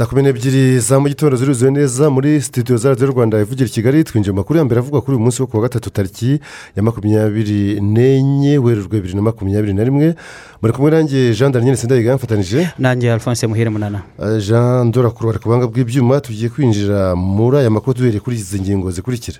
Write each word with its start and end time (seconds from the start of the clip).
Saa 0.00 0.06
kumi 0.06 0.22
n'ebyiri 0.22 0.80
za 0.80 0.96
mu 1.00 1.08
gitondo 1.08 1.36
ziruzuye 1.36 1.70
neza 1.70 2.10
muri 2.10 2.40
sitidiyo 2.40 2.76
za 2.78 2.88
radiyo 2.88 3.06
rwanda 3.12 3.40
ivugira 3.40 3.66
i 3.68 3.70
kigali 3.70 4.04
twinjiye 4.04 4.32
mu 4.32 4.40
makuru 4.40 4.58
ya 4.58 4.64
mbere 4.64 4.78
avugwa 4.80 5.02
kuri 5.02 5.16
uyu 5.16 5.24
munsi 5.24 5.42
wo 5.42 5.46
ku 5.46 5.56
wa 5.56 5.62
gatatu 5.62 5.90
tariki 5.90 6.40
ya 6.76 6.82
makumyabiri 6.82 7.80
n'enye 7.80 8.58
werurwe 8.58 8.96
bibiri 8.96 9.14
na 9.14 9.22
makumyabiri 9.22 9.74
na 9.74 9.84
rimwe. 9.84 10.14
Muri 10.62 10.72
kumwe 10.72 10.90
nanjye 10.90 11.34
jean 11.34 11.52
daniel 11.52 11.76
sendayiga 11.76 12.16
mfatanije. 12.16 12.68
Nanjye 12.78 13.12
alphonse 13.12 13.46
muhire 13.46 13.70
munana. 13.70 14.00
Eh, 14.22 14.40
jean 14.46 14.86
ndorakuru 14.88 15.36
ku 15.38 15.48
buhanga 15.48 15.66
bw'ibyuma 15.68 16.20
tugiye 16.20 16.48
kwinjira 16.48 17.14
muri 17.16 17.56
aya 17.58 17.70
makuru 17.70 17.96
duhereye 17.96 18.20
kuri 18.20 18.36
izi 18.36 18.60
ngingo 18.60 18.90
zikurikira. 18.90 19.38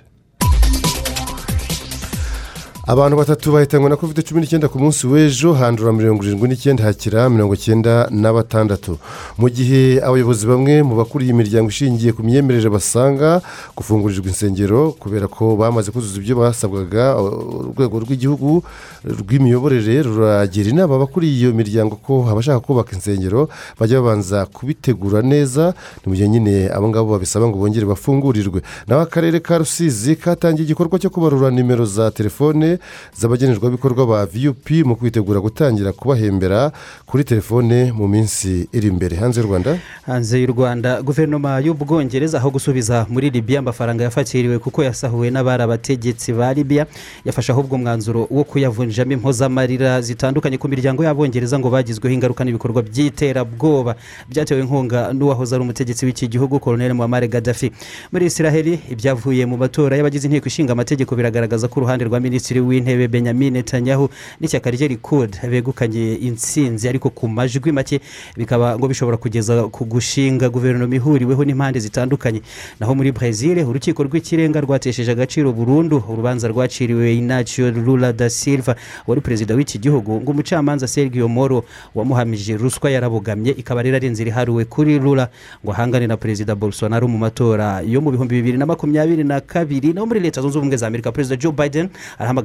Abantu 2.91 3.17
batatu 3.17 3.51
bahitanywe 3.53 3.89
na 3.89 3.95
covid 3.95 4.19
cumi 4.27 4.41
n'icyenda 4.41 4.67
ku 4.67 4.75
munsi 4.79 5.07
w'ejo 5.07 5.53
handura 5.55 5.93
mirongo 5.95 6.23
irindwi 6.27 6.47
n'icyenda 6.49 6.83
hakira 6.83 7.29
mirongo 7.29 7.53
icyenda 7.55 8.07
na 8.11 8.33
batandatu. 8.35 8.97
Mu 9.39 9.47
gihe 9.47 10.03
abayobozi 10.03 10.43
bamwe 10.51 10.83
mu 10.83 10.99
bakuriye 10.99 11.31
imiryango 11.31 11.69
ishingiye 11.71 12.11
ku 12.11 12.19
myemerere 12.19 12.67
basanga 12.67 13.39
gufungurirwa 13.79 14.27
insengero 14.27 14.91
kubera 14.99 15.31
ko 15.31 15.55
bamaze 15.55 15.87
kuzuza 15.91 16.19
ibyo 16.19 16.35
basabwaga 16.43 17.15
urwego 17.15 17.95
rw'igihugu 18.03 18.59
rw'imiyoborere 19.07 20.03
ruragira 20.03 20.67
inama 20.75 20.99
abakuriye 20.99 21.47
iyo 21.47 21.51
miryango 21.55 21.95
ko 21.95 22.27
abashaka 22.27 22.59
kubaka 22.59 22.91
insengero 22.91 23.47
bajya 23.79 24.03
babanza 24.03 24.43
kubitegura 24.51 25.23
neza 25.23 25.71
ni 26.03 26.11
mu 26.11 26.13
gihe 26.19 26.27
nyine 26.27 26.67
abo 26.75 26.91
ngabo 26.91 27.07
babisaba 27.15 27.47
ngo 27.47 27.55
bongere 27.55 27.87
bafungurirwe. 27.87 28.59
Naho 28.87 28.99
akarere 29.07 29.39
ka 29.39 29.63
rusizi 29.63 30.19
katangiye 30.19 30.67
igikorwa 30.67 30.99
cyo 30.99 31.07
kubarura 31.07 31.47
nimero 31.55 31.87
za 31.87 32.11
telefone 32.11 32.80
z'abagenerwabikorwa 33.17 34.05
ba 34.07 34.25
vup 34.25 34.69
mu 34.85 34.95
kwitegura 34.95 35.39
gutangira 35.39 35.91
kubahembera 35.93 36.71
kuri 37.05 37.23
telefone 37.23 37.91
mu 37.91 38.07
minsi 38.07 38.67
iri 38.73 38.87
imbere 38.87 39.15
hanze 39.15 39.41
y'u 39.41 39.47
rwanda? 39.47 39.77
Hanze 40.05 40.39
y'u 40.41 40.47
rwanda 40.53 41.01
guverinoma 41.01 41.59
y'ubwongereza 41.59 42.37
aho 42.37 42.49
gusubiza 42.49 43.05
muri 43.09 43.29
libiya 43.29 43.59
amafaranga 43.59 44.03
yafatiriwe 44.03 44.59
kuko 44.59 44.83
yasahuwe 44.83 45.29
n'abari 45.31 45.63
abategetsi 45.63 46.33
ba 46.33 46.53
libiya 46.53 46.87
yafashe 47.25 47.51
ahubwo 47.51 47.75
umwanzuro 47.75 48.27
wo 48.31 48.43
kuyavunjamo 48.43 49.11
impozamarira 49.13 50.01
zitandukanye 50.01 50.57
ku 50.57 50.67
miryango 50.67 51.03
y'abongereza 51.03 51.59
ngo 51.59 51.69
bagizweho 51.69 52.13
ingaruka 52.13 52.43
n'ibikorwa 52.43 52.81
by'iterabwoba. 52.81 53.95
Byatewe 54.29 54.61
inkunga 54.61 55.13
n'uwahoze 55.13 55.55
ari 55.55 55.63
umutegetsi 55.63 56.05
w'iki 56.05 56.27
gihugu 56.27 56.59
koroneli 56.59 56.93
muhammad 56.93 57.29
gaddafi. 57.29 57.71
Muri 58.11 58.25
israheli 58.25 58.79
ibyavuye 58.89 59.45
mu 59.45 59.57
matora 59.57 59.97
y'abagize 59.97 60.27
inteko 60.27 60.47
ishinga 60.47 60.73
amategeko 60.73 61.15
biragaragaza 61.15 61.67
ko 61.67 61.79
uruhande 61.79 62.05
rwa 62.05 62.19
minisitiri 62.19 62.59
w'intebe 62.71 63.07
benjamin 63.07 63.53
netanyahu 63.53 64.09
n'ishyaka 64.39 64.71
rye 64.71 64.87
rikud 64.87 65.35
begukanye 65.49 66.15
intsinzi 66.15 66.87
ariko 66.89 67.09
ku 67.09 67.27
majwi 67.27 67.71
make 67.71 67.99
bikaba 68.37 68.77
ngo 68.79 68.87
bishobora 68.87 69.17
kugeza 69.17 69.67
ku 69.67 69.85
gushinga 69.85 70.49
guverinoma 70.49 70.95
ihuriweho 70.95 71.43
n'impande 71.45 71.79
zitandukanye. 71.79 72.41
Naho 72.79 72.95
muri 72.95 73.11
brezil 73.11 73.59
urukiko 73.67 74.03
rw'ikirenga 74.03 74.61
rwatesheje 74.61 75.11
agaciro 75.11 75.51
burundu 75.53 76.03
urubanza 76.09 76.47
rwaciriwe 76.47 77.15
inacio 77.17 77.71
lula 77.71 78.13
da 78.13 78.29
silva 78.29 78.75
wari 79.07 79.21
perezida 79.21 79.55
w'iki 79.55 79.79
gihugu 79.79 80.21
ngo 80.21 80.31
umucamanza 80.31 80.87
sergio 80.87 81.27
moro 81.27 81.63
wamuhamije 81.95 82.57
ruswa 82.57 82.89
yarabogamye 82.91 83.51
ikaba 83.51 83.81
rero 83.83 83.95
ari 83.95 84.07
inzira 84.07 84.29
iharuwe 84.31 84.65
kuri 84.65 84.99
lula 84.99 85.29
ngo 85.65 85.71
ahangane 85.71 86.07
na 86.07 86.17
perezida 86.17 86.55
bolsonaro 86.55 87.07
mu 87.07 87.17
matora 87.17 87.81
yo 87.81 88.01
mu 88.01 88.11
bihumbi 88.11 88.35
bibiri 88.41 88.57
na 88.57 88.65
makumyabiri 88.65 89.23
na 89.23 89.41
kabiri. 89.41 89.93
Naho 89.93 90.05
muri 90.07 90.19
leta 90.19 90.41
zunze 90.41 90.57
ubumwe 90.57 90.77
za 90.77 90.87
amerika 90.87 91.11
perezida 91.11 91.35
joe 91.35 91.51
biden 91.51 91.89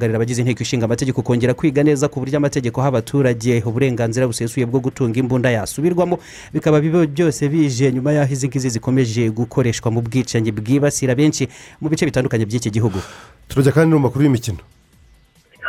arahamagarira 0.07 0.17
abagize 0.17 0.41
inteko 0.41 0.63
ishinga 0.63 0.85
amategeko 0.85 1.21
kongera 1.21 1.53
kwiga 1.53 1.83
neza 1.83 2.07
ku 2.07 2.19
buryo 2.19 2.37
amategeko 2.37 2.79
aha 2.81 2.89
abaturage 2.89 3.61
uburenganzira 3.65 4.27
busesuye 4.27 4.65
bwo 4.65 4.79
gutunga 4.79 5.19
imbunda 5.19 5.49
yasubirwamo 5.51 6.19
bikaba 6.53 6.79
byose 6.81 7.49
bije 7.49 7.91
nyuma 7.91 8.11
y'aho 8.13 8.31
izi 8.33 8.47
ngizi 8.47 8.69
zikomeje 8.69 9.29
gukoreshwa 9.29 9.91
mu 9.91 10.01
bwicanyi 10.01 10.51
bwibasira 10.51 11.15
benshi 11.15 11.47
mu 11.81 11.89
bice 11.89 12.05
bitandukanye 12.05 12.45
by'iki 12.45 12.69
gihugu. 12.71 12.99
Turajya 13.47 13.71
kandi 13.71 13.89
no 13.91 13.99
mu 13.99 14.07
makuru 14.07 14.23
y'imikino. 14.23 14.59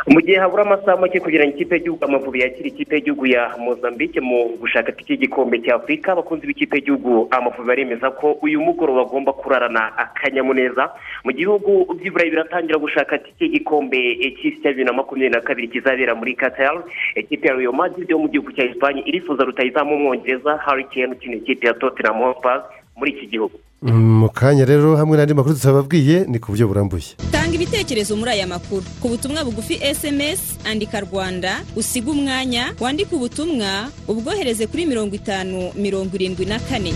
Mu 0.07 0.21
gihe 0.21 0.37
habura 0.39 0.63
amasaha 0.63 0.97
make 0.97 1.19
kugira 1.19 1.43
ngo 1.45 1.53
ikipe 1.55 1.75
y'igihugu 1.75 2.05
amavubi 2.05 2.39
yakire 2.41 2.67
ikipe 2.69 2.95
y'igihugu 2.95 3.25
ya 3.27 3.51
mozambique 3.59 4.21
mu 4.21 4.55
gushaka 4.61 4.91
itike 4.91 5.13
y'igikombe 5.13 5.59
cya 5.61 5.75
afurika 5.75 6.11
abakunzi 6.11 6.47
b'ikipe 6.47 6.75
y'igihugu 6.77 7.27
amavubi 7.31 7.67
baremeza 7.67 8.11
ko 8.11 8.37
uyu 8.41 8.61
mugoroba 8.61 9.03
bagomba 9.03 9.33
kurarana 9.33 9.97
akanyamuneza. 9.97 10.89
Mu 11.25 11.31
gihugu 11.31 11.93
by'iburayi 11.99 12.31
biratangira 12.31 12.79
gushaka 12.79 13.15
itike 13.19 13.43
y'igikombe 13.45 13.97
cy'isi 14.39 14.61
cya 14.61 14.69
bibiri 14.71 14.85
na 14.87 14.93
makumyabiri 14.93 15.33
na 15.35 15.41
kabiri 15.41 15.67
kizabera 15.67 16.15
muri 16.15 16.35
qatar. 16.35 16.83
Ikipe 17.15 17.47
ya 17.47 17.53
real 17.55 17.73
madrid 17.73 18.09
yo 18.09 18.19
mu 18.19 18.27
gihugu 18.29 18.51
cya 18.55 18.65
esipanye 18.65 19.01
irifuza 19.05 19.43
rutayizamu 19.43 19.95
umwongereza 19.95 20.57
harry 20.65 20.83
kane 20.89 21.11
ukina 21.13 21.35
ikipe 21.35 21.67
ya 21.67 21.73
tottenham 21.73 22.17
hotspur. 22.23 22.63
Muri 22.99 23.11
iki 23.15 23.27
gihugu. 23.31 23.55
Mu 23.81 24.27
kanya 24.29 24.65
rero 24.67 24.95
hamwe 24.99 25.15
n'andi 25.17 25.33
makuru 25.33 25.55
tutababwiye 25.55 26.27
ni 26.27 26.35
ku 26.39 26.51
buryo 26.51 26.67
burambuye. 26.67 27.15
Tanga 27.31 27.55
ibitekerezo 27.55 28.15
muri 28.19 28.31
aya 28.35 28.47
makuru. 28.47 28.83
Ku 28.99 29.07
butumwa 29.15 29.43
bugufi 29.47 29.79
sms 29.79 30.59
andika 30.67 30.99
rwanda 30.99 31.63
usiga 31.79 32.11
umwanya 32.11 32.75
wandike 32.79 33.15
ubutumwa 33.15 33.87
ubwohereze 34.07 34.67
kuri 34.67 34.83
mirongo 34.85 35.15
itanu 35.15 35.71
mirongo 35.79 36.11
irindwi 36.19 36.45
na 36.45 36.59
kane. 36.59 36.91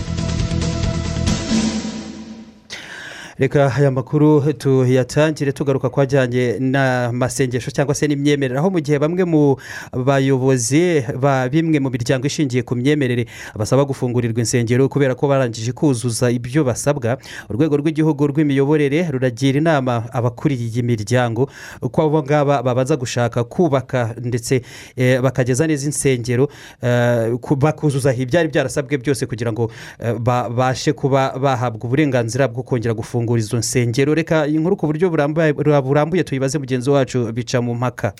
Reka 3.38 3.72
aya 3.76 3.90
makuru 3.90 4.52
tuyatangire 4.52 5.52
tugaruka 5.52 5.90
ku 5.90 6.00
ajyanye 6.00 6.56
n'amasengesho 6.60 7.70
cyangwa 7.70 7.94
se 7.94 8.06
n'imyemerere. 8.06 8.58
Aho 8.58 8.70
mu 8.70 8.78
gihe 8.80 8.98
bamwe 8.98 9.24
mu 9.24 9.56
bayobozi 9.92 11.02
ba 11.18 11.48
bimwe 11.50 11.80
mu 11.82 11.90
miryango 11.90 12.26
ishingiye 12.26 12.62
ku 12.62 12.76
myemerere 12.76 13.26
basaba 13.58 13.82
gufungurirwa 13.84 14.38
insengero 14.38 14.88
kubera 14.88 15.14
ko 15.18 15.26
barangije 15.28 15.72
kuzuza 15.74 16.30
ibyo 16.30 16.62
basabwa 16.64 17.18
urwego 17.50 17.76
rw'igihugu 17.76 18.22
rw'imiyoborere 18.30 19.10
ruragira 19.10 19.58
inama 19.58 20.06
abakuriye 20.14 20.70
iyi 20.70 20.82
miryango 20.86 21.50
ko 21.90 22.02
abo 22.06 22.22
ngaba 22.22 22.62
babanza 22.62 22.94
gushaka 22.96 23.42
kubaka 23.44 24.14
ndetse 24.22 24.62
eh, 24.96 25.18
bakageza 25.20 25.66
neza 25.66 25.86
insengero 25.90 26.46
eh, 26.82 27.34
ku- 27.42 27.56
bakuzuza 27.58 28.14
ibyari 28.14 28.46
byarasabwe 28.48 28.94
byose 29.02 29.26
kugira 29.26 29.50
ngo 29.52 29.70
eh, 29.98 30.14
babashe 30.22 30.92
kuba 30.94 31.34
bahabwa 31.38 31.82
uburenganzira 31.90 32.46
bwo 32.48 32.62
kongera 32.62 32.94
gufungura 32.94 33.23
izo 33.38 33.56
nsengero. 33.58 34.14
Reka 34.14 34.46
inkuru 34.46 34.76
ku 34.76 34.86
buryo 34.86 35.10
burambuye 35.10 36.24
tuyibaze 36.24 36.58
mugenzi 36.58 36.90
wacu 36.90 37.32
bica 37.32 37.60
mu 37.62 37.74
mpaka. 37.74 38.12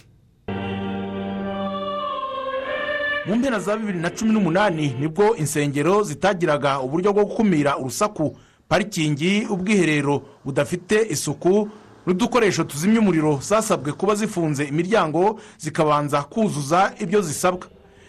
Mu 3.27 3.37
mpera 3.37 3.59
za 3.61 3.77
bibiri 3.77 3.99
na 3.99 4.11
cumi 4.11 4.33
n'umunani 4.33 4.97
ni 5.01 5.09
bwo 5.09 5.37
insengero 5.37 6.03
zitagiraga 6.03 6.81
uburyo 6.81 7.13
bwo 7.13 7.25
gukumira 7.25 7.79
urusaku 7.79 8.37
parikingi 8.69 9.47
ubwiherero 9.51 10.23
budafite 10.45 11.07
isuku 11.11 11.69
n'udukoresho 12.07 12.65
tuzimya 12.65 13.01
umuriro 13.01 13.41
zasabwe 13.43 13.93
kuba 13.93 14.15
zifunze 14.15 14.65
imiryango 14.65 15.41
zikabanza 15.59 16.23
kuzuza 16.23 16.93
ibyo 17.01 17.21
zisabwa. 17.23 17.67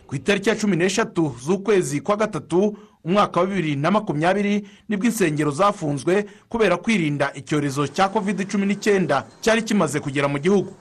Ku 0.07 0.15
itariki 0.15 0.49
ya 0.49 0.55
cumi 0.55 0.75
n'eshatu 0.75 1.35
z'ukwezi 1.45 2.01
kwa 2.01 2.15
gatatu 2.17 2.77
umwaka 3.05 3.39
wa 3.39 3.45
bibiri 3.47 3.75
na 3.75 3.91
makumyabiri 3.91 4.67
ni 4.89 4.97
bwo 4.97 5.05
insengero 5.05 5.51
zafunzwe 5.51 6.25
kubera 6.49 6.77
kwirinda 6.77 7.31
icyorezo 7.35 7.87
cya 7.87 8.09
covid 8.09 8.47
cumi 8.51 8.65
n'icyenda 8.65 9.25
cyari 9.41 9.61
kimaze 9.63 9.99
kugera 9.99 10.27
mu 10.27 10.39
gihugu. 10.39 10.73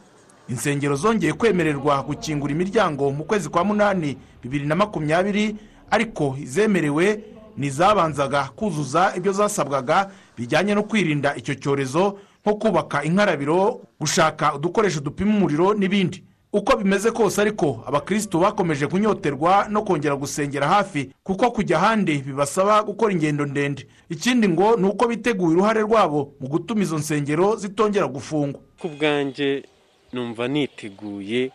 Insengero 0.49 0.97
zongeye 0.97 1.33
kwemererwa 1.33 2.03
gukingura 2.03 2.53
imiryango 2.53 3.11
mu 3.11 3.25
kwezi 3.25 3.49
kwa 3.49 3.65
munani 3.65 4.17
bibiri 4.43 4.67
na 4.67 4.75
makumyabiri 4.75 5.57
ariko 5.91 6.37
izemerewe 6.41 7.21
ni 7.57 7.67
izabanzaga 7.67 8.45
kuzuza 8.57 9.13
ibyo 9.17 9.33
zasabwaga 9.33 10.11
bijyanye 10.37 10.75
no 10.75 10.83
kwirinda 10.83 11.37
icyo 11.37 11.55
cyorezo 11.55 12.19
nko 12.45 12.55
kubaka 12.55 13.05
inkarabiro 13.05 13.81
gushaka 14.01 14.55
udukoresho 14.55 15.01
dupima 15.01 15.37
umuriro 15.37 15.75
n'ibindi. 15.75 16.25
Uko 16.55 16.77
bimeze 16.77 17.11
kose 17.11 17.41
ariko 17.41 17.83
abakirisitu 17.87 18.39
bakomeje 18.39 18.87
kunyoterwa 18.87 19.67
no 19.71 19.83
kongera 19.83 20.15
gusengera 20.17 20.69
hafi 20.69 21.11
kuko 21.27 21.51
kujya 21.51 21.77
ahandi 21.79 22.19
bibasaba 22.23 22.83
gukora 22.83 23.13
ingendo 23.13 23.47
ndende. 23.47 23.87
Ikindi 24.11 24.49
ngo 24.49 24.77
ni 24.77 24.87
uko 24.87 25.09
biteguye 25.09 25.53
uruhare 25.57 25.81
rwabo 25.83 26.33
mu 26.41 26.47
gutuma 26.49 26.83
izo 26.83 26.99
nsengero 26.99 27.57
zitongera 27.57 28.07
gufungwa. 28.07 28.61
Ku 28.79 28.89
bwanjye 28.89 29.65
numva 30.13 30.49
niteguye 30.49 31.51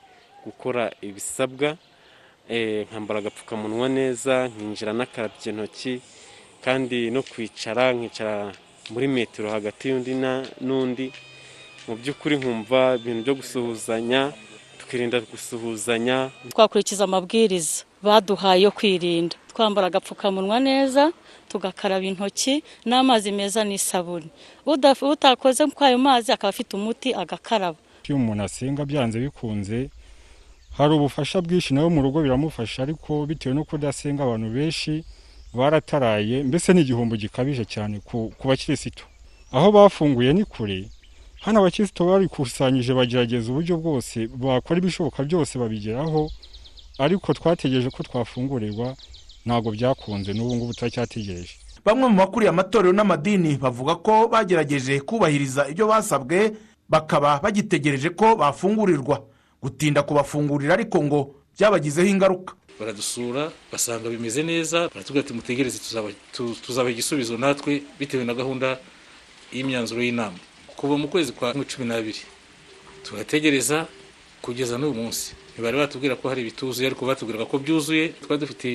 gukora 0.45 0.91
ibisabwa 1.01 1.77
nkambara 2.91 3.19
agapfukamunwa 3.19 3.89
neza 3.89 4.47
nkinjira 4.51 4.91
n'akarabye 4.93 5.49
intoki 5.51 6.01
kandi 6.65 7.11
no 7.11 7.21
kwicara 7.23 7.93
nkicara 7.93 8.51
muri 8.91 9.07
metero 9.07 9.47
hagati 9.49 9.89
y'undi 9.89 10.11
n'undi. 10.61 11.07
Mu 11.87 11.95
by'ukuri 11.95 12.35
nkumva 12.37 12.95
ibintu 12.99 13.21
byo 13.23 13.35
gusuhuzanya 13.39 14.33
tukirinda 14.89 15.19
gusuhuzanya. 15.21 16.29
Twakurikiza 16.49 17.03
amabwiriza 17.03 17.83
baduhaye 18.03 18.61
yo 18.61 18.71
kwirinda. 18.71 19.35
Twambara 19.53 19.87
agapfukamunwa 19.87 20.59
neza 20.59 21.11
tugakaraba 21.47 22.05
intoki 22.05 22.63
n'amazi 22.85 23.31
meza 23.31 23.61
n'isabune. 23.63 24.29
Utakoze 24.65 25.65
kuri 25.67 25.85
ayo 25.85 25.97
mazi 25.97 26.31
akaba 26.31 26.49
afite 26.49 26.73
umuti 26.75 27.13
agakaraba. 27.13 27.77
Iyo 28.09 28.15
umuntu 28.17 28.43
asenga 28.43 28.85
byanze 28.85 29.19
bikunze 29.19 29.89
hari 30.77 30.93
ubufasha 30.93 31.41
bwinshi 31.41 31.73
nawe 31.73 31.89
mu 31.89 32.01
rugo 32.01 32.21
biramufasha 32.21 32.83
ariko 32.83 33.25
bitewe 33.29 33.53
no 33.55 33.63
kudasenga 33.63 34.23
abantu 34.23 34.49
benshi 34.49 35.03
barataraye 35.53 36.43
mbese 36.43 36.73
ni 36.73 36.81
igihombo 36.81 37.13
gikabije 37.15 37.65
cyane 37.65 37.99
ku 38.01 38.33
bakirisitu. 38.45 39.05
Aho 39.53 39.71
bafunguye 39.71 40.33
ni 40.33 40.45
kure 40.45 40.89
hano 41.41 41.59
abakirisitu 41.59 42.05
barikusanyije 42.05 42.93
bagerageza 42.93 43.51
uburyo 43.51 43.77
bwose 43.77 44.27
bakora 44.27 44.77
ibishoboka 44.79 45.23
byose 45.23 45.59
babigeraho 45.59 46.29
ariko 46.99 47.33
twategereje 47.33 47.89
ko 47.89 48.03
twafungurirwa 48.03 48.95
ntabwo 49.45 49.71
byakunze. 49.71 50.33
N'ubu 50.33 50.55
ngubu 50.55 50.73
turacyategereje. 50.73 51.55
Bamwe 51.85 52.07
mu 52.11 52.17
bakuriye 52.19 52.49
amatorero 52.51 52.91
n'amadini 52.93 53.55
bavuga 53.57 53.95
ko 53.95 54.27
bagerageje 54.27 54.99
kubahiriza 54.99 55.67
ibyo 55.71 55.87
basabwe 55.87 56.51
bakaba 56.89 57.39
bagitegereje 57.43 58.09
ko 58.19 58.35
bafungurirwa. 58.35 59.23
Gutinda 59.63 60.03
kubafungurira 60.03 60.73
ariko 60.75 60.97
ngo 61.03 61.19
byabagizeho 61.55 62.07
ingaruka. 62.07 62.53
Baradusura 62.79 63.51
basanga 63.71 64.09
bimeze 64.11 64.43
neza 64.43 64.87
baratubwira 64.91 65.23
ati 65.25 65.33
mutegereze 65.33 65.79
tuzaba 66.65 66.89
igisubizo 66.91 67.37
natwe 67.39 67.81
bitewe 67.99 68.23
na 68.27 68.33
gahunda 68.35 68.75
y'imyanzuro 69.55 70.03
y'inama. 70.03 70.35
Kuva 70.79 70.95
mu 70.97 71.07
kwezi 71.11 71.31
kwa 71.35 71.51
cumi 71.53 71.85
n'abiri. 71.87 72.23
Turategereza 73.03 73.87
kugeza 74.41 74.77
n'uyu 74.79 74.93
munsi. 74.95 75.35
Ntibari 75.53 75.75
batubwira 75.77 76.15
ko 76.15 76.29
hari 76.31 76.41
ibituzuye 76.41 76.87
ariko 76.87 77.03
batubwiraga 77.05 77.45
ko 77.51 77.55
byuzuye. 77.59 78.15
Twari 78.23 78.39
dufite 78.39 78.69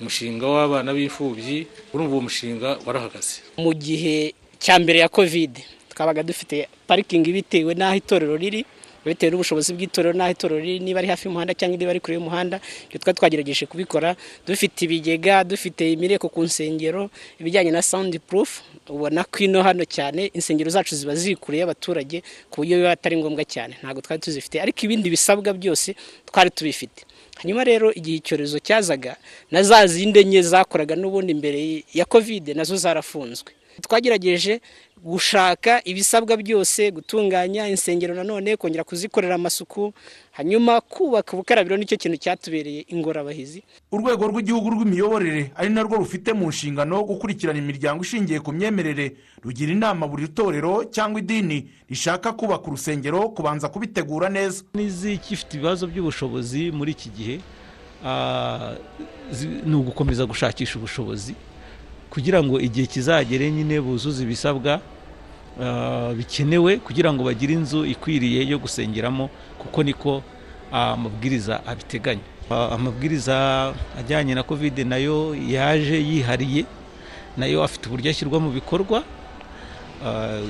umushinga 0.00 0.44
w'abana 0.48 0.96
b'imfubyi 0.96 1.66
urumva 1.92 2.12
uwo 2.16 2.22
mushinga 2.28 2.68
warahagaze. 2.86 3.44
Mu 3.60 3.72
gihe 3.76 4.32
cya 4.64 4.78
mbere 4.80 4.98
ya 5.04 5.08
kovide 5.12 5.60
twabaga 5.92 6.22
dufite 6.24 6.68
parikingi 6.88 7.32
bitewe 7.36 7.74
n'aho 7.76 7.96
itorero 8.00 8.36
riri. 8.36 8.64
Bitewe 9.04 9.30
n'ubushobozi 9.34 9.74
bw'itorero 9.74 10.14
n'aho 10.14 10.30
itorero 10.30 10.60
riri 10.62 10.78
niba 10.80 10.98
ari 11.02 11.08
hafi 11.08 11.26
y'umuhanda 11.26 11.54
cyangwa 11.54 11.76
niba 11.78 11.90
ari 11.90 12.00
kure 12.00 12.14
y'umuhanda 12.14 12.56
ibyo 12.86 12.98
twari 13.02 13.16
twagerageje 13.18 13.66
kubikora. 13.66 14.16
Dufite 14.46 14.84
ibigega 14.86 15.44
dufite 15.44 15.82
imireko 15.92 16.28
ku 16.28 16.42
nsengero 16.46 17.10
ibijyanye 17.40 17.70
na 17.70 17.82
sawundi 17.82 18.18
purufu 18.18 18.62
ubona 18.88 19.24
ko 19.24 19.38
ino 19.44 19.62
hano 19.62 19.84
cyane 19.84 20.30
insengero 20.34 20.70
zacu 20.70 20.94
ziba 20.96 21.14
ziri 21.14 21.36
kure 21.36 21.58
y'abaturage 21.58 22.22
ku 22.50 22.60
buryo 22.62 22.76
biba 22.78 22.90
atari 22.94 23.16
ngombwa 23.16 23.44
cyane. 23.44 23.74
Ntabwo 23.82 24.00
twari 24.02 24.20
tuzifite 24.22 24.60
ariko 24.62 24.78
ibindi 24.86 25.10
bisabwa 25.10 25.52
byose 25.52 25.94
twari 26.26 26.50
tubifite. 26.50 27.02
Hanyuma 27.42 27.64
rero 27.64 27.90
igihe 27.94 28.16
icyorezo 28.22 28.58
cyazaga 28.62 29.16
na 29.50 29.62
za 29.62 29.86
zindi 29.86 30.20
enye 30.20 30.42
zakoraga 30.42 30.94
n'ubundi 30.94 31.34
mbere 31.34 31.82
ya 31.94 32.04
kovide 32.04 32.54
na 32.54 32.62
zo 32.64 32.76
zarafunzwe. 32.76 33.50
Twagerageje 33.80 34.60
gushaka 35.02 35.82
ibisabwa 35.84 36.36
byose 36.36 36.90
gutunganya 36.90 37.66
insengero 37.68 38.14
nanone 38.14 38.56
kongera 38.56 38.84
kuzikorera 38.84 39.34
amasuku 39.34 39.92
hanyuma 40.32 40.80
kubaka 40.80 41.32
ubukarabiro 41.34 41.76
ni 41.76 41.86
cyo 41.86 41.96
kintu 41.98 42.16
cyatubereye 42.22 42.84
ingorabahizi. 42.88 43.62
Urwego 43.92 44.26
rw'igihugu 44.30 44.70
rw'imiyoborere 44.70 45.50
ari 45.58 45.68
narwo 45.74 45.96
rufite 45.98 46.32
mu 46.32 46.48
nshingano 46.54 47.02
gukurikirana 47.02 47.58
imiryango 47.58 48.02
ishingiye 48.06 48.38
ku 48.40 48.52
myemerere 48.54 49.16
rugira 49.42 49.72
inama 49.74 50.06
buri 50.06 50.28
torero 50.30 50.84
cyangwa 50.86 51.18
idini 51.20 51.66
rishaka 51.90 52.32
kubaka 52.32 52.66
urusengero 52.70 53.28
kubanza 53.34 53.68
kubitegura 53.68 54.28
neza. 54.30 54.62
N'izikifite 54.74 55.54
ibibazo 55.58 55.86
by'ubushobozi 55.90 56.70
muri 56.70 56.92
iki 56.94 57.10
gihe? 57.10 57.34
Ni 59.66 59.74
ugukomeza 59.74 60.26
gushakisha 60.26 60.78
ubushobozi. 60.78 61.34
Kugira 62.12 62.42
ngo 62.44 62.60
igihe 62.60 62.86
kizagere 62.86 63.48
nyine 63.50 63.80
buzuze 63.80 64.22
ibisabwa 64.22 64.80
bikenewe 66.16 66.76
kugira 66.76 67.12
ngo 67.12 67.24
bagire 67.24 67.52
inzu 67.56 67.84
ikwiriye 67.84 68.44
yo 68.48 68.58
gusengeramo 68.58 69.30
kuko 69.58 69.82
niko 69.82 70.22
amabwiriza 70.72 71.64
abiteganya. 71.66 72.20
Amabwiriza 72.50 73.72
ajyanye 73.98 74.34
na 74.34 74.42
kovide 74.42 74.84
na 74.84 74.96
yo 74.96 75.36
yaje 75.48 75.96
yihariye 76.00 76.64
na 77.36 77.46
yo 77.46 77.64
afite 77.64 77.88
uburyo 77.88 78.10
ashyirwa 78.10 78.40
mu 78.40 78.50
bikorwa. 78.50 79.02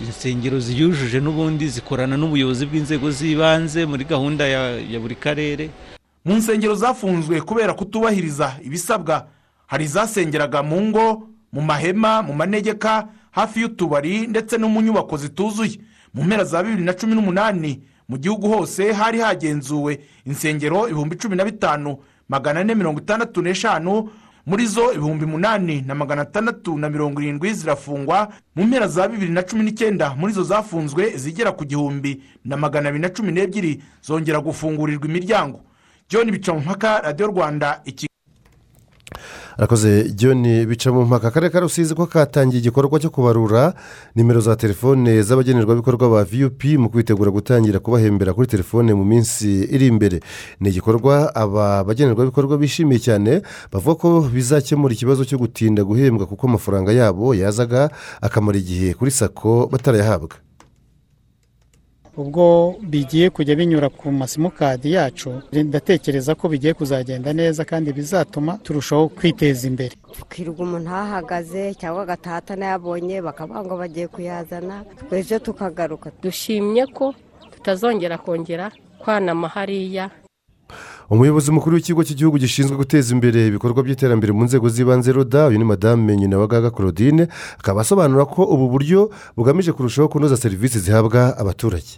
Insengero 0.07 0.59
ziyujuje 0.61 1.21
n'ubundi 1.21 1.69
zikorana 1.69 2.17
n'ubuyobozi 2.17 2.67
bw'inzego 2.67 3.11
z'ibanze 3.11 3.87
muri 3.87 4.05
gahunda 4.05 4.47
ya 4.47 4.99
buri 5.01 5.15
karere. 5.15 5.71
Mu 6.25 6.35
nsengero 6.39 6.75
zafunzwe 6.75 7.41
kubera 7.43 7.75
kutubahiriza 7.75 8.57
ibisabwa 8.63 9.27
hari 9.67 9.85
izasengeraga 9.85 10.63
mu 10.63 10.81
ngo 10.91 11.07
mu 11.53 11.61
mahema 11.63 12.23
mu 12.23 12.33
manegeka 12.33 13.09
hafi 13.31 13.61
y'utubari 13.61 14.27
ndetse 14.27 14.59
no 14.59 14.69
mu 14.69 14.81
nyubako 14.81 15.17
zituzuye. 15.17 15.79
Mu 16.15 16.25
mpera 16.25 16.45
za 16.45 16.63
bibiri 16.63 16.83
na 16.83 16.93
cumi 16.93 17.15
n'umunani 17.15 17.81
mu 18.09 18.19
gihugu 18.19 18.49
hose 18.49 18.93
hari 18.93 19.21
hagenzuwe 19.21 20.01
insengero 20.27 20.89
ibihumbi 20.89 21.17
cumi 21.17 21.37
na 21.37 21.45
bitanu 21.45 21.97
magana 22.29 22.61
ane 22.61 22.75
mirongo 22.75 23.01
itandatu 23.01 23.43
n'eshanu 23.43 24.11
muri 24.47 24.67
zo 24.67 24.93
ibihumbi 24.93 25.27
munani 25.27 25.81
na 25.87 25.95
magana 25.95 26.23
atandatu 26.23 26.79
na 26.79 26.91
mirongo 26.91 27.21
irindwi 27.23 27.55
zirafungwa. 27.55 28.29
Mu 28.57 28.65
mpera 28.65 28.89
za 28.89 29.09
bibiri 29.09 29.33
na 29.33 29.43
cumi 29.43 29.65
n'icyenda 29.65 30.15
muri 30.17 30.33
zo 30.33 30.43
zafunzwe 30.43 31.17
zigera 31.17 31.53
ku 31.53 31.65
gihumbi 31.65 32.23
na 32.45 32.57
magana 32.57 32.89
abiri 32.89 33.03
na 33.03 33.09
cumi 33.09 33.33
n'ebyiri 33.33 33.83
zongera 34.03 34.41
gufungurirwa 34.41 35.09
imiryango. 35.09 35.61
John 36.09 36.31
bicamumpaka 36.31 37.01
radiyo 37.01 37.27
rwanda 37.29 37.81
iki 37.85 38.07
arakoze 39.59 40.11
john 40.15 40.43
bica 40.67 40.93
mu 40.93 41.05
mpaka. 41.07 41.29
Akarere 41.29 41.51
ka 41.53 41.61
rusizi 41.61 41.95
ko 41.95 42.07
katangiye 42.07 42.61
igikorwa 42.61 43.01
cyo 43.01 43.11
kubarura 43.11 43.75
nimero 44.15 44.41
za 44.41 44.57
telefone 44.57 45.23
z'abagenerwabikorwa 45.23 46.09
ba 46.09 46.25
vup 46.25 46.65
mu 46.79 46.89
kwitegura 46.91 47.31
gutangira 47.31 47.79
kubahembera 47.79 48.33
kuri 48.35 48.47
telefone 48.47 48.95
mu 48.95 49.05
minsi 49.05 49.65
iri 49.71 49.87
imbere. 49.87 50.21
Ni 50.61 50.69
igikorwa 50.69 51.31
aba 51.35 51.85
bagenerwabikorwa 51.85 52.59
bishimiye 52.59 52.99
cyane 53.01 53.43
bavuga 53.73 53.95
ko 53.97 54.09
bizakemura 54.33 54.95
ikibazo 54.95 55.25
cyo 55.25 55.39
gutinda 55.39 55.85
guhembwa 55.85 56.27
kuko 56.27 56.47
amafaranga 56.51 56.93
yabo 56.93 57.35
yazaga 57.35 57.91
akamara 58.21 58.59
igihe 58.59 58.95
kuri 58.99 59.11
sako 59.11 59.69
batarayahabwa. 59.73 60.42
Ubwo 62.17 62.75
bigiye 62.83 63.31
kujya 63.31 63.57
binyura 63.57 63.89
ku 63.89 64.13
masimukadi 64.13 64.93
yacu 64.93 65.31
ndatekereza 65.53 66.35
ko 66.35 66.49
bigiye 66.49 66.75
kuzagenda 66.75 67.33
neza 67.33 67.65
kandi 67.65 67.93
bizatuma 67.93 68.59
turushaho 68.63 69.09
kwiteza 69.09 69.69
imbere. 69.69 69.95
Tukirirwa 70.13 70.61
umuntu 70.65 70.91
ahahagaze 70.91 71.75
cyangwa 71.81 72.03
agataha 72.03 72.37
atanayabonye 72.37 73.21
bakavuga 73.25 73.61
ngo 73.65 73.75
bagiye 73.77 74.07
kuyazana 74.09 74.85
twese 75.09 75.39
tukagaruka. 75.41 76.11
Dushimye 76.23 76.87
ko 76.87 77.15
tutazongera 77.53 78.19
kongera 78.19 78.71
kwanama 78.99 79.49
hariya 79.49 80.11
umuyobozi 81.13 81.53
mukuru 81.53 81.75
w'ikigo 81.77 82.01
cy'igihugu 82.07 82.37
gishinzwe 82.43 82.75
guteza 82.77 83.09
imbere 83.15 83.39
ibikorwa 83.47 83.81
by'iterambere 83.85 84.33
mu 84.33 84.45
nzego 84.49 84.67
z'ibanze 84.75 85.13
roda 85.13 85.41
uyu 85.49 85.59
ni 85.61 85.65
madame 85.73 86.17
nyina 86.17 86.39
wa 86.41 86.47
gaga 86.53 86.71
claudine 86.77 87.25
akaba 87.61 87.81
asobanura 87.85 88.25
ko 88.35 88.41
ubu 88.55 88.67
buryo 88.73 89.01
bugamije 89.37 89.73
kurushaho 89.73 90.09
kunoza 90.09 90.37
serivisi 90.45 90.79
zihabwa 90.85 91.21
abaturage. 91.43 91.93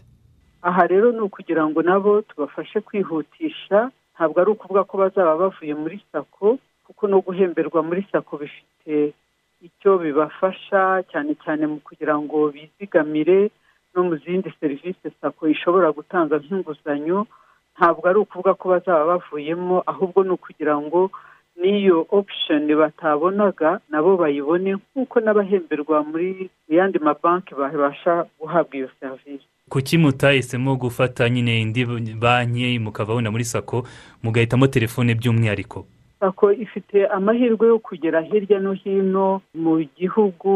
Aha 0.68 0.82
rero 0.92 1.12
ni 1.12 1.20
ukugira 1.26 1.62
ngo 1.68 1.82
nabo 1.82 2.22
tubafashe 2.28 2.80
kwihutisha 2.80 3.78
ntabwo 4.14 4.36
ari 4.40 4.50
ukuvuga 4.50 4.82
ko 4.88 4.94
bazaba 5.02 5.36
bavuye 5.42 5.74
muri 5.82 5.96
sako 6.12 6.58
kuko 6.86 7.02
no 7.06 7.18
guhemberwa 7.26 7.80
muri 7.88 8.02
sako 8.12 8.32
bifite 8.42 8.94
icyo 9.66 9.98
bibafasha 10.02 11.02
cyane 11.10 11.32
cyane 11.44 11.64
mu 11.70 11.78
kugira 11.86 12.14
ngo 12.18 12.50
bizigamire 12.54 13.50
no 13.94 14.00
mu 14.06 14.14
zindi 14.22 14.50
serivisi 14.60 15.06
sako 15.20 15.48
ishobora 15.54 15.92
gutanga 15.94 16.34
nk'inguzanyo 16.42 17.26
ntabwo 17.76 18.08
ari 18.08 18.18
ukuvuga 18.18 18.54
ko 18.54 18.68
bazaba 18.68 19.04
bavuyemo 19.06 19.82
ahubwo 19.86 20.24
ni 20.24 20.30
ukugira 20.30 20.76
ngo 20.78 21.10
n'iyo 21.60 22.06
option 22.10 22.66
batabonaga 22.76 23.80
nabo 23.90 24.16
bayibone 24.16 24.74
nk'uko 24.74 25.20
n'abahemberwa 25.20 26.02
muri 26.02 26.50
yandi 26.68 26.98
mabanki 26.98 27.54
babasha 27.54 28.26
guhabwa 28.40 28.74
iyo 28.76 28.88
serivisi 29.00 29.46
kuki 29.68 29.98
mutahisemo 29.98 30.76
gufata 30.76 31.28
nyine 31.30 31.60
indi 31.62 31.84
banki 32.14 32.78
mukava 32.78 33.14
wenda 33.14 33.30
muri 33.30 33.44
sako 33.44 33.86
mugahitamo 34.22 34.66
telefone 34.66 35.14
by'umwihariko? 35.14 35.86
Sako 36.20 36.52
ifite 36.52 37.06
amahirwe 37.06 37.66
yo 37.68 37.78
kugera 37.78 38.20
hirya 38.20 38.60
no 38.60 38.72
hino 38.72 39.42
mu 39.54 39.84
gihugu 39.98 40.50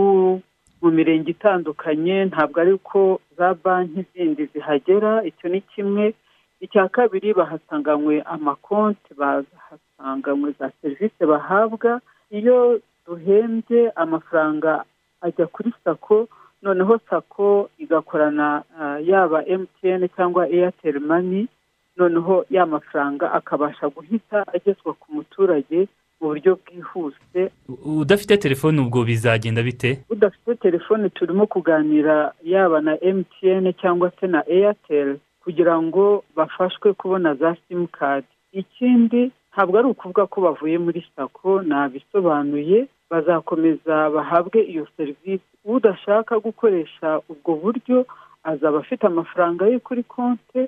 mu 0.82 0.90
mirenge 0.90 1.30
itandukanye. 1.30 2.24
Ntabwo 2.24 2.60
ari 2.60 2.72
uko 2.72 3.20
za 3.38 3.54
banki 3.54 4.04
zindi 4.14 4.44
zihagera 4.54 5.24
icyo 5.24 5.48
ni 5.50 5.60
kimwe. 5.60 6.14
Icya 6.60 6.88
kabiri 6.88 7.34
bahasanganywe 7.34 8.22
amakonti 8.22 9.14
bahasanganywe 9.16 10.52
za 10.58 10.70
serivisi 10.82 11.26
bahabwa. 11.26 12.00
Iyo 12.30 12.80
duhembye 13.06 13.90
amafaranga 13.96 14.84
ajya 15.20 15.46
kuri 15.46 15.72
sako 15.84 16.28
noneho 16.62 16.98
sako 17.10 17.70
igakorana 17.78 18.62
ah, 18.80 18.98
yaba 19.00 19.46
emutiyene 19.46 20.08
cyangwa 20.08 20.48
eyateri 20.48 21.00
mani 21.00 21.48
noneho 21.96 22.44
ya 22.50 22.66
mafaranga 22.66 23.32
akabasha 23.32 23.88
guhita 23.88 24.44
agezwa 24.54 24.94
ku 24.94 25.06
muturage 25.14 25.88
mu 26.20 26.28
buryo 26.28 26.58
bwihuse. 26.66 27.50
Udafite 27.86 28.36
telefone 28.36 28.80
ubwo 28.80 29.04
bizagenda 29.04 29.62
bite? 29.62 30.02
Udafite 30.10 30.54
telefone 30.54 31.08
turimo 31.08 31.46
kuganira 31.46 32.32
yaba 32.44 32.80
na 32.80 33.04
emutiyene 33.04 33.72
cyangwa 33.72 34.10
se 34.20 34.26
na 34.26 34.42
eyateri 34.50 35.18
kugira 35.48 35.80
ngo 35.82 36.24
bafashwe 36.36 36.92
kubona 36.92 37.34
za 37.34 37.56
simukadi 37.68 38.26
ikindi 38.52 39.30
ntabwo 39.52 39.74
ari 39.80 39.88
ukuvuga 39.88 40.26
ko 40.28 40.36
bavuye 40.44 40.76
muri 40.78 41.00
sako 41.16 41.62
nabisobanuye. 41.64 42.78
Bazakomeza 43.10 44.10
bahabwe 44.14 44.60
iyo 44.72 44.84
serivisi 44.96 45.48
udashaka 45.64 46.36
gukoresha 46.38 47.08
ubwo 47.32 47.52
buryo 47.62 48.04
azaba 48.44 48.78
afite 48.84 49.02
amafaranga 49.08 49.64
ye 49.72 49.78
kuri 49.80 50.02
konti 50.04 50.60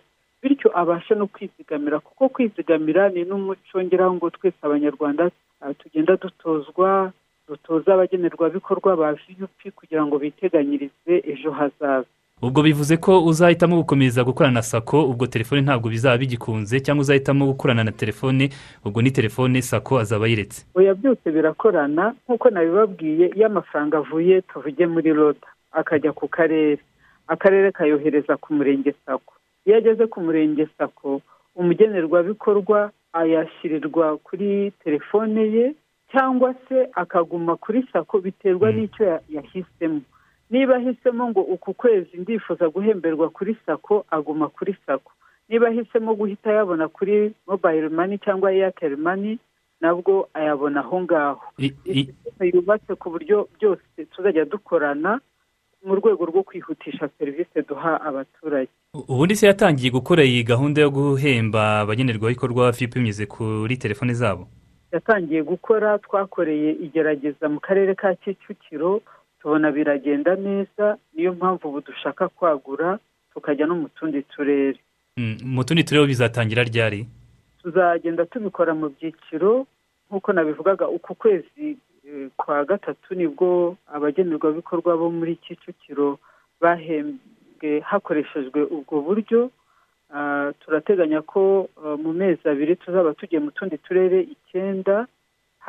bityo 0.43 0.69
abashe 0.81 1.13
no 1.15 1.27
kwizigamira. 1.29 2.01
Kuko 2.01 2.29
kwizigamira 2.33 3.09
ni 3.13 3.23
n'umuco 3.29 3.77
ngira 3.85 4.09
ngo 4.13 4.31
twese 4.33 4.57
abanyarwanda 4.65 5.29
ah, 5.61 5.75
tugenda 5.77 6.17
dutozwa 6.17 7.13
dutoza 7.49 7.95
abagenerwabikorwa 7.95 8.97
ba 8.97 9.09
vup 9.13 9.61
kugira 9.77 10.03
ngo 10.09 10.17
biteganyirize 10.19 11.13
ejo 11.33 11.51
hazaza. 11.53 12.09
Ubwo 12.43 12.63
bivuze 12.63 12.97
ko 12.97 13.25
uzahitamo 13.25 13.77
gukomeza 13.77 14.25
gukorana 14.25 14.55
na 14.55 14.63
sako 14.63 15.05
ubwo 15.11 15.27
telefone 15.27 15.61
ntabwo 15.63 15.89
bizaba 15.91 16.19
bigikunze 16.19 16.81
cyangwa 16.81 17.01
uzahitamo 17.03 17.47
gukorana 17.47 17.85
na 17.85 17.93
telefone 17.93 18.51
ubwo 18.85 19.03
ni 19.03 19.11
telefone 19.11 19.63
sako 19.63 19.99
azaba 19.99 20.25
ayiretse. 20.27 20.67
Oya 20.75 20.95
byose 20.95 21.31
birakorana 21.31 22.15
nk'uko 22.25 22.51
nabibabwiye 22.51 23.27
iyo 23.37 23.47
amafaranga 23.47 23.99
avuye 23.99 24.41
tuvuge 24.43 24.87
muri 24.87 25.13
roda 25.13 25.47
akajya 25.73 26.13
ku 26.13 26.29
karere. 26.29 26.79
Akarere 27.29 27.73
kayohereza 27.73 28.37
ku 28.37 28.55
murenge 28.55 28.95
sako 29.07 29.33
iyo 29.67 29.77
ageze 29.77 30.07
ku 30.07 30.21
murenge 30.21 30.67
sako 30.79 31.21
umugenerwabikorwa 31.57 32.91
ayashyirirwa 33.13 34.17
kuri 34.17 34.73
telefone 34.85 35.41
ye 35.53 35.75
cyangwa 36.13 36.55
se 36.69 36.89
akaguma 36.95 37.57
kuri 37.57 37.85
sako 37.93 38.19
biterwa 38.21 38.73
n'icyo 38.73 39.05
ya- 39.07 39.21
yahisemo. 39.29 40.01
Niba 40.51 40.77
ahisemo 40.77 41.29
ngo 41.29 41.41
uku 41.41 41.75
kwezi 41.75 42.17
ndifuza 42.19 42.69
guhemberwa 42.69 43.31
kuri 43.31 43.57
sako 43.67 44.05
aguma 44.11 44.49
kuri 44.49 44.77
sako 44.87 45.13
niba 45.49 45.69
ahisemo 45.69 46.15
guhita 46.15 46.51
ayabona 46.51 46.89
kuri 46.89 47.33
mobayiro 47.47 47.91
mani 47.91 48.19
cyangwa 48.19 48.53
eyateri 48.53 48.97
mani 48.97 49.39
nabwo 49.81 50.29
ayabona 50.35 50.81
aho 50.81 51.01
ngaho. 51.01 51.41
Yubatse 52.55 52.95
ku 52.95 53.11
buryo 53.11 53.49
byose 53.59 54.05
tuzajya 54.13 54.45
dukorana 54.45 55.21
mu 55.85 55.95
rwego 55.95 56.25
rwo 56.27 56.43
kwihutisha 56.43 57.09
serivisi 57.19 57.63
duha 57.69 58.01
abaturage. 58.01 58.69
Ubundi 59.09 59.37
se 59.37 59.47
yatangiye 59.47 59.91
gukora 59.91 60.23
iyi 60.25 60.43
gahunda 60.45 60.81
yo 60.83 60.91
guhemba 60.91 61.81
abagenerwabikorwa 61.81 62.71
vipu 62.73 62.99
binyuze 62.99 63.27
kuri 63.27 63.77
telefone 63.77 64.13
zabo? 64.15 64.49
Yatangiye 64.93 65.43
gukora 65.43 65.99
twakoreye 65.99 66.71
igerageza 66.73 67.49
mu 67.49 67.61
karere 67.61 67.95
ka 67.95 68.15
kicukiro 68.15 69.01
tubona 69.43 69.73
biragenda 69.73 70.37
neza 70.37 70.97
niyo 71.15 71.33
mpamvu 71.33 71.69
ubu 71.69 71.81
dushaka 71.81 72.29
kwagura 72.29 72.99
tukajya 73.35 73.67
no 73.67 73.75
mu 73.75 73.89
tundi 73.89 74.23
turere. 74.23 74.79
Mm, 75.17 75.37
mu 75.45 75.65
tundi 75.65 75.85
turere 75.85 76.07
bizatangira 76.07 76.63
ryari? 76.65 77.07
Tuzagenda 77.63 78.27
tubikora 78.27 78.75
mu 78.75 78.89
byiciro 78.89 79.67
nk'uko 80.11 80.33
nabivugaga 80.33 80.89
uku 80.89 81.15
kwezi 81.15 81.77
eh, 82.09 82.29
kwa 82.37 82.65
gatatu 82.65 83.15
ni 83.15 83.27
bwo 83.29 83.77
abagenerwabikorwa 83.95 84.97
bo 84.97 85.11
muri 85.11 85.37
kicukiro 85.37 86.19
bahembwe 86.61 87.81
hakoreshejwe 87.81 88.63
ubwo 88.63 89.01
buryo. 89.01 89.51
Ah, 90.15 90.51
turateganya 90.61 91.23
ko 91.23 91.69
ah, 91.85 91.97
mu 91.97 92.13
mezi 92.13 92.43
abiri 92.49 92.77
tuzaba 92.77 93.15
tugiye 93.15 93.41
mu 93.41 93.51
tundi 93.55 93.79
turere 93.79 94.21
icyenda 94.35 95.07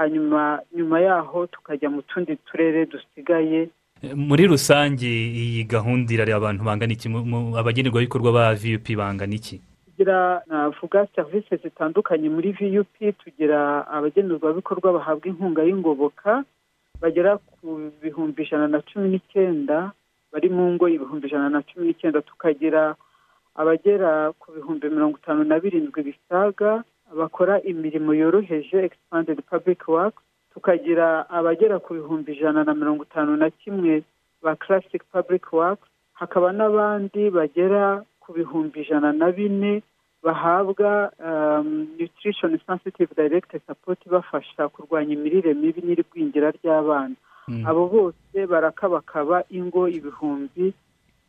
hanyuma 0.02 0.60
nyuma 0.76 0.98
yaho 1.00 1.48
tukajya 1.48 1.90
mu 1.90 2.02
tundi 2.02 2.36
turere 2.46 2.86
dusigaye. 2.86 3.70
Eh, 4.02 4.18
muri 4.18 4.48
rusange 4.50 5.06
iyi 5.42 5.62
gahunda 5.64 6.10
irareba 6.14 6.38
abantu 6.42 6.62
bangana 6.66 6.94
iki? 6.94 7.08
Abagenerwabikorwa 7.62 8.30
ba 8.34 8.46
vipu 8.58 8.98
bangana 8.98 9.36
iki? 9.38 9.62
Tugira 9.86 10.42
navuga 10.50 11.06
serivisi 11.16 11.56
zitandukanye 11.64 12.30
muri 12.30 12.50
vup 12.58 12.96
tugira 13.22 13.86
abagenerwabikorwa 13.96 14.94
bahabwa 14.98 15.28
inkunga 15.30 15.62
y'ingoboka 15.64 16.44
bagera 17.02 17.38
ku 17.38 17.92
bihumbi 18.02 18.42
ijana 18.44 18.68
na 18.68 18.82
cumi 18.82 19.10
n'icyenda 19.10 19.92
bari 20.34 20.50
mu 20.50 20.74
ngo 20.74 20.90
ibihumbi 20.90 21.28
ijana 21.30 21.50
na 21.50 21.62
cumi 21.62 21.88
n'icyenda. 21.94 22.22
Tukagira 22.26 22.96
abagera 23.56 24.32
ku 24.40 24.52
bihumbi 24.56 24.90
mirongo 24.90 25.18
itanu 25.22 25.44
na 25.44 25.60
birindwi 25.60 26.02
bisaga 26.10 26.82
bakora 27.18 27.62
imirimo 27.62 28.14
yoroheje 28.14 28.78
expanded 28.88 29.40
public 29.50 29.88
work 29.88 30.16
tukagira 30.54 31.30
abagera 31.30 31.80
ku 31.80 31.94
bihumbi 31.94 32.32
ijana 32.36 32.64
na 32.64 32.74
mirongo 32.74 33.04
itanu 33.04 33.36
na 33.38 33.50
kimwe 33.50 34.04
ba 34.44 34.56
classic 34.56 35.04
public 35.14 35.54
work 35.54 35.80
hakaba 36.14 36.52
n'abandi 36.52 37.30
bagera 37.30 38.04
ku 38.20 38.34
bihumbi 38.34 38.82
ijana 38.82 39.12
na 39.14 39.32
bine 39.32 39.84
bahabwa 40.24 41.12
um, 41.20 41.88
nutrition 42.00 42.60
sensitive 42.68 43.10
direct 43.16 43.52
support 43.68 44.00
ibafasha 44.06 44.70
kurwanya 44.70 45.14
imirire 45.14 45.54
mibi 45.54 45.82
n'irigwingira 45.82 46.52
ry'abana. 46.58 47.16
Abo 47.66 47.88
bose 47.90 48.38
barakabakaba 48.48 49.44
ingo 49.50 49.88
ibihumbi 49.90 50.74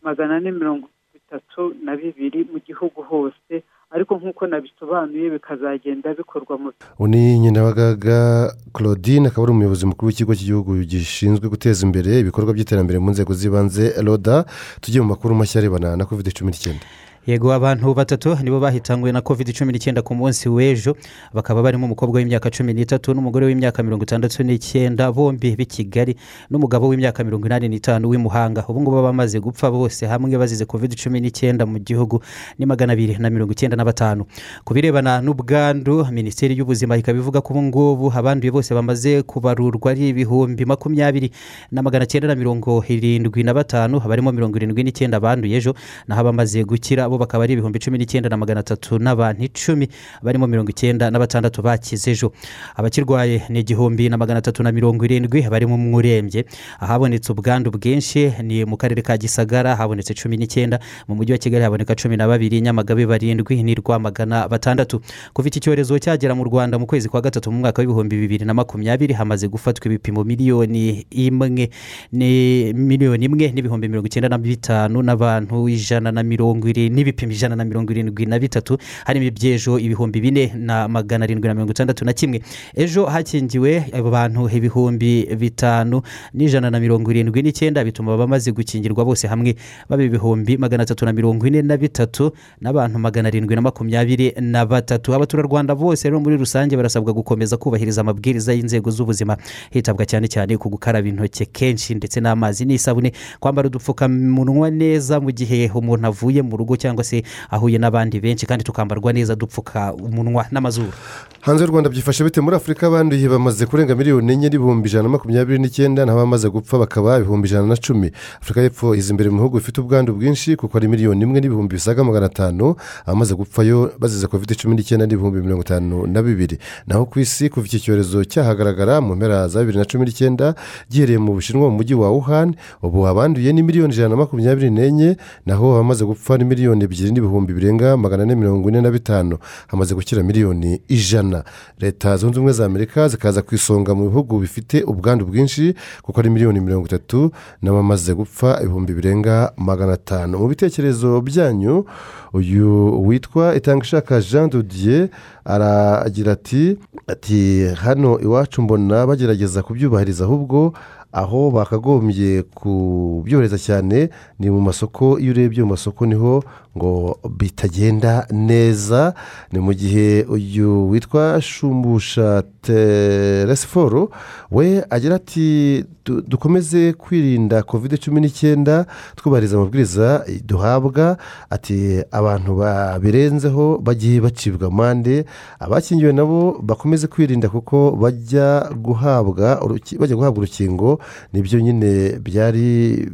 magana 0.03 0.37
ane 0.37 0.51
mirongo 0.53 0.87
itatu 1.17 1.75
na 1.85 1.97
bibiri 1.97 2.45
mu 2.53 2.59
gihugu 2.61 3.03
hose 3.03 3.55
ariko 3.95 4.17
nk'uko 4.19 4.47
nabisobanuye 4.47 5.31
bikazagenda 5.31 6.15
bikorwa 6.15 6.55
mu 6.59 6.71
ni 7.09 7.39
nyinabagaga 7.39 8.53
claudine 8.73 9.29
akaba 9.29 9.43
ari 9.47 9.53
umuyobozi 9.53 9.87
mukuru 9.87 10.07
w'ikigo 10.09 10.35
cy'igihugu 10.35 10.71
gishinzwe 10.91 11.49
guteza 11.49 11.87
imbere 11.87 12.21
ibikorwa 12.21 12.53
by'iterambere 12.57 12.99
mu 12.99 13.11
nzego 13.11 13.33
z'ibanze 13.35 13.85
roda. 14.07 14.45
Tugiye 14.81 15.01
mu 15.03 15.09
makuru 15.13 15.35
mashya 15.35 15.61
arebana 15.61 15.97
na 15.97 16.05
covid 16.09 16.33
cumi 16.33 16.51
n'icyenda. 16.51 16.85
Yego 17.27 17.53
abantu 17.53 17.95
batatu 17.95 18.37
nibo 18.43 18.61
bahitanywe 18.61 19.13
na 19.13 19.21
covid 19.21 19.55
cumi 19.55 19.73
n'icyenda 19.73 20.03
ku 20.03 20.15
munsi 20.15 20.49
w'ejo. 20.49 20.97
Bakaba 21.33 21.63
barimo 21.63 21.87
umukobwa 21.87 22.19
w'imyaka 22.19 22.51
cumi 22.51 22.75
n'itatu 22.75 23.15
n'umugore 23.15 23.47
w'imyaka 23.47 23.83
mirongo 23.83 24.03
itandatu 24.03 24.43
n'icyenda 24.43 25.13
bombi 25.15 25.55
b'i 25.57 25.67
kigali 25.67 26.17
n'umugabo 26.51 26.89
w'imyaka 26.91 27.23
mirongo 27.25 27.47
inani 27.47 27.69
n'itanu 27.69 28.09
w'i 28.11 28.19
muhanga. 28.19 28.65
Ubu 28.69 28.81
ngubu 28.83 29.03
bamaze 29.03 29.39
gupfa 29.41 29.71
bose 29.71 30.03
hamwe 30.07 30.35
bazize 30.39 30.65
covid 30.67 30.99
cumi 30.99 31.21
n'icyenda 31.23 31.63
mu 31.67 31.79
gihugu 31.79 32.19
ni 32.59 32.67
magana 32.67 32.93
abiri 32.93 33.15
na 33.23 33.31
mirongo 33.31 33.53
icyenda 33.55 33.77
na 33.79 33.85
batanu. 33.87 34.27
Ku 34.67 34.75
birebana 34.75 35.23
n'ubwandu 35.23 36.03
minisiteri 36.11 36.59
y'ubuzima 36.59 36.97
ikaba 36.99 37.19
ivuga 37.23 37.39
ko 37.41 37.55
ubu 37.55 37.63
ngubu 37.63 38.07
abanduye 38.19 38.51
bose 38.51 38.75
bamaze 38.75 39.23
kubarurwa 39.23 39.91
ari 39.95 40.09
ibihumbi 40.11 40.65
makumyabiri 40.67 41.31
na 41.71 41.83
magana 41.87 42.03
cyenda 42.07 42.27
na 42.29 42.35
mirongo 42.35 42.83
irindwi 42.89 43.47
na 43.47 43.55
batanu 43.55 44.03
barimo 44.03 44.33
mirongo 44.35 44.59
irindwi 44.59 44.83
n'icyenda 44.83 45.21
banduye 45.23 45.55
ejo 45.63 45.75
naho 46.11 46.21
abamaze 46.27 46.65
gukira. 46.67 47.12
Bo 47.13 47.19
bakaba 47.21 47.45
ari 47.45 47.53
ibihumbi 47.53 47.77
cumi 47.79 47.99
n'icyenda 48.01 48.29
na 48.33 48.37
magana 48.41 48.61
atatu 48.65 48.97
n'abantu 48.99 49.45
icumi 49.45 49.89
barimo 50.25 50.47
mirongo 50.49 50.71
icyenda 50.73 51.11
na 51.13 51.19
batandatu 51.21 51.61
bakize 51.63 52.11
ejo. 52.11 52.33
Abakirwaye 52.77 53.43
ni 53.53 53.61
igihumbi 53.61 54.09
na 54.09 54.17
magana 54.17 54.39
atatu 54.41 54.63
na 54.63 54.73
mirongo 54.73 55.05
irindwi 55.05 55.43
barimo 55.51 55.75
umwe 55.75 55.97
urembye 56.01 56.45
ahabonetse 56.81 57.33
ubwandu 57.33 57.71
bwinshi 57.71 58.33
ni 58.43 58.65
mu 58.65 58.77
karere 58.77 59.03
ka 59.03 59.17
gisagara 59.21 59.77
habonetse 59.77 60.15
cumi 60.15 60.37
n'icyenda 60.37 60.81
mu 61.09 61.15
mujyi 61.15 61.33
wa 61.33 61.39
kigali 61.39 61.65
haboneka 61.65 61.95
cumi 61.95 62.17
na 62.17 62.25
babiri 62.27 62.61
nyamagabe 62.61 63.05
barindwi 63.07 63.63
ni 63.63 63.75
rwamagana 63.75 64.49
batandatu. 64.49 65.01
Kuva 65.37 65.49
iki 65.49 65.61
cyorezo 65.61 65.99
cyagera 65.99 66.35
mu 66.35 66.45
rwanda 66.45 66.79
mu 66.79 66.87
kwezi 66.87 67.09
kwa 67.09 67.21
gatatu 67.21 67.53
mu 67.53 67.59
mwaka 67.61 67.83
w'ibihumbi 67.83 68.17
bibiri 68.17 68.45
na 68.45 68.55
makumyabiri 68.55 69.13
hamaze 69.15 69.49
gufatwa 69.49 69.87
ibipimo 69.87 70.25
miliyoni 70.25 71.05
imwe 71.11 71.69
ni 72.13 72.73
miliyoni 72.73 73.25
imwe 73.27 73.53
n'ibihumbi 73.53 73.89
mirongo 73.89 74.07
icyenda 74.07 74.29
na 74.29 74.39
bitanu 74.39 75.03
n'abantu 75.03 75.69
ijana 75.69 76.13
na 76.13 76.23
mirongo 76.23 76.69
irindwi 76.69 77.02
n'ibipimo 77.03 77.33
ijana 77.33 77.57
na 77.57 77.65
mirongo 77.65 77.93
irindwi 77.93 78.27
na 78.27 78.39
bitatu 78.39 78.79
harimo 79.05 79.27
iby'ejo 79.27 79.79
ibihumbi 79.79 80.21
bine 80.21 80.53
na 80.57 80.89
magana 80.89 81.25
arindwi 81.25 81.49
na 81.49 81.55
mirongo 81.55 81.73
itandatu 81.73 82.05
na 82.05 82.13
kimwe. 82.13 82.43
Ejo 82.75 83.07
hakingiwe 83.07 83.85
abantu 83.93 84.49
ibihumbi 84.49 85.27
bitanu 85.37 86.03
n'ijana 86.35 86.71
na 86.71 86.81
mirongo 86.81 87.11
irindwi 87.11 87.43
n'icyenda 87.43 87.85
bituma 87.85 88.15
abamaze 88.15 88.53
gukingirwa 88.53 89.05
bose 89.05 89.27
hamwe. 89.27 89.57
Baba 89.89 90.03
ibihumbi 90.05 90.57
magana 90.59 90.83
atatu 90.83 91.05
na 91.05 91.13
mirongo 91.13 91.47
ine 91.47 91.63
na 91.63 91.77
bitatu 91.77 92.33
n'abantu 92.61 92.99
magana 92.99 93.29
arindwi 93.29 93.55
na 93.55 93.63
makumyabiri 93.63 94.35
na 94.41 94.67
batatu. 94.67 95.15
Abaturarwanda 95.15 95.75
bose 95.75 96.09
rero 96.09 96.21
muri 96.21 96.37
rusange 96.37 96.77
barasabwa 96.77 97.13
gukomeza 97.13 97.57
kubahiriza 97.57 98.01
amabwiriza 98.01 98.53
y'inzego 98.53 98.91
z'ubuzima. 98.91 99.37
Hitabwa 99.71 100.05
cyane 100.07 100.29
cyane 100.29 100.57
ku 100.57 100.69
gukaraba 100.69 101.09
intoki 101.09 101.47
kenshi 101.47 101.95
ndetse 101.95 102.21
n'amazi 102.21 102.65
n'isabune 102.65 103.13
kwambara 103.41 103.67
udupfukamunwa 103.69 104.71
neza 104.71 105.21
mu 105.21 105.31
gihe 105.33 105.71
umuntu 105.75 106.07
avuye 106.07 106.43
mu 106.43 106.57
rugo 106.57 106.77
cyangwa 106.77 106.92
se 107.01 107.25
ahuye 107.49 107.81
n'abandi 107.81 108.21
benshi 108.21 108.45
kandi 108.45 108.61
tukambarwa 108.65 109.13
neza 109.17 109.33
dupfuka 109.33 109.97
umunwa 109.97 110.45
n'amazuru. 110.53 110.93
Hanze 111.41 111.65
y'u 111.65 111.71
rwanda 111.73 111.89
byifashe 111.91 112.25
bite? 112.25 112.41
Muri 112.45 112.57
afurika 112.57 112.87
abanduye 112.87 113.29
bamaze 113.29 113.65
kurenga 113.67 113.95
miliyoni 113.97 114.33
enye 114.33 114.49
n'ibihumbi 114.53 114.89
ijana 114.89 115.03
na 115.03 115.09
makumyabiri 115.09 115.59
n'icyenda 115.59 116.05
naho 116.07 116.19
abamaze 116.21 116.49
gupfa 116.53 116.79
bakaba 116.79 117.17
ibihumbi 117.19 117.49
ijana 117.49 117.67
na 117.67 117.77
cumi. 117.81 118.13
Afurika 118.45 118.61
y'epfo 118.61 118.95
iza 118.95 119.11
imbere 119.17 119.31
mu 119.33 119.37
bihugu 119.41 119.57
bifite 119.59 119.81
ubwandu 119.81 120.13
bwinshi 120.13 120.57
kuko 120.61 120.77
ari 120.79 120.89
miliyoni 120.89 121.23
imwe 121.25 121.41
n'ibihumbi 121.41 121.75
bisaga 121.81 122.05
magana 122.05 122.27
atanu 122.27 122.77
abamaze 123.07 123.35
gupfayo 123.35 123.91
bazize 123.99 124.27
kovide 124.27 124.55
cumi 124.55 124.75
n'icyenda 124.77 125.07
n'ibihumbi 125.07 125.41
mirongo 125.41 125.63
itanu 125.63 126.07
na 126.07 126.23
bibiri. 126.23 126.59
Naho 126.87 127.07
ku 127.07 127.19
isi 127.21 127.49
kuva 127.51 127.67
iki 127.67 127.81
cyorezo 127.81 128.25
cyahagaragara 128.25 129.01
mu 129.01 129.15
mpera 129.17 129.49
za 129.49 129.61
bibiri 129.61 129.79
na 129.79 129.85
cumi 129.85 130.05
n'icyenda 130.07 130.55
gihereye 130.91 131.19
mu 131.19 131.33
bushinwa 131.35 131.71
mu 131.71 131.77
mujyi 131.79 131.95
wa 131.95 132.11
wuhan 132.11 132.55
ubu 132.83 133.07
abanduye 133.07 133.53
ni 133.53 133.63
miliyoni 133.63 133.93
ijana 133.95 134.09
na 134.09 134.17
makumyabiri 134.17 134.71
n'enye 134.71 135.17
naho 135.47 135.75
abamaze 135.75 136.05
gupfa 136.05 136.39
ni 136.39 136.45
miliyoni 136.45 136.82
ebyiri 136.85 137.13
n'ibihumbi 137.13 137.53
birenga 137.55 137.97
magana 137.97 138.23
ane 138.23 138.35
mirongo 138.35 138.69
ine 138.69 138.81
na 138.81 138.91
bitanu. 138.91 139.39
Hamaze 139.67 139.95
gukira 139.95 140.23
miliyoni 140.23 140.81
ijana. 140.89 141.45
Leta 141.79 142.17
zunze 142.17 142.39
ubumwe 142.39 142.53
za 142.53 142.67
amerika 142.67 143.09
zikaza 143.09 143.43
ku 143.43 143.55
isonga 143.55 143.95
mu 143.95 144.09
bihugu 144.09 144.39
bifite 144.39 144.83
ubwandu 144.83 145.27
bwinshi 145.27 145.75
kuko 146.03 146.21
ari 146.21 146.31
miliyoni 146.31 146.61
mirongo 146.61 146.87
itatu 146.87 147.31
n'abamaze 147.63 148.15
gupfa 148.15 148.59
ibihumbi 148.63 148.93
birenga 148.95 149.53
magana 149.57 149.93
atanu. 149.93 150.39
Mu 150.39 150.49
bitekerezo 150.49 151.21
byanyu 151.21 151.85
uyu 152.33 153.03
witwa 153.07 153.55
itangishaka 153.57 154.21
jean 154.21 154.51
dodier 154.51 155.09
aragira 155.45 156.33
ati 156.33 156.77
ati 157.07 157.65
hano 157.85 158.21
iwacu 158.21 158.63
mbona 158.63 159.07
bagerageza 159.07 159.63
kubyubahiriza 159.63 160.25
ahubwo 160.25 160.73
aho 161.13 161.51
bakagombye 161.51 162.43
kubyohereza 162.43 163.59
cyane 163.59 164.09
ni 164.39 164.51
mu 164.51 164.61
masoko 164.61 165.19
iyo 165.19 165.31
urebye 165.33 165.63
mu 165.63 165.71
masoko 165.71 166.07
ni 166.07 166.15
ho 166.15 166.45
ngo 166.77 167.19
bitagenda 167.39 168.27
neza. 168.31 169.15
Ni 169.53 169.59
mu 169.59 169.73
gihe 169.75 170.25
uyu 170.29 170.89
witwa 170.91 171.41
shumbusha 171.41 172.43
teresiforo 172.63 174.11
we 174.51 174.85
agira 174.91 175.15
ati 175.17 175.85
dukomeze 176.05 176.93
kwirinda 176.93 177.63
kovide 177.63 177.97
cumi 177.97 178.21
n'icyenda 178.21 178.87
twubahiriza 179.17 179.57
amabwiriza 179.57 180.25
duhabwa. 180.47 181.17
Ati 181.51 182.03
abantu 182.11 182.57
babirenzeho 182.57 183.79
bagiye 183.79 184.21
bacibwa 184.21 184.69
amande 184.69 185.25
abakingiwe 185.61 186.13
nabo 186.13 186.57
bakomeze 186.63 187.07
kwirinda 187.07 187.49
kuko 187.49 187.91
bajya 188.01 188.71
guhabwa 188.77 189.61
bajya 190.01 190.17
guhabwa 190.17 190.39
urukingo. 190.43 190.99
Nibyo 191.33 191.61
nyine 191.61 192.19
byari 192.19 193.09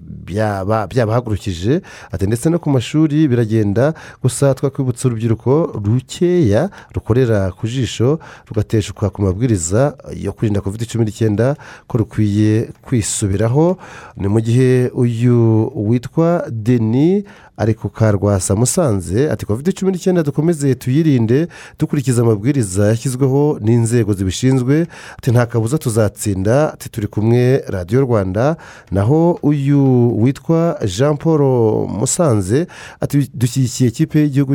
byabahagurukije. 0.89 1.81
Ati 2.13 2.27
ndetse 2.27 2.51
no 2.51 2.59
ku 2.59 2.71
mashuri 2.71 3.29
biragenda 3.29 3.48
gusa 4.23 4.55
twakwibutsa 4.55 5.09
urubyiruko 5.09 5.81
rukeya 5.85 6.71
rukorera 6.95 7.51
ku 7.53 7.67
jisho 7.67 8.19
rugateshuka 8.49 9.11
ku 9.11 9.23
mabwiriza 9.23 9.97
yo 10.17 10.33
kwirinda 10.33 10.61
kovide 10.61 10.85
cumi 10.87 11.05
n'icyenda 11.05 11.57
ko 11.89 11.99
rukwiye 11.99 12.69
kwisubiraho. 12.83 13.79
Ni 14.17 14.29
mu 14.29 14.41
gihe 14.41 14.91
uyu 14.95 15.73
witwa 15.89 16.45
deni 16.51 17.25
ari 17.59 17.75
ku 17.75 17.89
karwasa 17.89 18.55
musanze 18.57 19.31
ati 19.31 19.47
kovide 19.47 19.73
cumi 19.73 19.93
n'icyenda 19.93 20.23
dukomeze 20.23 20.75
tuyirinde 20.75 21.49
dukurikiza 21.79 22.23
amabwiriza 22.23 22.87
yashyizweho 22.89 23.59
n'inzego 23.61 24.15
zibishinzwe 24.15 24.87
ati 25.19 25.31
nta 25.31 25.47
kabuza 25.47 25.79
tuzatsinda 25.79 26.73
ati 26.75 26.89
turi 26.89 27.07
kumwe 27.07 27.63
radiyo 27.67 28.01
rwanda. 28.01 28.57
Naho 28.91 29.39
uyu 29.43 29.83
witwa 30.23 30.79
jean 30.97 31.17
paul 31.17 31.41
musanze 31.89 32.67
ati 33.01 33.31
dushyigikiye 33.35 33.89
ikipe 33.91 34.19
y'igihugu 34.21 34.55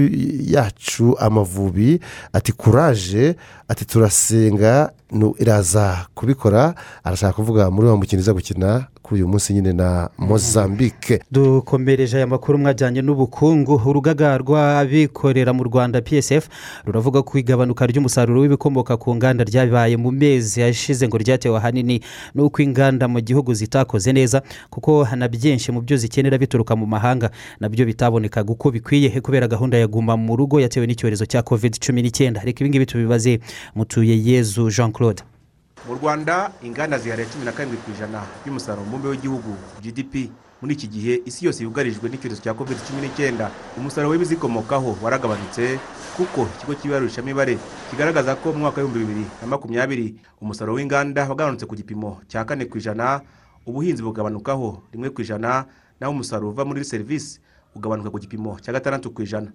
yacu 0.56 1.16
amavubi. 1.20 2.00
Ati 2.34 2.52
kuraje 2.52 3.36
ati 3.68 3.86
turasenga. 3.86 4.92
Iraza 5.40 6.06
kubikora 6.16 6.76
arashaka 7.04 7.34
kuvuga 7.34 7.72
muri 7.72 7.88
wa 7.88 7.98
mukino 7.98 8.22
iza 8.22 8.34
gukina 8.34 8.86
kuri 9.02 9.22
uyu 9.22 9.28
munsi 9.28 9.54
nyine 9.54 9.74
na 9.74 10.10
mozambique. 10.18 11.20
Dukomereje 11.32 12.18
aya 12.18 12.28
makuru 12.28 12.58
mwajyanye 12.58 13.02
n'ubukungu. 13.02 13.76
Urugaga 13.86 14.38
rw'abikorera 14.38 15.54
mu 15.54 15.64
rwanda 15.64 16.02
psf 16.02 16.48
ruravuga 16.86 17.22
ko 17.22 17.38
igabanuka 17.38 17.84
ry'umusaruro 17.88 18.42
w'ibikomoka 18.42 18.98
ku 18.98 19.16
nganda 19.16 19.44
ryabaye 19.44 19.98
mu 19.98 20.12
mezi 20.12 20.64
ashize 20.64 21.08
ngo 21.08 21.18
ryatewe 21.18 21.58
ahanini 21.58 22.00
n'uko 22.36 22.62
inganda 22.64 23.08
mu 23.08 23.20
gihugu 23.20 23.54
zitakoze 23.54 24.14
neza 24.16 24.42
kuko 24.72 25.04
na 25.16 25.28
byinshi 25.28 25.72
mu 25.72 25.82
byo 25.84 25.98
zikenera 25.98 26.38
bituruka 26.40 26.76
mu 26.76 26.86
mahanga 26.88 27.30
na 27.60 27.70
byo 27.70 27.86
bitabonekaga 27.86 28.52
uko 28.56 28.72
bikwiye 28.72 29.22
kubera 29.22 29.48
gahunda 29.48 29.78
ya 29.78 29.88
guma 29.88 30.16
mu 30.18 30.36
rugo 30.36 30.60
yatewe 30.64 30.88
n'icyorezo 30.88 31.26
cya 31.28 31.44
covid 31.44 31.76
cumi 31.84 32.02
n'icyenda. 32.02 32.40
Reka 32.42 32.60
ibingibi 32.64 32.86
tubibaze. 32.86 33.40
Mutuye 33.76 34.16
yezu 34.24 34.70
jean 34.72 34.92
claude 34.92 35.03
mu 35.88 35.94
rwanda 36.00 36.52
inganda 36.64 36.98
zihariye 36.98 37.28
cumi 37.28 37.46
na 37.46 37.52
karindwi 37.52 37.78
ku 37.84 37.92
ijana 37.92 38.24
by'umusaruro 38.44 38.86
mbumbe 38.88 39.08
w'igihugu 39.12 39.52
gdp 39.84 40.32
muri 40.64 40.74
iki 40.80 40.88
gihe 40.88 41.14
isi 41.28 41.44
yose 41.46 41.60
yugarijwe 41.64 42.08
n'icyorezo 42.10 42.40
cya 42.40 42.54
covid 42.56 42.80
cumi 42.88 43.02
n'icyenda 43.04 43.52
umusaruro 43.78 44.12
w'ibizikomokaho 44.16 44.96
waragabanutse 45.04 45.76
kuko 46.16 46.48
ikigo 46.56 46.74
cy'ibarurishamibare 46.80 47.58
kigaragaza 47.92 48.36
ko 48.40 48.56
mu 48.56 48.60
mwaka 48.64 48.80
w'ibihumbi 48.80 49.04
bibiri 49.12 49.26
na 49.44 49.48
makumyabiri 49.52 50.16
umusaruro 50.40 50.80
w'inganda 50.80 51.28
wagabanutse 51.28 51.66
ku 51.68 51.76
gipimo 51.76 52.24
cya 52.32 52.48
kane 52.48 52.64
ku 52.72 52.78
ijana 52.80 53.20
ubuhinzi 53.68 54.00
bugabanukaho 54.04 54.88
rimwe 54.96 55.10
ku 55.12 55.20
ijana 55.20 55.68
naho 56.00 56.12
umusaruro 56.16 56.56
uva 56.56 56.64
muri 56.64 56.88
serivisi 56.88 57.44
ugabanuka 57.76 58.08
ku 58.08 58.20
gipimo 58.24 58.56
cya 58.64 58.72
gatandatu 58.72 59.12
ku 59.12 59.20
ijana. 59.26 59.50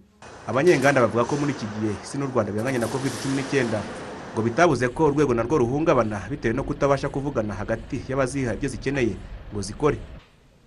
Abanyenganda 0.45 1.01
bavuga 1.07 1.25
ko 1.25 1.37
muri 1.41 1.53
iki 1.55 1.65
gihe 1.79 1.93
isi 2.05 2.19
n'u 2.19 2.27
rwanda 2.27 2.51
bihanganye 2.53 2.83
na 2.83 2.91
covid 2.91 3.13
cumi 3.23 3.39
n'icyenda. 3.39 3.79
Ngo 4.39 4.47
bitabuze 4.47 4.87
ko 4.95 5.11
urwego 5.11 5.35
narwo 5.35 5.59
ruhungabana 5.59 6.23
bitewe 6.31 6.55
no 6.55 6.63
kutabasha 6.63 7.09
kuvugana 7.11 7.55
hagati 7.59 7.99
y'abaziha 8.09 8.55
ibyo 8.55 8.69
zikeneye 8.71 9.19
ngo 9.51 9.63
zikore. 9.63 9.99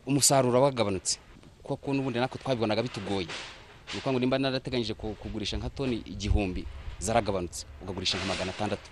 Umusaruro 0.04 0.60
wagabanutse 0.62 1.20
kuko 1.64 1.94
n'ubundi 1.96 2.20
natwe 2.20 2.36
twabibonaga 2.44 2.84
bitugoye. 2.84 3.32
Ni 3.32 3.96
ukuvuga 3.96 4.12
ngo 4.12 4.20
nimba 4.20 4.40
narateganyije 4.44 4.94
kugurisha 4.94 5.56
nka 5.58 5.70
toni 5.72 6.04
igihumbi 6.04 6.68
zaragabanutse. 7.00 7.64
Ukagurisha 7.84 8.18
nka 8.20 8.26
magana 8.28 8.52
atandatu. 8.52 8.92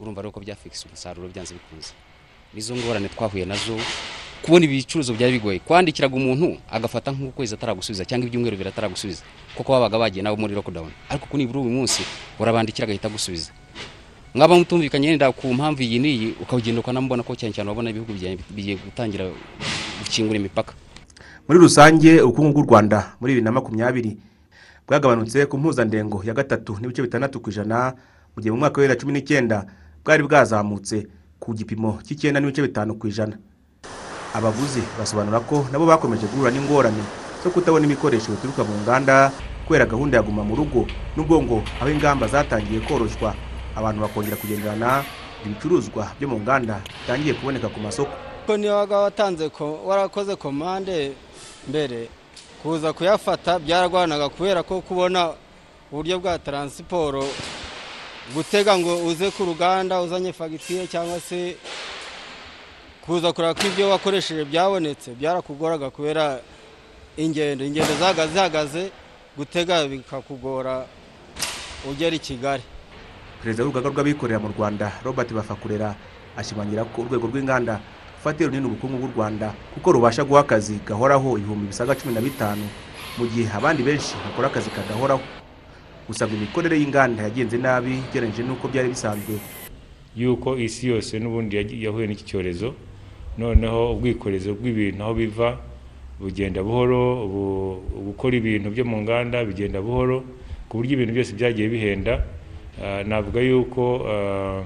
Urumva 0.00 0.22
rero 0.24 0.32
ko 0.32 0.40
byafikisa 0.40 0.88
umusaruro 0.88 1.28
byanze 1.28 1.52
bikunze. 1.52 1.92
Nizo 2.56 2.72
ngorane 2.72 3.12
twahuye 3.12 3.44
na 3.44 3.56
zo 3.56 3.76
kubona 4.40 4.64
ibicuruzwa 4.64 5.12
byari 5.12 5.32
bigoye. 5.36 5.58
Kwandikiraga 5.60 6.16
umuntu 6.16 6.56
agafata 6.72 7.12
nk'ukwezi 7.12 7.52
ataragusubiza 7.52 8.08
cyangwa 8.08 8.32
ibyumweru 8.32 8.56
bibiri 8.56 8.72
ataragusubiza. 8.72 9.20
Kuko 9.52 9.72
babaga 9.76 9.98
bagiye 10.00 10.24
nabo 10.24 10.40
muri 10.40 10.56
lockdown. 10.56 10.88
Ariko 11.12 11.26
kuri 11.28 11.44
uyu 11.44 11.68
munsi 11.68 12.00
urabandikira 12.40 12.88
agahita 12.88 13.08
agusubiza. 13.12 13.52
Mwaba 14.36 14.58
mutumvikanye 14.58 15.08
yenda 15.08 15.32
ku 15.32 15.48
mpamvu 15.54 15.80
iyi 15.82 15.98
n'iyi 15.98 16.28
ukagenda 16.42 16.80
ukanamubona 16.84 17.22
ko 17.24 17.32
cyane 17.34 17.54
cyane 17.56 17.68
wabona 17.72 17.88
ibihugu 17.90 18.12
bigiye 18.52 18.76
gutangira 18.76 19.24
gukingura 20.04 20.36
imipaka. 20.36 20.72
Muri 21.48 21.58
rusange 21.58 22.20
ubukungu 22.20 22.52
bw'u 22.52 22.66
rwanda 22.68 23.16
muri 23.20 23.32
bibiri 23.32 23.44
na 23.48 23.52
makumyabiri 23.56 24.12
bwagabanutse 24.84 25.46
ku 25.48 25.56
mpuzandengo 25.58 26.20
ya 26.20 26.34
gatatu 26.36 26.76
n'ibice 26.80 27.00
bitandatu 27.02 27.40
ku 27.40 27.48
ijana 27.50 27.96
mu 28.36 28.42
gihe 28.44 28.52
mu 28.52 28.60
mwaka 28.60 28.76
wa 28.76 28.82
bibiri 28.84 28.92
na 28.92 29.00
cumi 29.00 29.12
n'icyenda 29.16 29.56
bwari 30.04 30.22
bwazamutse 30.28 31.08
ku 31.40 31.54
gipimo 31.56 31.96
cy'icyenda 32.04 32.36
n'ibice 32.40 32.60
bitanu 32.60 32.92
ku 33.00 33.08
ijana. 33.08 33.40
Abaguzi 34.36 34.84
basobanura 35.00 35.40
ko 35.48 35.64
nabo 35.72 35.88
bakomeje 35.88 36.28
guhura 36.28 36.52
n'ingorane 36.52 37.00
zo 37.40 37.48
kutabona 37.48 37.88
ibikoresho 37.88 38.36
bituruka 38.36 38.68
mu 38.68 38.84
nganda 38.84 39.32
kubera 39.64 39.88
gahunda 39.88 40.20
ya 40.20 40.22
guma 40.22 40.44
mu 40.44 40.52
rugo 40.52 40.84
n'ubwo 41.16 41.40
ngo 41.40 41.56
aho 41.80 41.88
ingamba 41.88 42.28
zatangiye 42.28 42.84
koroshywa 42.84 43.32
abantu 43.76 44.00
bakongera 44.00 44.36
kugenderana 44.36 45.04
ibicuruzwa 45.44 46.12
byo 46.18 46.28
mu 46.28 46.40
nganda 46.40 46.80
bitangiye 47.00 47.34
kuboneka 47.34 47.68
ku 47.68 47.80
masoko. 47.80 48.12
Niba 48.56 48.86
watanze 48.86 49.50
warakoze 49.84 50.36
komande 50.36 51.12
mbere 51.68 52.08
kuza 52.62 52.92
kuyafata 52.92 53.58
byaragoranaga 53.58 54.28
kubera 54.28 54.62
ko 54.62 54.80
kubona 54.80 55.34
uburyo 55.92 56.18
bwa 56.18 56.38
taransiporo 56.38 57.24
gutega 58.34 58.78
ngo 58.78 59.06
uze 59.06 59.30
ku 59.30 59.44
ruganda 59.44 60.02
uzanye 60.02 60.32
fagitire 60.32 60.86
cyangwa 60.86 61.20
se 61.20 61.56
kuza 63.06 63.32
kureba 63.32 63.54
ko 63.54 63.66
ibyo 63.66 63.90
wakoresheje 63.90 64.44
byabonetse 64.44 65.14
byarakugoraga 65.14 65.90
kubera 65.90 66.40
ingendo 67.16 67.64
ingendo 67.64 67.92
zihagaze 68.32 68.90
gutega 69.36 69.84
bikakugora 69.86 70.86
ugera 71.90 72.16
i 72.16 72.18
kigali. 72.18 72.62
Perezida 73.40 73.64
w'urugaga 73.64 73.88
rw'abikorera 73.90 74.38
mu 74.40 74.48
rwanda 74.56 74.92
robert 75.04 75.32
bafakurera 75.32 75.94
ashimangira 76.36 76.84
ko 76.84 77.02
urwego 77.02 77.26
rw'inganda 77.30 77.80
rufatiye 78.18 78.48
runini 78.48 78.66
ubukungu 78.66 78.96
bw'u 78.98 79.12
rwanda 79.16 79.54
kuko 79.74 79.92
rubasha 79.92 80.24
guha 80.24 80.40
akazi 80.40 80.80
gahoraho 80.86 81.38
ibihumbi 81.38 81.66
bisaga 81.70 81.94
cumi 81.94 82.14
na 82.14 82.20
bitanu 82.20 82.64
mu 83.18 83.24
gihe 83.26 83.48
abandi 83.52 83.82
benshi 83.82 84.12
bakora 84.24 84.48
akazi 84.52 84.70
kadahoraho. 84.70 85.22
Gusa 86.06 86.26
ngo 86.28 86.36
imikorere 86.36 86.76
y'inganda 86.78 87.22
yagenze 87.26 87.56
nabi 87.58 87.98
ugereranyije 88.08 88.42
n'uko 88.44 88.68
byari 88.68 88.88
bisanzwe. 88.92 89.40
Yuko 90.16 90.54
isi 90.58 90.86
yose 90.92 91.18
n'ubundi 91.18 91.56
yahuye 91.82 92.06
n'iki 92.06 92.24
cyorezo 92.28 92.74
noneho 93.38 93.96
ubwikorezi 93.96 94.52
bw'ibintu 94.52 95.02
aho 95.02 95.14
biva 95.14 95.48
bugenda 96.20 96.62
buhoro 96.62 97.26
gukora 98.06 98.36
ibintu 98.36 98.70
byo 98.70 98.84
mu 98.84 99.02
nganda 99.02 99.44
bigenda 99.44 99.80
buhoro 99.82 100.22
ku 100.68 100.76
buryo 100.78 100.92
ibintu 100.96 101.12
byose 101.16 101.32
byagiye 101.36 101.68
bihenda 101.68 102.24
navuga 103.06 103.40
yuko 103.40 104.06
ah, 104.08 104.62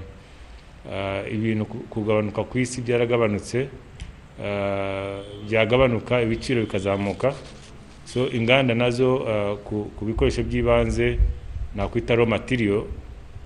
ah, 0.91 1.21
ibintu 1.31 1.65
ku- 1.65 1.83
kugabanuka 1.89 2.43
ku 2.43 2.59
isi 2.59 2.81
byaragabanutse 2.81 3.67
byagabanuka 5.47 6.21
ibiciro 6.21 6.61
bikazamuka. 6.61 7.33
So 8.05 8.27
inganda 8.29 8.75
na 8.75 8.89
zo 8.91 9.23
ku 9.63 10.05
bikoresho 10.05 10.43
by'ibanze 10.43 11.19
nakwita 11.75 12.15
raw 12.15 12.25
material 12.25 12.83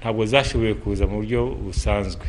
ntabwo 0.02 0.26
zashoboye 0.26 0.74
kuza 0.74 1.06
mu 1.08 1.22
buryo 1.22 1.46
busanzwe. 1.46 2.26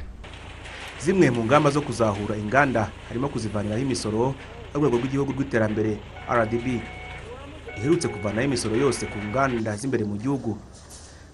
Zimwe 1.01 1.31
mu 1.31 1.44
ngamba 1.44 1.70
zo 1.70 1.81
kuzahura 1.81 2.37
inganda 2.37 2.90
harimo 3.09 3.29
kuzivaniraho 3.29 3.81
imisoro 3.83 4.35
n'urwego 4.72 4.96
rw'igihugu 5.01 5.33
rw'iterambere 5.33 5.96
rdb 6.29 6.66
iherutse 7.79 8.09
kuvanaho 8.09 8.44
imisoro 8.49 8.77
yose 8.77 9.07
ku 9.09 9.16
nganda 9.29 9.77
z'imbere 9.77 10.05
mu 10.05 10.16
gihugu. 10.20 10.57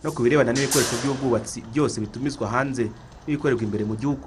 No 0.04 0.12
ku 0.12 0.22
birebana 0.22 0.52
n'ibikoresho 0.52 0.96
by'ubwubatsi 1.02 1.62
byose 1.72 2.00
bitumizwa 2.00 2.48
hanze 2.50 2.90
n'ibikorerwa 3.26 3.62
imbere 3.62 3.84
mu 3.84 3.94
gihugu. 3.96 4.26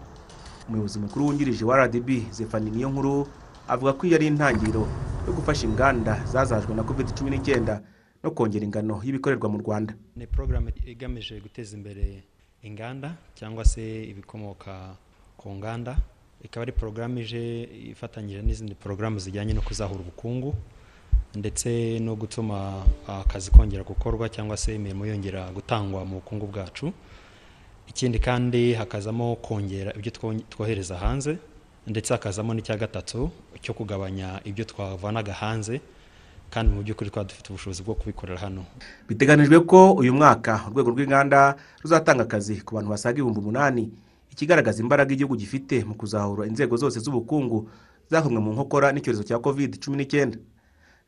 Umuyobozi 0.67 0.99
mukuru 0.99 1.25
wungirije 1.25 1.65
wa 1.65 1.77
rdb 1.85 2.09
zefani 2.31 2.71
niyo 2.71 2.89
nkuru 2.89 3.27
avuga 3.67 3.93
ko 3.93 4.01
iyo 4.07 4.15
ari 4.15 4.27
intangiriro 4.27 4.87
yo 5.27 5.31
gufasha 5.33 5.65
inganda 5.67 6.21
zazajwe 6.25 6.73
na 6.75 6.83
covid 6.83 7.07
cumi 7.17 7.29
n'icyenda 7.31 7.81
no 8.23 8.31
kongera 8.31 8.65
ingano 8.65 9.01
y'ibikorerwa 9.03 9.49
mu 9.49 9.57
rwanda. 9.61 9.93
Ni 10.15 10.25
porogaramu 10.27 10.69
igamije 10.85 11.39
guteza 11.41 11.75
imbere 11.77 12.23
inganda 12.63 13.13
cyangwa 13.35 13.65
se 13.65 13.81
ibikomoka 14.09 14.95
ku 15.37 15.49
nganda. 15.53 15.97
Ikaba 16.43 16.61
ari 16.63 16.71
porogaramu 16.71 17.19
ije 17.19 17.41
ifatanyije 17.93 18.41
n'izindi 18.41 18.75
porogaramu 18.75 19.19
zijyanye 19.19 19.53
no 19.53 19.61
kuzahura 19.61 20.01
ubukungu. 20.01 20.55
Ndetse 21.35 21.99
no 21.99 22.15
gutuma 22.15 22.83
akazi 23.07 23.51
kongera 23.51 23.83
gukorwa 23.83 24.29
cyangwa 24.29 24.57
se 24.57 24.75
imirimo 24.75 25.05
yongera 25.05 25.51
gutangwa 25.51 26.05
mu 26.05 26.15
bukungu 26.15 26.47
bwacu. 26.47 26.93
Ikindi 27.87 28.19
kandi 28.19 28.73
hakazamo 28.73 29.35
kongera 29.35 29.93
ibyo 29.95 30.11
two- 30.11 30.41
twohereza 30.49 30.97
hanze 30.97 31.37
ndetse 31.87 32.13
hakazamo 32.13 32.53
n'icya 32.53 32.77
gatatu 32.77 33.29
cyo 33.61 33.73
kugabanya 33.73 34.41
ibyo 34.43 34.65
twavanaga 34.65 35.33
hanze 35.33 35.81
kandi 36.49 36.71
mu 36.73 36.81
by'ukuri 36.83 37.09
twaba 37.09 37.27
dufite 37.29 37.49
ubushobozi 37.49 37.83
bwo 37.83 37.93
kubikorera 37.95 38.39
hano. 38.39 38.65
Biteganijwe 39.09 39.59
ko 39.69 39.93
uyu 39.93 40.13
mwaka 40.13 40.61
urwego 40.67 40.89
rw'inganda 40.91 41.55
ruzatanga 41.83 42.23
akazi 42.23 42.61
ku 42.65 42.75
bantu 42.75 42.89
basaga 42.89 43.17
ibihumbi 43.19 43.39
umunani. 43.39 43.91
Ikigaragaza 44.31 44.81
imbaraga 44.81 45.13
igihugu 45.13 45.35
gifite 45.35 45.83
mu 45.85 45.93
kuzahura 45.95 46.47
inzego 46.47 46.77
zose 46.77 46.99
z'ubukungu 46.99 47.69
zakomwe 48.09 48.39
mu 48.41 48.51
nkokora 48.53 48.91
n'icyorezo 48.91 49.23
cya 49.23 49.37
covid 49.39 49.77
cumi 49.83 49.97
n'icyenda. 49.97 50.37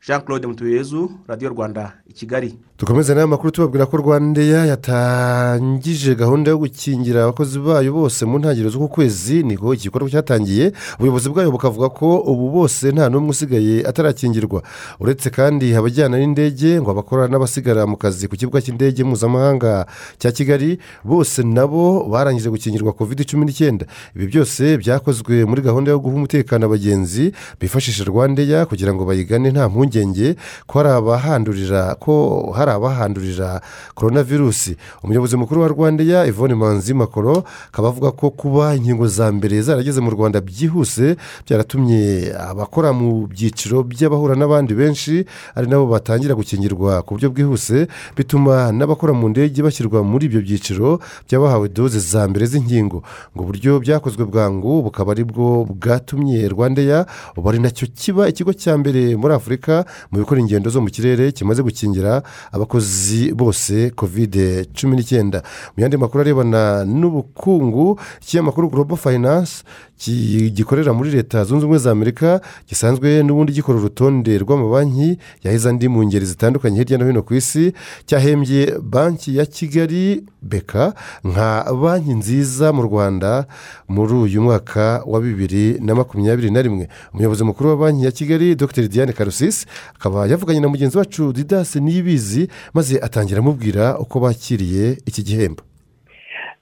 Jean 0.06 0.20
claude 0.20 0.46
mutuyezu 0.46 1.10
radiyo 1.28 1.50
rwanda 1.50 1.92
i 2.06 2.12
kigali. 2.12 2.58
Dukomeze 2.78 3.14
n'aya 3.14 3.26
makuru 3.26 3.50
tubabwira 3.50 3.86
ko 3.86 3.96
rwandeya 3.96 4.66
yatangije 4.66 6.14
gahunda 6.14 6.50
yo 6.50 6.58
gukingira 6.58 7.24
abakozi 7.24 7.58
bayo 7.58 7.92
bose 7.92 8.24
mu 8.24 8.38
ntangiriro 8.38 8.70
z'uku 8.70 8.88
kwezi 8.88 9.42
niko 9.42 9.74
iki 9.74 9.82
gikorwa 9.82 10.10
cyatangiye. 10.10 10.72
Ubuyobozi 10.98 11.28
bwayo 11.28 11.50
bukavuga 11.50 11.88
ko 11.88 12.18
ubu 12.22 12.50
bose 12.50 12.92
nta 12.92 13.08
n'umwe 13.10 13.30
usigaye 13.30 13.82
atarakingirwa. 13.86 14.62
Uretse 15.00 15.30
kandi 15.30 15.74
abajyana 15.74 16.18
n'indege 16.18 16.80
ngo 16.80 16.90
abakora 16.90 17.26
n'abasigara 17.28 17.82
mu 17.86 17.96
kazi 17.98 18.28
ku 18.30 18.36
kibuga 18.38 18.62
cy'indege 18.62 19.02
mpuzamahanga 19.04 19.86
cya 20.18 20.30
kigali 20.32 20.78
bose 21.04 21.42
nabo 21.42 22.06
barangije 22.06 22.46
gukingirwa 22.50 22.92
covid 22.94 23.26
cumi 23.26 23.44
n'icyenda. 23.50 23.86
Ibi 24.14 24.26
byose 24.30 24.78
byakozwe 24.78 25.42
muri 25.44 25.62
gahunda 25.66 25.90
yo 25.90 25.98
guha 25.98 26.14
umutekano 26.14 26.66
abagenzi 26.70 27.34
bifashisha 27.60 28.04
rwandeya 28.06 28.66
kugira 28.70 28.94
ngo 28.94 29.02
bayigane 29.04 29.50
nta 29.50 29.66
mpungenge 29.92 30.36
ko 30.66 30.78
hari 30.78 30.88
abahandurira 30.90 31.94
ko 31.96 32.52
hari 32.56 32.70
abahandurira 32.70 33.60
korona 33.94 34.22
virusi 34.22 34.76
umuyobozi 35.04 35.36
mukuru 35.36 35.60
wa 35.62 35.68
rwandeya 35.68 36.26
yvonne 36.28 36.54
manzi 36.54 36.94
makoro 36.94 37.44
akaba 37.72 37.88
avuga 37.88 38.10
ko 38.12 38.30
kuba 38.30 38.74
inkingo 38.76 39.08
za 39.08 39.32
mbere 39.32 39.62
zarageze 39.62 40.00
mu 40.00 40.10
rwanda 40.10 40.40
byihuse 40.40 41.16
byaratumye 41.48 42.32
abakora 42.36 42.92
mu 42.92 43.26
byiciro 43.26 43.82
by'abahura 43.82 44.34
n'abandi 44.36 44.74
benshi 44.74 45.24
ari 45.56 45.66
nabo 45.66 45.86
batangira 45.88 46.34
gukingirwa 46.34 47.02
ku 47.02 47.14
buryo 47.16 47.30
bwihuse 47.32 47.88
bituma 48.16 48.72
n'abakora 48.72 49.12
mu 49.16 49.28
ndege 49.32 49.62
bashyirwa 49.64 50.04
muri 50.04 50.26
ibyo 50.28 50.40
byiciro 50.44 51.00
by'abahawe 51.28 51.68
doze 51.68 51.98
za 52.00 52.28
mbere 52.28 52.46
z'inkingo. 52.46 53.02
Ngo 53.34 53.40
uburyo 53.42 53.80
byakozwe 53.80 54.24
bwangu 54.24 54.82
bukaba 54.82 55.12
ari 55.12 55.24
bwo 55.24 55.64
bwatumye 55.64 56.48
rwandeya 56.48 57.06
ubu 57.36 57.48
ari 57.48 57.58
na 57.58 57.70
cyo 57.70 57.86
kiba 57.94 58.28
ikigo 58.28 58.52
cya 58.52 58.76
mbere 58.78 59.16
muri 59.16 59.34
afurika 59.34 59.77
mu 60.10 60.18
bikora 60.18 60.40
ingendo 60.40 60.70
zo 60.70 60.80
mu 60.80 60.88
kirere 60.90 61.32
kimaze 61.32 61.62
gukingira 61.62 62.22
abakozi 62.52 63.32
bose 63.34 63.90
kovide 63.90 64.64
cumi 64.74 64.96
n'icyenda 64.96 65.42
mu 65.76 65.82
yandi 65.82 65.96
makuru 65.96 66.20
arebana 66.22 66.84
n'ubukungu 66.84 67.98
ikinyamakuru 68.22 68.96
finance 68.96 69.62
ki- 69.98 70.50
gikorera 70.54 70.92
muri 70.92 71.10
leta 71.10 71.44
zunze 71.44 71.64
ubumwe 71.66 71.78
za 71.78 71.90
amerika 71.90 72.40
gisanzwe 72.68 73.22
n'ubundi 73.22 73.52
gikora 73.52 73.78
urutonde 73.78 74.38
rw'amabanki 74.38 75.18
yahize 75.44 75.68
andi 75.68 75.88
mu 75.88 76.04
ngeri 76.06 76.26
zitandukanye 76.26 76.78
hirya 76.78 76.98
no 76.98 77.06
hino 77.06 77.22
ku 77.22 77.34
isi 77.34 77.72
cyahembye 78.06 78.78
banki 78.82 79.36
ya 79.36 79.46
kigali 79.46 80.22
beka 80.42 80.94
nka 81.24 81.66
banki 81.82 82.14
nziza 82.14 82.72
mu 82.72 82.82
rwanda 82.82 83.46
muri 83.88 84.14
uyu 84.14 84.42
mwaka 84.42 85.02
wa 85.06 85.20
bibiri 85.20 85.78
na 85.80 85.94
makumyabiri 85.94 86.50
na 86.50 86.62
rimwe. 86.62 86.88
Umuyobozi 87.14 87.44
mukuru 87.44 87.70
wa 87.70 87.76
banki 87.76 88.04
ya 88.04 88.10
kigali 88.10 88.54
dr. 88.54 88.88
Diane 88.88 89.12
karusisi 89.12 89.66
akaba 89.96 90.26
yavuganye 90.26 90.60
na 90.60 90.68
mugenzi 90.68 90.98
wacu 90.98 91.32
didasi 91.32 91.80
niyibizi 91.80 92.48
maze 92.74 92.98
atangira 93.02 93.38
amubwira 93.40 93.98
uko 93.98 94.20
bakiriye 94.20 94.84
iki 95.06 95.22
gihembo. 95.22 95.62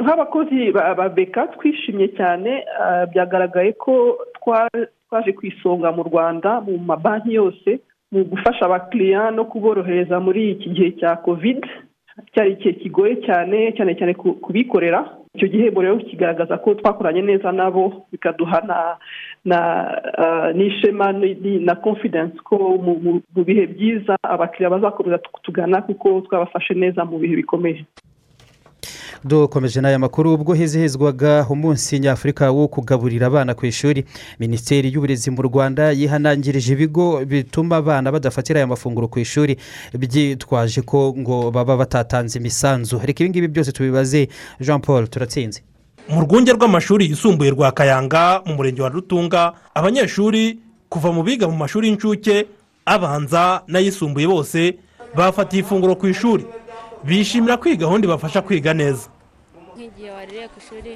Nk'abakozi 0.01 0.73
ba 0.73 1.09
beka 1.09 1.47
twishimye 1.47 2.09
cyane 2.17 2.65
ah, 2.81 3.07
byagaragaye 3.07 3.73
ko 3.73 4.19
twa- 4.37 4.69
twaje 5.09 5.33
ku 5.33 5.47
isonga 5.47 5.93
mu 5.93 6.03
rwanda 6.03 6.61
mu 6.61 6.79
mabanki 6.79 7.33
yose 7.35 7.81
mu 8.13 8.25
gufasha 8.25 8.65
abakiriya 8.67 9.31
no 9.31 9.45
kuborohereza 9.45 10.21
muri 10.21 10.51
iki 10.53 10.69
gihe 10.71 10.91
cya 11.01 11.17
kovide 11.17 11.65
cyari 12.35 12.53
igihe 12.53 12.73
kigoye 12.81 13.17
cyane 13.27 13.73
cyane 13.77 13.93
cyane 13.99 14.13
ku 14.15 14.37
ku 14.43 14.53
bikorera. 14.53 15.01
Icyo 15.37 15.49
gihembo 15.49 15.83
rero 15.83 15.97
kigaragaza 16.01 16.57
ko 16.59 16.75
twakoranye 16.75 17.23
neza 17.23 17.53
nabo 17.53 18.09
bikaduha 18.13 18.61
na 19.47 19.59
ah, 20.19 20.53
n'ishema 20.53 21.13
ni- 21.13 21.35
ni- 21.35 21.59
na 21.65 21.75
confidence 21.75 22.37
ko 22.45 22.59
mu- 22.85 23.23
bihe 23.47 23.67
byiza 23.67 24.17
abakiriya 24.23 24.71
bazakomeza 24.71 25.19
kutugana 25.33 25.83
kuko 25.83 26.21
twabafashe 26.27 26.75
neza 26.75 27.05
mu 27.05 27.19
bihe 27.19 27.37
bikomeye. 27.37 27.87
Dukomeje 29.25 29.81
n'aya 29.81 29.99
makuru 29.99 30.35
ubwo 30.35 30.55
hizihizwaga 30.55 31.47
umunsi 31.51 31.99
nyafurika 31.99 32.51
wo 32.51 32.69
kugaburira 32.69 33.27
abana 33.27 33.55
ku 33.55 33.67
ishuri. 33.67 34.05
Minisiteri 34.39 34.93
y'uburezi 34.93 35.31
mu 35.31 35.43
rwanda 35.43 35.91
yihanangirije 35.91 36.73
ibigo 36.73 37.25
bituma 37.25 37.77
abana 37.77 38.13
badafatira 38.13 38.59
aya 38.61 38.67
mafunguro 38.67 39.09
ku 39.09 39.19
ishuri. 39.19 39.57
Byitwaje 39.99 40.83
ko 40.83 41.15
ngo 41.19 41.51
baba 41.51 41.77
batatanze 41.77 42.39
imisanzu. 42.39 43.01
Reka 43.05 43.25
ibi 43.25 43.31
ngibi 43.31 43.49
byose 43.49 43.73
tubibaze. 43.73 44.29
Jean 44.61 44.81
paul 44.81 45.09
turatsinze. 45.09 45.63
Mu 46.09 46.21
rwunge 46.25 46.53
rw'amashuri 46.53 47.05
yisumbuye 47.11 47.51
rwa 47.51 47.73
kayanga 47.73 48.43
mu 48.47 48.55
murenge 48.55 48.83
wa 48.83 48.89
rutunga 48.89 49.43
abanyeshuri 49.75 50.59
kuva 50.89 51.13
mu 51.13 51.23
biga 51.27 51.49
mu 51.49 51.57
mashuri 51.57 51.89
y'incuke 51.89 52.47
abanza 52.87 53.63
n'ayisumbuye 53.67 54.27
bose 54.27 54.79
bafatiye 55.15 55.63
ifunguro 55.63 55.97
ku 55.99 56.07
ishuri. 56.07 56.45
Bishimira 57.05 57.57
ko 57.59 57.69
iyi 57.69 57.77
gahunda 57.83 58.07
ibafasha 58.07 58.43
kwiga 58.43 58.75
neza. 58.75 59.09
Nk'igihe 59.75 60.11
waririye 60.11 60.47
ku 60.49 60.59
ishuri 60.63 60.93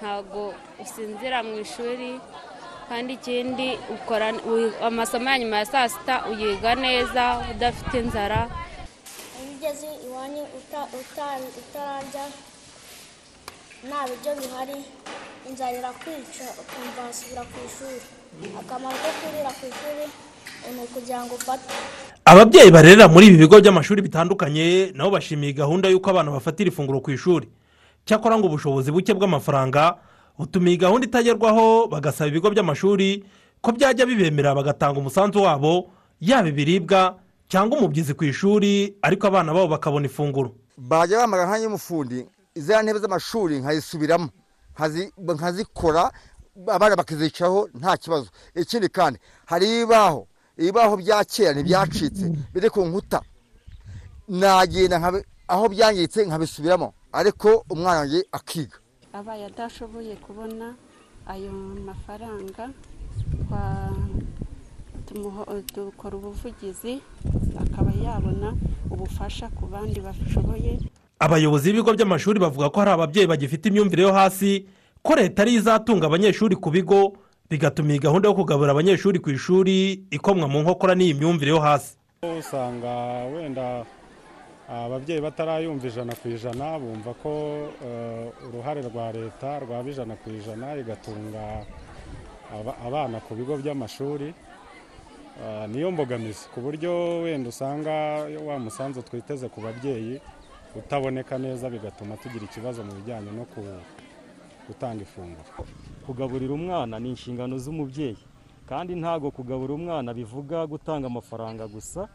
ntabwo 0.00 0.54
usinzira 0.82 1.42
mu 1.44 1.60
ishuri 1.60 2.16
kandi 2.88 3.12
ikindi 3.20 3.68
ukora 3.94 4.32
amasomo 4.84 5.28
ya 5.30 5.38
nyuma 5.38 5.56
ya 5.60 5.66
saa 5.66 5.88
sita 5.88 6.24
uyiga 6.30 6.74
neza 6.74 7.44
udafite 7.52 7.94
inzara. 8.00 8.48
Iyo 9.40 9.52
ugeze 9.56 9.88
iwanyu 10.08 10.42
uta- 10.58 10.88
uta- 11.00 11.40
utararya 11.60 12.24
nta 13.88 14.00
biryo 14.08 14.32
bihari 14.40 14.78
inzara 15.48 15.78
irakwica 15.78 16.46
ukumva 16.62 17.00
wasubira 17.06 17.42
ku 17.50 17.56
ishuri. 17.68 17.98
Akamaro 18.60 18.96
ko 19.02 19.10
kurira 19.20 19.50
ku 19.58 19.64
ishuri 19.72 20.04
ni 20.74 20.80
ukugira 20.84 21.20
ngo 21.24 21.34
ufate. 21.34 21.68
Ababyeyi 22.24 22.70
barerera 22.70 23.08
muri 23.08 23.26
ibi 23.26 23.36
bigo 23.36 23.60
by'amashuri 23.60 24.02
bitandukanye 24.02 24.92
nabo 24.94 25.10
bashimiye 25.10 25.52
gahunda 25.52 25.88
y'uko 25.88 26.10
abana 26.10 26.30
bafatira 26.30 26.68
ifunguro 26.72 27.00
ku 27.00 27.10
ishuri. 27.10 27.48
Cyakora 28.04 28.38
ngo 28.38 28.46
ubushobozi 28.48 28.90
buke 28.92 29.12
bw'amafaranga 29.14 29.96
butuma 30.38 30.68
iyi 30.68 30.76
gahunda 30.80 31.04
itagerwaho 31.06 31.86
bagasaba 31.88 32.28
ibigo 32.28 32.50
by'amashuri 32.50 33.24
ko 33.60 33.72
byajya 33.72 34.06
bibemera 34.06 34.54
bagatanga 34.56 35.00
umusanzu 35.00 35.42
wabo 35.44 35.92
yaba 36.20 36.48
ibiribwa 36.48 37.20
cyangwa 37.48 37.78
umubyizi 37.78 38.14
ku 38.16 38.24
ishuri 38.24 38.96
ariko 39.02 39.26
abana 39.28 39.52
babo 39.52 39.68
bakabona 39.76 40.06
ifunguro. 40.08 40.56
Bajya 40.76 41.18
bambaga 41.22 41.46
nka 41.46 41.58
izo 42.54 42.82
ntebe 42.82 42.98
z'amashuri 43.02 43.54
nkazisubiramo 43.60 44.28
nkazi- 44.74 45.12
nkazikora 45.36 46.02
abana 46.76 46.94
bakazicaraho 46.96 47.68
nta 47.80 47.96
kibazo. 47.96 48.28
Ikindi 48.54 48.88
kandi 48.88 49.18
hari 49.50 49.64
ibibaho 49.66 50.26
ibibaho 50.58 50.94
bya 51.02 51.18
kera 51.24 51.52
ntibyacitse 51.54 52.24
biri 52.52 52.68
ku 52.70 52.80
nkuta. 52.86 53.20
Nagenda 54.28 54.96
aho 55.52 55.64
byangiritse 55.72 56.20
nkabisubiramo 56.26 56.88
ariko 57.12 57.48
umwana 57.70 57.98
wanjye 58.06 58.20
akiga. 58.32 58.76
Abaye 59.12 59.44
adashoboye 59.50 60.14
kubona 60.24 60.66
ayo 61.32 61.50
mafaranga 61.88 62.64
dukora 65.74 66.14
ubuvugizi 66.16 67.02
akaba 67.62 67.90
yabona 68.04 68.48
ubufasha 68.92 69.46
ku 69.56 69.66
bandi 69.66 70.00
bashoboye. 70.00 70.72
Abayobozi 71.24 71.72
b'ibigo 71.72 71.92
by'amashuri 71.96 72.38
bavuga 72.40 72.68
ko 72.70 72.80
hari 72.80 72.90
ababyeyi 72.92 73.26
bagifite 73.26 73.66
imyumvire 73.72 74.02
yo 74.02 74.12
hasi 74.12 74.66
ko 75.02 75.14
leta 75.16 75.42
ariyo 75.42 75.58
izatunga 75.60 76.06
abanyeshuri 76.06 76.56
ku 76.56 76.68
bigo 76.70 77.16
bigatuma 77.50 77.90
iyi 77.96 78.00
gahunda 78.04 78.28
yo 78.28 78.34
kugaburira 78.36 78.72
abanyeshuri 78.76 79.18
ku 79.24 79.30
ishuri 79.30 80.04
ikomwa 80.12 80.48
mu 80.48 80.60
nkokora 80.60 80.92
n'iyi 80.94 81.14
myumvire 81.16 81.50
yo 81.56 81.60
hasi. 81.60 81.96
Usanga 82.24 83.24
wenda 83.32 83.84
ababyeyi 84.68 85.20
batarayumva 85.24 85.86
ijana 85.88 86.12
ku 86.12 86.28
ijana 86.28 86.76
bumva 86.78 87.12
ko 87.22 87.32
eh, 87.84 88.48
uruhare 88.48 88.80
rwa 88.84 89.12
leta 89.12 89.60
rwaba 89.64 89.88
ijana 89.90 90.16
ku 90.20 90.28
ijana 90.28 90.76
igatunga 90.76 91.64
aba- 92.52 92.76
abana 92.84 93.20
ku 93.24 93.32
bigo 93.34 93.56
by'amashuri. 93.56 94.28
Eh, 95.40 95.68
niyo 95.68 95.90
mbogamizi. 95.90 96.48
Ku 96.54 96.60
buryo 96.60 97.20
wenda 97.24 97.48
usanga 97.48 98.24
wa 98.46 98.58
musanzu 98.58 99.02
twiteze 99.02 99.48
ku 99.48 99.60
babyeyi 99.60 100.20
utaboneka 100.78 101.38
neza 101.38 101.70
bigatuma 101.70 102.16
tugira 102.16 102.44
ikibazo 102.44 102.84
mu 102.84 102.92
bijyanye 102.98 103.30
no 103.30 103.44
gutanga 104.68 105.02
ifunguro. 105.02 105.44
Kugaburira 106.06 106.52
umwana 106.54 106.98
ni 107.00 107.08
inshingano 107.14 107.58
z'umubyeyi 107.58 108.18
kandi 108.68 108.92
ntabwo 108.96 109.30
kugaburira 109.30 109.74
umwana 109.74 110.14
bivuga 110.14 110.66
gutanga 110.66 111.06
amafaranga 111.06 111.64
gusa 111.68 112.08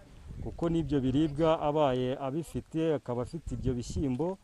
kuko 0.43 0.69
n'ibyo 0.69 0.97
biribwa 1.01 1.49
abaye 1.61 2.17
abifite 2.17 2.93
akaba 2.99 3.21
afite 3.21 3.47
ibyo 3.55 3.73
bishyimbo 3.73 4.37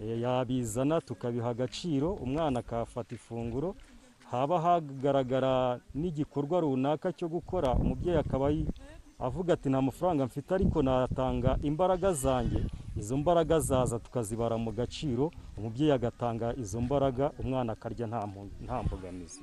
eh, 0.00 0.20
yabizana 0.24 1.00
tukabiha 1.00 1.48
agaciro 1.54 2.08
umwana 2.24 2.58
akafata 2.60 3.14
ifunguro 3.14 3.74
haba 4.30 4.60
hagaragara 4.60 5.78
n'igikorwa 5.94 6.60
runaka 6.60 7.12
cyo 7.12 7.28
gukora 7.28 7.68
umubyeyi 7.82 8.18
akaba 8.18 8.46
avuga 9.22 9.54
ati 9.54 9.68
nta 9.68 9.82
mafaranga 9.82 10.24
mfite 10.26 10.50
ariko 10.54 10.82
natanga 10.82 11.58
imbaraga 11.62 12.12
zanjye. 12.12 12.60
Izo 12.96 13.16
mbaraga 13.16 13.60
zaza 13.60 13.98
tukazibara 13.98 14.56
mu 14.58 14.72
gaciro 14.72 15.30
umubyeyi 15.58 15.92
agatanga 15.92 16.54
izo 16.56 16.80
mbaraga 16.80 17.30
umwana 17.38 17.72
akarya 17.72 18.06
nta 18.06 18.82
mbogamizi. 18.82 19.40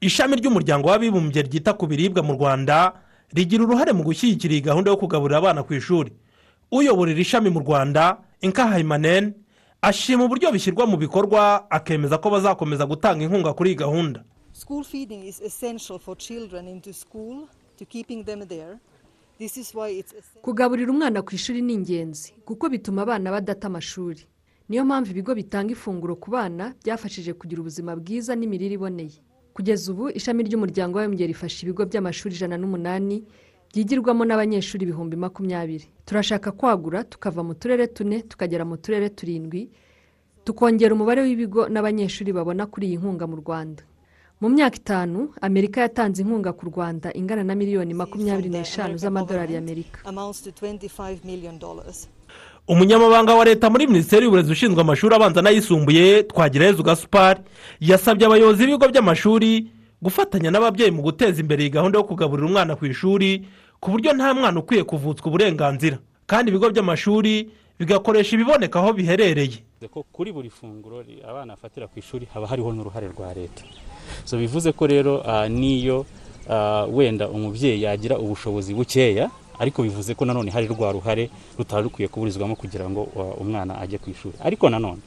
Ishami 0.00 0.36
ry'umuryango 0.36 0.88
w'abibumbye 0.88 1.42
ryita 1.42 1.72
ku 1.78 1.86
biribwa 1.86 2.22
mu 2.22 2.32
rwanda 2.32 2.92
rigira 3.34 3.64
uruhare 3.64 3.92
mu 3.92 4.02
gushyigikira 4.02 4.52
iyi 4.54 4.62
gahunda 4.66 4.90
yo 4.90 4.96
kugaburira 4.96 5.38
abana 5.38 5.62
ku 5.62 5.74
ishuri. 5.74 6.10
Uyobora 6.72 7.10
iri 7.12 7.24
shami 7.24 7.50
mu 7.50 7.60
rwanda 7.60 8.18
inka 8.40 8.66
hayimanene 8.66 9.32
ashima 9.82 10.24
uburyo 10.24 10.50
bishyirwa 10.52 10.86
mu 10.86 10.96
bikorwa 10.96 11.70
akemeza 11.70 12.18
ko 12.18 12.30
bazakomeza 12.30 12.86
gutanga 12.86 13.24
inkunga 13.24 13.52
kuri 13.54 13.70
iyi 13.70 13.78
gahunda. 13.84 14.24
Kugaburira 20.42 20.90
umwana 20.92 21.22
ku 21.22 21.34
ishuri 21.34 21.62
ni 21.62 21.74
ingenzi 21.74 22.32
kuko 22.44 22.68
bituma 22.68 23.02
abana 23.02 23.30
badata 23.30 23.66
amashuri. 23.66 24.22
Niyo 24.68 24.84
mpamvu 24.84 25.10
ibigo 25.10 25.34
bitanga 25.34 25.72
ifunguro 25.72 26.16
ku 26.16 26.30
bana 26.30 26.74
byafashije 26.84 27.32
kugira 27.34 27.60
ubuzima 27.60 27.96
bwiza 27.96 28.32
n'imirire 28.36 28.74
iboneye. 28.78 29.18
Kugeza 29.54 29.92
ubu 29.92 30.08
ishami 30.14 30.42
ry'umuryango 30.48 30.96
w'abibumbye 30.98 31.26
rifasha 31.26 31.58
ibigo 31.66 31.82
by'amashuri 31.84 32.34
ijana 32.34 32.56
n'umunani 32.56 33.24
byigirwamo 33.70 34.24
n'abanyeshuri 34.24 34.82
ibihumbi 34.86 35.16
makumyabiri. 35.16 35.86
Turashaka 36.06 36.52
kwagura 36.52 37.04
tukava 37.04 37.42
mu 37.42 37.54
turere 37.54 37.86
tune 37.92 38.22
tukagera 38.22 38.64
mu 38.64 38.76
turere 38.76 39.08
turindwi 39.10 39.68
tukongera 40.44 40.94
umubare 40.94 41.20
w'ibigo 41.22 41.68
n'abanyeshuri 41.68 42.32
babona 42.32 42.66
kuri 42.66 42.86
iyi 42.88 42.96
nkunga 43.00 43.26
mu 43.26 43.36
rwanda. 43.42 43.82
Mu 44.42 44.48
myaka 44.50 44.76
itanu 44.76 45.30
amerika 45.40 45.80
yatanze 45.86 46.22
inkunga 46.22 46.50
ku 46.52 46.66
rwanda 46.66 47.14
ingana 47.14 47.44
na 47.46 47.54
miliyoni 47.54 47.94
makumyabiri 47.94 48.50
n'eshanu 48.50 48.98
z'amadolari 48.98 49.54
y'amerika. 49.54 50.02
Amounts 50.04 50.42
to 50.42 50.50
$25 50.50 51.22
million. 51.24 51.58
umunyamabanga 52.68 53.34
wa 53.34 53.44
leta 53.44 53.70
muri 53.70 53.86
minisiteri 53.86 54.24
y'uburezi 54.26 54.52
ushinzwe 54.52 54.80
amashuri 54.80 55.14
abanza 55.14 55.42
n'ayisumbuye 55.42 56.22
twagirayezu 56.22 56.82
gasupari 56.82 57.40
yasabye 57.80 58.26
abayobozi 58.26 58.66
b'ibigo 58.66 58.86
by'amashuri 58.88 59.70
gufatanya 60.02 60.50
n'ababyeyi 60.50 60.90
mu 60.90 61.02
guteza 61.02 61.38
imbere 61.40 61.62
iyi 61.62 61.70
gahunda 61.78 61.98
yo 61.98 62.04
kugaburira 62.04 62.46
umwana 62.50 62.74
ku 62.78 62.86
ishuri 62.86 63.46
ku 63.80 63.90
buryo 63.90 64.10
nta 64.14 64.34
mwana 64.34 64.58
ukwiye 64.60 64.82
kuvutswa 64.84 65.26
uburenganzira. 65.30 65.98
Kandi 66.26 66.50
ibigo 66.50 66.70
by'amashuri 66.70 67.50
bigakoresha 67.78 68.34
ibiboneka 68.38 68.78
aho 68.78 68.90
biherereye. 68.94 69.58
Kuri 70.14 70.30
buri 70.32 70.50
funguro 70.50 71.02
abana 71.30 71.54
bafatira 71.58 71.86
ku 71.90 71.98
ishuri 71.98 72.26
haba 72.34 72.46
hariho 72.46 72.70
n'uruhare 72.72 73.06
rwa 73.10 73.34
leta. 73.34 73.62
So 74.24 74.38
bivuze 74.38 74.72
ko 74.72 74.86
rero 74.86 75.22
ah, 75.26 75.48
n'iyo 75.48 76.06
ah, 76.48 76.84
wenda 76.90 77.28
umubyeyi 77.28 77.82
yagira 77.82 78.18
ubushobozi 78.18 78.74
bukeya 78.74 79.30
ariko 79.58 79.82
bivuze 79.82 80.14
ko 80.14 80.24
nanone 80.24 80.50
hari 80.50 80.66
rwa 80.66 80.92
ruhare 80.92 81.30
rutari 81.58 81.82
rukwiye 81.86 82.08
kuburizwamo 82.08 82.56
kugira 82.56 82.90
ngo 82.90 83.08
ah, 83.16 83.38
umwana 83.42 83.78
ajye 83.80 83.98
ku 83.98 84.10
ishuri. 84.10 84.34
Ariko 84.42 84.70
nanone 84.70 85.00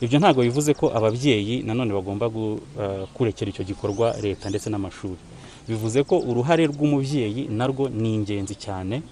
ibyo 0.00 0.18
ntabwo 0.18 0.42
bivuze 0.42 0.74
ko 0.74 0.88
ababyeyi 0.94 1.62
nanone 1.66 1.92
bagomba 1.92 2.30
kurekera 3.14 3.50
icyo 3.50 3.64
gikorwa 3.64 4.14
leta 4.22 4.48
ndetse 4.48 4.70
n'amashuri. 4.70 5.18
Bivuze 5.68 6.00
ko 6.06 6.16
uruhare 6.18 6.64
rw'umubyeyi 6.70 7.48
narwo 7.52 7.88
ni 7.92 8.14
ingenzi 8.14 8.54
cyane 8.54 9.02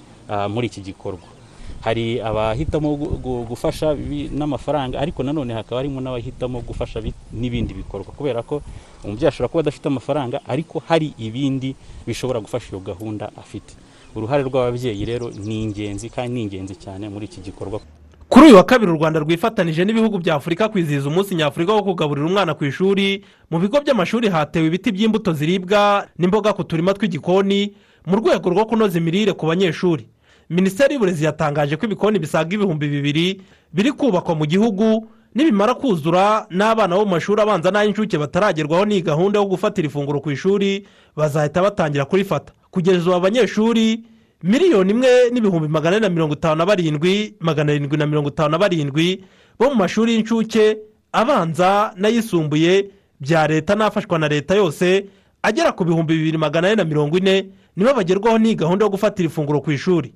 muri 0.48 0.66
iki 0.72 0.80
gikorwa. 0.80 1.35
Hari 1.80 2.20
abahitamo 2.20 2.94
gu- 2.96 3.18
gu- 3.22 3.44
gufasha 3.48 3.94
n'amafaranga 4.32 4.98
ariko 5.00 5.22
nanone 5.22 5.54
hakaba 5.54 5.76
harimo 5.80 6.00
n'abahitamo 6.00 6.60
gufasha 6.60 7.00
bi- 7.00 7.14
n'ibindi 7.32 7.74
bikorwa. 7.74 8.12
Kubera 8.16 8.42
ko 8.42 8.62
umubyeyi 9.04 9.28
ashobora 9.28 9.48
kuba 9.48 9.60
adafite 9.60 9.86
amafaranga 9.88 10.40
ariko 10.46 10.82
hari 10.88 11.14
ibindi 11.18 11.74
bishobora 12.06 12.40
gufasha 12.40 12.68
iyo 12.74 12.80
gahunda 12.80 13.30
afite. 13.36 13.74
Uruhare 14.16 14.42
rw'ababyeyi 14.42 15.04
rero 15.04 15.30
ni 15.30 15.62
ingenzi 15.62 16.08
kandi 16.10 16.32
ni 16.34 16.42
ingenzi 16.48 16.74
cyane 16.76 17.08
muri 17.08 17.26
iki 17.26 17.40
gikorwa. 17.40 17.80
Kuri 18.28 18.46
uyu 18.46 18.56
wa 18.56 18.64
kabiri 18.64 18.90
u 18.90 18.96
rwanda 18.98 19.20
rwifatanije 19.20 19.84
n'ibihugu 19.84 20.18
bya 20.18 20.34
afurika 20.34 20.68
kwizihiza 20.68 21.06
umunsi 21.08 21.34
nyafurika 21.38 21.72
wo 21.72 21.82
kugaburira 21.82 22.26
umwana 22.26 22.54
ku 22.58 22.64
ishuri. 22.64 23.22
Mu 23.50 23.58
bigo 23.62 23.78
by'amashuri 23.80 24.28
hatewe 24.28 24.66
ibiti 24.66 24.90
by'imbuto 24.90 25.30
ziribwa 25.32 26.08
n'imboga 26.18 26.50
ku 26.52 26.64
turima 26.64 26.90
tw'igikoni 26.96 27.70
mu 28.06 28.16
rwego 28.18 28.50
rwo 28.50 28.66
kunoza 28.66 28.98
imirire 28.98 29.30
ku 29.36 29.46
banyeshuri. 29.46 30.06
Minisiteri 30.50 30.94
y'uburezi 30.94 31.24
yatangaje 31.24 31.76
ko 31.76 31.86
ibikoni 31.86 32.18
bisaga 32.18 32.54
ibihumbi 32.54 32.88
bibiri 32.88 33.40
biri 33.72 33.92
kubakwa 33.92 34.34
mu 34.34 34.46
gihugu 34.46 35.08
nibimara 35.34 35.74
kuzura 35.74 36.46
n'abana 36.50 36.96
bo 36.96 37.04
mu 37.04 37.10
mashuri 37.10 37.42
abanza 37.42 37.70
n'ay'incuke 37.70 38.18
bataragerwaho 38.18 38.84
n'iyi 38.86 39.02
gahunda 39.02 39.38
yo 39.38 39.46
gufatira 39.46 39.86
ifunguro 39.88 40.20
ku 40.20 40.30
ishuri 40.30 40.86
bazahita 41.16 41.62
batangira 41.62 42.04
kurifata. 42.04 42.52
Kugeza 42.70 43.00
ubu 43.04 43.14
abanyeshuri 43.14 44.00
miliyoni 44.42 44.90
imwe 44.92 45.30
n'ibihumbi 45.32 45.68
magana 45.68 45.96
ane 45.96 46.08
na 46.08 46.14
mirongo 46.14 46.34
itanu 46.34 46.56
na 46.56 46.66
barindwi 46.66 47.34
magana 47.40 47.72
arindwi 47.72 47.96
na 47.98 48.06
mirongo 48.06 48.28
itanu 48.28 48.48
na 48.50 48.58
barindwi 48.58 49.24
bo 49.58 49.68
mu 49.70 49.74
mashuri 49.74 50.14
y'incuke 50.14 50.76
abanza 51.12 51.92
n'ayisumbuye 51.96 52.90
bya 53.20 53.46
leta 53.46 53.74
n'afashwa 53.74 54.18
na 54.18 54.28
leta 54.28 54.54
yose 54.54 55.04
agera 55.42 55.72
ku 55.72 55.84
bihumbi 55.84 56.14
bibiri 56.16 56.38
magana 56.38 56.68
ane 56.68 56.76
na 56.76 56.84
mirongo 56.84 57.18
ine 57.18 57.46
nibo 57.76 57.92
bagerwaho 57.94 58.38
n'iyi 58.38 58.54
gahunda 58.56 58.84
yo 58.84 58.90
gufatira 58.90 59.26
ifunguro 59.28 59.60
ku 59.60 59.72
ishuri. 59.72 60.14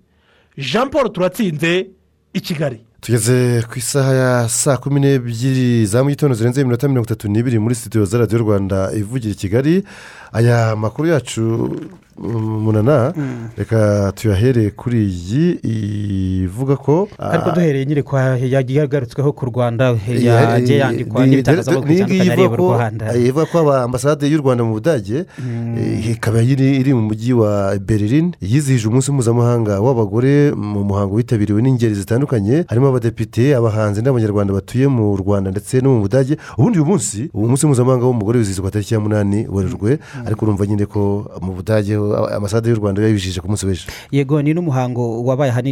Jean 0.59 0.91
paul 0.91 1.13
turatsinze 1.13 1.87
i 2.35 2.41
kigali. 2.41 2.81
Tugeze 3.01 3.63
ku 3.71 3.79
isaha 3.79 4.15
ya 4.15 4.49
saa 4.49 4.77
kumi 4.77 5.01
n'ebyiri 5.01 5.87
za 5.87 6.05
mu 6.05 6.11
gitondo 6.11 6.35
zirenze 6.35 6.61
iminota 6.61 6.89
mirongo 6.89 7.07
itatu 7.07 7.29
n'ibiri 7.29 7.59
muri 7.59 7.75
sitidiyo 7.75 8.05
za 8.05 8.19
radiyo 8.19 8.39
rwanda 8.39 8.93
ivugira 8.93 9.33
i 9.33 9.37
kigali. 9.37 9.85
Aya 10.33 10.77
makuru 10.77 11.09
yacu 11.09 11.77
mm, 12.21 12.63
munana 12.65 13.13
reka 13.57 14.13
tuyahere 14.17 14.71
kuri 14.71 15.05
iyi 15.09 16.43
ivuga 16.45 16.77
ko 16.77 17.09
ariko 17.19 17.49
ah, 17.51 17.55
duhereye 17.55 17.87
nyine 17.87 18.03
kwa 18.03 18.37
yagarutsweho 18.39 19.33
ku 19.33 19.47
rwanda 19.47 19.97
yagiye 20.09 20.79
yandikwa 20.79 21.25
ni- 21.27 21.31
n'ibitangazamakuru 21.31 21.89
ni- 21.89 21.95
ni- 21.95 22.03
bitandukanye 22.05 22.33
areba 22.33 22.55
u 22.55 22.57
rwanda. 22.77 23.05
eh, 23.17 23.27
ivuga 23.29 23.47
ko 23.47 23.73
ambasade 23.73 24.27
y'u 24.29 24.39
rwanda 24.43 24.65
mu 24.65 24.73
budage 24.73 25.25
eh, 25.25 26.11
ikaba 26.11 26.43
iri 26.43 26.77
iri 26.81 26.95
mu 26.95 27.03
mujyi 27.03 27.33
wa 27.33 27.79
berlin 27.79 28.33
yizihije 28.41 28.89
umunsi 28.89 29.13
mpuzamahanga 29.13 29.81
w'abagore 29.81 30.53
mu 30.57 30.85
muhango 30.85 31.15
witabiriwe 31.15 31.63
n'ingeri 31.63 31.95
zitandukanye 31.95 32.65
harimo 32.69 32.89
abadepite 32.89 33.55
abahanzi 33.57 34.03
n'abanyarwanda 34.03 34.53
batuye 34.53 34.87
mu 34.89 35.17
rwanda 35.17 35.51
ndetse 35.51 35.81
no 35.81 35.91
mu 35.95 36.01
budage. 36.07 36.37
Ubundi 36.59 36.79
uyu 36.79 36.87
munsi 36.91 37.31
uwo 37.35 37.49
munsi 37.49 37.67
mpuzamahanga 37.67 38.05
w'umugore 38.07 38.39
wizihizwa 38.39 38.71
tariki 38.71 38.95
ya 38.95 39.01
munani 39.01 39.47
werurwe 39.49 39.99
ariko 40.27 40.45
urumva 40.45 40.67
nyine 40.67 40.87
ko 40.87 41.31
mu 41.41 41.53
budage 41.53 41.95
ho, 41.97 42.10
ambasade 42.17 42.71
y'u 42.71 42.77
rwanda 42.77 43.03
yabijije 43.03 43.41
ku 43.41 43.49
munsi 43.49 43.67
w'ejo. 43.67 43.85
Yego 44.11 44.43
ni 44.43 44.55
n'umuhango 44.55 45.25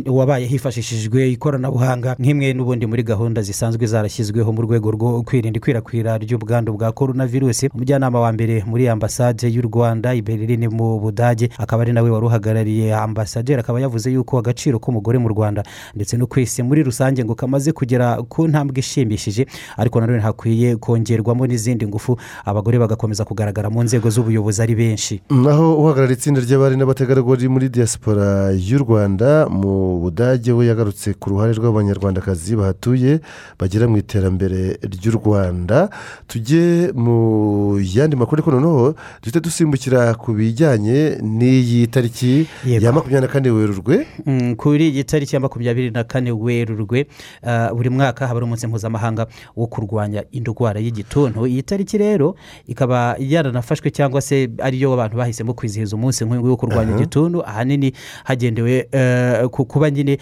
wabaye 0.07 0.47
hifashishijwe 0.47 1.31
ikoranabuhanga 1.33 2.17
nk'imwe 2.19 2.53
n'ubundi 2.55 2.87
muri 2.87 3.03
gahunda 3.03 3.43
zisanzwe 3.43 3.87
zarashyizweho 3.87 4.53
mu 4.53 4.63
rwego 4.63 4.91
rwo 4.91 5.23
kwirinda 5.23 5.57
ikwirakwira 5.59 6.19
ry'ubwandu 6.19 6.73
bwa 6.73 6.93
korona 6.93 7.27
virusi 7.27 7.69
umujyanama 7.75 8.21
wa 8.21 8.33
mbere 8.33 8.65
muri 8.67 8.89
ambasade 8.89 9.49
y'u 9.49 9.63
rwanda 9.63 10.15
i 10.15 10.23
berlin 10.23 10.69
mu 10.71 10.99
budage 11.01 11.49
akaba 11.59 11.83
ari 11.83 11.93
nawe 11.93 12.11
wari 12.11 12.27
uhagarariye 12.27 12.95
ambasaderi 12.95 13.61
akaba 13.61 13.81
yavuze 13.81 14.13
yuko 14.13 14.39
agaciro 14.39 14.79
k'umugore 14.79 15.19
mu 15.19 15.29
rwanda 15.29 15.63
ndetse 15.95 16.17
no 16.17 16.27
ku 16.27 16.41
isi 16.41 16.63
muri 16.63 16.83
rusange 16.83 17.25
ngo 17.25 17.35
kamaze 17.35 17.73
kugera 17.73 18.23
ku 18.29 18.49
ntambwe 18.49 18.79
ishimishije 18.81 19.47
ariko 19.77 20.01
nanone 20.01 20.21
hakwiye 20.23 20.77
kongerwamo 20.77 21.47
n'izindi 21.47 21.87
ngufu 21.87 22.19
abagore 22.45 22.79
bagakomeza 22.79 23.25
kugaragara 23.25 23.71
mu 23.71 23.83
nzego 23.83 24.11
z'ubuyobozi 24.11 24.63
ari 24.63 24.75
benshi. 24.75 25.21
Naho 25.31 25.75
uhagarariye 25.79 26.17
itsinda 26.29 26.45
ry'abari 26.45 26.77
n'abategarugori 26.77 27.49
muri 27.49 27.69
diaspora 27.73 28.53
y'u 28.53 28.79
rwanda 28.85 29.49
mu 29.49 29.97
budage 29.97 30.53
we 30.53 30.67
yagarutse 30.69 31.17
ku 31.17 31.31
ruhare 31.33 31.57
rw'abanyarwandakazi 31.57 32.53
bahatuye 32.53 33.25
bagera 33.57 33.89
mu 33.89 33.97
iterambere 33.97 34.77
ry'u 34.85 35.17
rwanda. 35.17 35.89
Tujye 36.29 36.93
mu 36.93 37.81
yandi 37.81 38.13
makuru 38.13 38.45
ariko 38.45 38.53
noneho 38.53 38.93
duhita 39.25 39.41
dusimbukira 39.41 40.13
ku 40.21 40.37
bijyanye 40.37 41.17
n'iyi 41.25 41.89
tariki 41.89 42.45
ya 42.69 42.93
makumyabiri 42.93 43.25
na 43.25 43.33
kane 43.33 43.49
werurwe. 43.49 44.05
Mm, 44.27 44.53
kuri 44.61 44.93
iyi 44.93 45.05
tariki 45.09 45.33
ya 45.33 45.41
makumyabiri 45.41 45.91
na 45.97 46.05
kane 46.05 46.29
werurwe 46.29 47.09
ah, 47.41 47.73
buri 47.73 47.89
mwaka 47.89 48.29
haba 48.29 48.37
ari 48.37 48.45
umunsi 48.45 48.67
mpuzamahanga 48.67 49.27
wo 49.57 49.65
kurwanya 49.67 50.29
indwara 50.29 50.77
y'igituntu. 50.77 51.49
Iyi 51.49 51.63
tariki 51.63 51.97
rero 51.99 52.37
ikaba 52.69 53.17
yaranafashwe 53.17 53.89
cyangwa 53.91 54.21
se 54.21 54.53
ariyo 54.61 54.93
abantu 54.93 55.17
bahisemo 55.17 55.55
kwizihiza 55.57 55.97
umunsi 55.97 56.08
nk'uyu 56.25 56.41
nguyu 56.41 56.51
wo 56.53 56.57
kurwanya 56.57 56.95
igituntu 56.97 57.43
ahanini 57.47 57.93
hagendewe 58.25 58.89
eh, 58.93 59.47
ku 59.49 59.65
kuba 59.65 59.91
nyine 59.91 60.19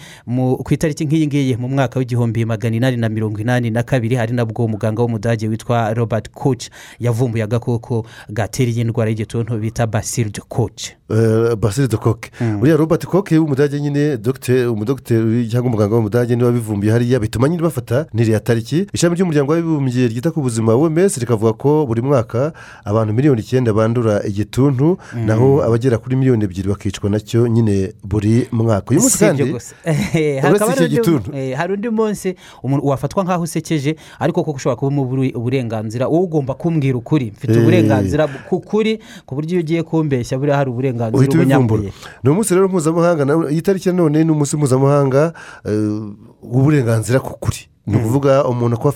ku 0.63 0.73
itariki 0.73 1.05
nk'iyi 1.05 1.27
ngiyi 1.27 1.55
mu 1.57 1.67
mwaka 1.67 1.99
w'igihumbi 1.99 2.45
magana 2.45 2.75
inani 2.75 2.97
na 2.97 3.09
mirongo 3.09 3.39
inani 3.39 3.69
na 3.69 3.83
kabiri 3.83 4.15
hari 4.15 4.33
nabwo 4.33 4.65
umuganga 4.65 5.01
w'umudage 5.01 5.47
witwa 5.47 5.93
robert 5.93 6.29
koch 6.29 6.69
yavumbuye 6.99 7.43
agakoko 7.43 8.05
gatera 8.29 8.71
iyi 8.71 8.83
ndwara 8.83 9.09
y'igituntu 9.09 9.57
bita 9.57 9.87
basile 9.87 10.29
de 10.29 10.41
koch. 10.47 10.91
Basile 11.59 11.87
de 11.87 11.97
koke 11.97 12.31
uriya 12.61 12.77
robert 12.77 13.05
koke 13.05 13.37
w'umudage 13.37 13.79
nyine 13.81 14.17
dogiteri 14.17 14.65
umudogiteri 14.67 15.47
cyangwa 15.47 15.69
umuganga 15.69 15.95
w'umudage 15.95 16.35
ni 16.35 16.41
we 16.43 16.47
wabivumbuye 16.49 16.91
hariya 16.91 17.19
bituma 17.19 17.49
nyine 17.49 17.61
bafata 17.63 18.05
n'iriya 18.13 18.39
tariki. 18.39 18.87
Ishami 18.93 19.15
ry'umuryango 19.15 19.51
w'abibumbye 19.51 20.07
ryita 20.07 20.31
ku 20.31 20.41
buzima 20.41 20.75
wms 20.75 21.17
rikavuga 21.17 21.53
ko 21.53 21.85
buri 21.85 22.01
mwaka 22.01 22.53
abantu 22.85 23.13
miliyoni 23.13 23.41
icyenda 23.41 23.73
bandura 23.73 24.23
igituntu 24.27 24.97
naho 25.25 25.63
abagera 25.77 25.97
kuri 26.01 26.15
miliyoni 26.15 26.43
ebyiri 26.45 26.69
bakicwa 26.69 27.09
na 27.09 27.19
cyo 27.19 27.47
nyine 27.47 27.93
buri 28.03 28.47
mwaka. 28.51 28.89
Uyu 28.91 29.01
munsi 29.01 29.17
kandi 29.17 29.43
uretse 29.43 29.75
undi- 30.73 30.89
gituntu 30.89 31.31
hari 31.55 31.73
undi 31.73 31.89
munsi 31.89 32.35
wafatwa 32.63 33.23
nk'aho 33.23 33.43
usekeje 33.43 33.95
ariko 34.19 34.43
koko 34.43 34.57
ushobora 34.57 34.75
kuba 34.75 34.89
umubura 34.89 35.29
uburenganzira 35.37 36.07
wowe 36.07 36.23
ugomba 36.25 36.53
kumbwira 36.53 36.97
ukuri. 36.97 37.31
Mfite 37.31 37.53
Eh. 37.53 37.61
uburenganzira 37.61 38.27
ku 38.49 38.59
kuri 38.59 38.99
ku 39.25 39.35
buryo 39.35 39.51
iyo 39.53 39.59
ugiye 39.61 39.83
kumbeshya 39.83 40.37
buriya 40.37 40.57
hari 40.57 40.69
uburenganzira 40.69 41.29
ubunyambuye 41.29 41.93
ni 42.23 42.29
umunsi 42.29 42.53
rero 42.55 42.67
mpuzamahanga 42.67 43.23
iyi 43.53 43.61
tariki 43.61 43.89
nanone 43.93 44.23
ni 44.23 44.31
umunsi 44.31 44.57
mpuzamahanga 44.57 45.33
eh, 45.65 46.01
w'uburenganzira 46.41 47.19
ku 47.21 47.37
kuri. 47.39 47.69
Ni 47.87 47.95
ukuvuga 47.97 48.43
umuntu 48.49 48.77
ko 48.81 48.89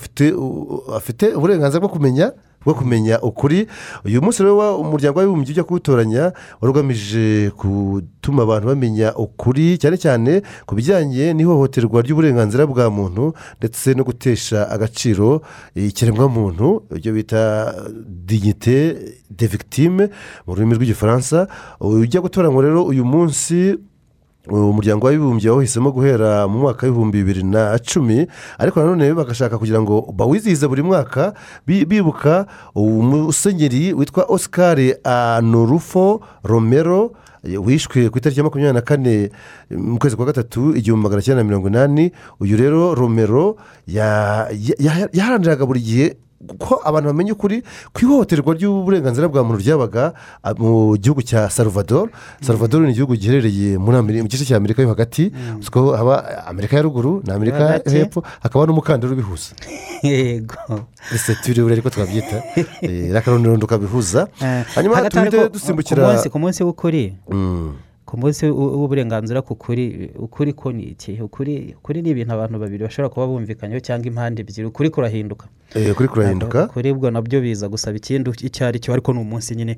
afite 0.96 1.26
uburenganzira 1.36 1.80
bwo 1.80 1.88
kumenya 1.88 2.32
bwo 2.64 2.74
kumenya 2.74 3.20
ukuri. 3.20 3.66
Uyu 4.04 4.22
munsi 4.22 4.42
rero 4.42 4.78
umuryango 4.78 5.18
w'abibumbye 5.18 5.50
ujya 5.52 5.64
kuwutoranya 5.64 6.32
wari 6.60 6.70
ugamije 6.70 7.50
gutuma 7.58 8.42
abantu 8.42 8.66
bamenya 8.68 9.14
ukuri 9.16 9.78
cyane 9.78 9.96
cyane 9.96 10.42
ku 10.66 10.74
bijyanye 10.74 11.34
n'ihohoterwa 11.34 12.02
ry'uburenganzira 12.02 12.66
bwa 12.66 12.90
muntu 12.90 13.34
ndetse 13.58 13.94
no 13.94 14.04
gutesha 14.04 14.70
agaciro 14.70 15.42
ikiremwamuntu 15.74 16.82
ibyo 16.96 17.12
bita 17.12 17.74
dignite 18.06 18.94
de 19.30 19.46
victime 19.46 20.08
mu 20.46 20.54
rurimi 20.54 20.74
rw'igifaransa. 20.74 21.48
Ujya 21.80 22.20
gutoranywa 22.20 22.62
rero 22.62 22.80
uyu 22.84 23.04
munsi 23.04 23.76
umuryango 24.50 25.06
w'abibumbye 25.06 25.50
wahisemo 25.50 25.90
guhera 25.92 26.48
mu 26.48 26.58
mwaka 26.58 26.86
w'ibihumbi 26.86 27.18
bibiri 27.22 27.42
na 27.42 27.78
cumi 27.78 28.26
ariko 28.58 28.80
nanone 28.80 29.14
bagashaka 29.14 29.58
kugira 29.58 29.78
ngo 29.80 30.10
bawizihize 30.16 30.66
buri 30.66 30.82
mwaka 30.82 31.34
bi- 31.66 31.84
bibuka 31.86 32.46
umusenyeri 32.74 33.92
witwa 33.94 34.24
oscar 34.28 34.78
anurufo 35.04 36.20
romero 36.44 37.12
wishwe 37.42 38.10
ku 38.10 38.18
itariki 38.18 38.40
ya 38.40 38.44
makumyabiri 38.44 38.74
na 38.74 38.80
kane 38.82 39.30
mu 39.70 39.98
kwezi 39.98 40.16
kwa 40.16 40.26
gatatu 40.26 40.74
igihumbi 40.76 41.02
magana 41.02 41.22
cyenda 41.22 41.42
na 41.42 41.48
mirongo 41.48 41.68
inani. 41.68 42.12
Uyu 42.40 42.56
rero 42.56 42.94
romero 42.94 43.56
ya- 43.86 44.46
ya- 44.78 45.08
yaharaniraga 45.12 45.66
buri 45.66 45.80
gihe 45.80 46.16
ko 46.58 46.80
abantu 46.84 47.06
bamenya 47.14 47.32
ukuri 47.32 47.62
ku 47.94 47.98
ihohoterwa 48.02 48.54
ry'uburenganzira 48.54 49.28
bwa 49.28 49.44
muntu 49.44 49.62
ryabaga 49.62 50.12
mu 50.58 50.96
gihugu 50.98 51.22
cya 51.22 51.50
salvador. 51.50 52.10
Salvador 52.42 52.82
ni 52.82 52.90
igihugu 52.90 53.14
giherereye 53.16 53.78
mu 53.78 53.92
gice 54.28 54.44
cya 54.44 54.56
amerika 54.56 54.82
yo 54.82 54.88
hagati. 54.88 55.32
Ko 55.70 55.94
haba 55.96 56.46
amerika 56.46 56.76
ya 56.76 56.82
ruguru 56.82 57.22
na 57.26 57.34
amerika 57.34 57.80
hepfo 57.86 58.22
hakaba 58.42 58.66
n'umukandara 58.66 59.12
ubihuza. 59.12 59.54
Yego. 60.02 60.86
Ese 61.14 61.34
turiwe 61.44 61.72
ariko 61.72 61.90
twabyita 61.90 62.42
eh, 62.82 63.10
n'akarondondo 63.14 63.66
kabihuza 63.66 64.26
Eh, 64.42 64.64
hanyuma 64.74 64.96
ariko, 64.98 65.48
dusimbukira 65.48 66.02
ku 66.02 66.10
munsi- 66.10 66.30
ku 66.30 66.38
munsi 66.38 66.60
w'ukuri. 66.64 67.14
Mm. 67.30 67.72
Ku 68.12 68.20
munsi 68.20 68.44
w'u- 68.46 68.76
w'uburenganzira 68.76 69.40
ku 69.40 69.56
kuri 69.56 70.12
ukuri 70.20 70.52
ko 70.52 70.68
ni 70.72 70.82
iki? 70.92 71.16
Ukuri 71.16 71.72
ukuri 71.80 72.02
ni 72.04 72.10
ibintu 72.12 72.32
abantu 72.36 72.58
babiri 72.60 72.84
bashobora 72.84 73.08
kuba 73.08 73.24
bumvikanyeho 73.26 73.80
cyangwa 73.80 74.06
impande 74.12 74.42
ebyiri. 74.44 74.68
Ukuri 74.68 74.90
kurahinduka. 74.92 75.48
Eh, 75.74 75.92
ukuri 75.96 76.08
kurahinduka. 76.12 76.68
ukuri 76.68 76.92
bwo 76.92 77.08
na 77.10 77.22
byo 77.24 77.40
biza 77.40 77.68
gusaba 77.72 77.96
ikindi 77.96 78.28
icyo 78.44 78.66
ari 78.68 78.84
cyo 78.84 78.92
ariko 78.92 79.12
ni 79.16 79.20
umunsi 79.24 79.56
nyine. 79.56 79.76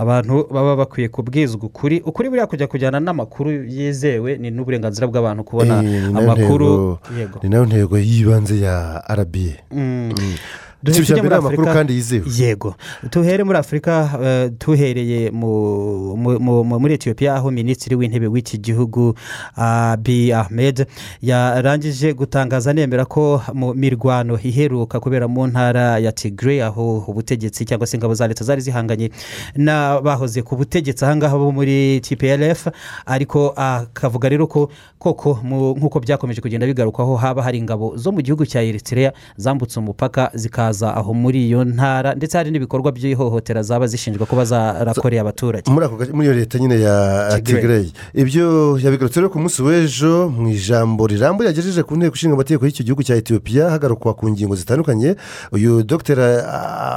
Abantu 0.00 0.48
baba 0.48 0.76
bakwiye 0.80 1.08
kubwizwa 1.12 1.60
ukuri. 1.68 2.00
Ukuri 2.00 2.28
buriya 2.32 2.46
kujya 2.48 2.66
kujyana 2.72 3.00
n'amakuru 3.04 3.52
yizewe 3.68 4.40
ni 4.40 4.48
n'uburenganzira 4.50 5.04
bw'abantu 5.06 5.44
kubona 5.44 5.84
Eh, 5.84 6.08
amakuru. 6.08 6.96
ni 7.44 7.48
na 7.52 7.56
yo 7.60 7.64
ntego 7.68 7.98
y'ibanze 8.00 8.64
ya 8.64 9.04
arabiye 9.04 9.60
Mm. 9.70 10.08
ikintu 10.16 10.40
Duhere 10.84 11.22
muri 11.22 11.34
amakuru 11.34 11.64
kandi 11.64 11.92
yizewe. 11.94 12.24
Yego. 12.38 12.74
Tuhere 13.10 13.44
muri 13.44 13.58
afurika 13.58 14.10
eh, 14.22 14.50
tuhereye 14.58 15.30
mu- 15.30 16.16
mu- 16.16 16.38
mu- 16.40 16.64
mu- 16.64 16.78
muri 16.80 16.94
etiyopiya 16.94 17.34
aho 17.34 17.50
minisitiri 17.50 17.96
w'intebe 17.96 18.26
w'iki 18.26 18.58
gihugu 18.58 19.14
abi 19.56 20.32
ahmed 20.32 20.86
yarangije 21.22 22.12
gutangaza 22.12 22.72
nemera 22.72 23.04
ko 23.04 23.42
mu 23.54 23.74
mirwano 23.74 24.38
iheruka 24.42 25.00
kubera 25.00 25.28
mu 25.28 25.46
ntara 25.46 25.98
ya 25.98 26.12
tigre 26.12 26.62
aho 26.64 27.04
ubutegetsi 27.08 27.64
cyangwa 27.64 27.86
se 27.86 27.96
ingabo 27.96 28.14
za 28.14 28.26
leta 28.28 28.44
zari 28.44 28.60
zihanganye 28.60 29.10
n'abahoze 29.56 30.42
ku 30.42 30.56
butegetsi. 30.56 31.04
Ahangaha 31.04 31.38
bo 31.38 31.52
muri 31.52 32.00
tplf 32.00 32.68
ariko 33.06 33.52
akavuga 33.56 34.28
rero 34.28 34.46
ko 34.46 34.68
koko 34.98 35.38
nk'uko 35.44 36.00
byakomeje 36.00 36.40
kugenda 36.40 36.66
bigarukwaho 36.66 37.16
haba 37.16 37.42
hari 37.42 37.58
ingabo 37.58 37.96
zo 37.96 38.12
mu 38.12 38.20
gihugu 38.20 38.46
cya 38.46 38.62
eritrea 38.62 39.12
zambutse 39.36 39.78
umupaka 39.80 40.30
zikaza 40.34 40.73
aho 40.82 41.14
muri 41.14 41.46
iyo 41.46 41.64
ntara 41.64 42.14
ndetse 42.14 42.34
hari 42.38 42.50
n'ibikorwa 42.50 42.90
by'ihohotera 42.92 43.62
zaba 43.62 43.86
zishinjwa 43.86 44.26
kuba 44.26 44.44
zarakoreye 44.44 45.20
abaturage. 45.20 45.70
Muri 45.70 46.26
iyo 46.26 46.34
leta 46.34 46.58
nyine 46.58 46.80
ya 46.80 46.96
tigray. 47.44 47.92
Ibyo 48.14 48.78
yabigarutse 48.82 49.20
rero 49.20 49.30
ku 49.30 49.38
munsi 49.38 49.62
w'ejo 49.62 50.28
mu 50.28 50.48
ijambo 50.50 51.06
rirambuye 51.06 51.46
yagejeje 51.48 51.82
ku 51.82 51.94
nteko 51.96 52.14
ishinga 52.16 52.34
amategeko 52.34 52.66
y'icyo 52.66 52.84
gihugu 52.84 53.02
cya 53.02 53.16
etiyopiya 53.16 53.70
hagarukwa 53.70 54.14
ku 54.14 54.28
ngingo 54.30 54.56
zitandukanye. 54.56 55.14
Uyu 55.52 55.82
dr 55.82 56.18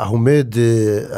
ahmed 0.06 0.56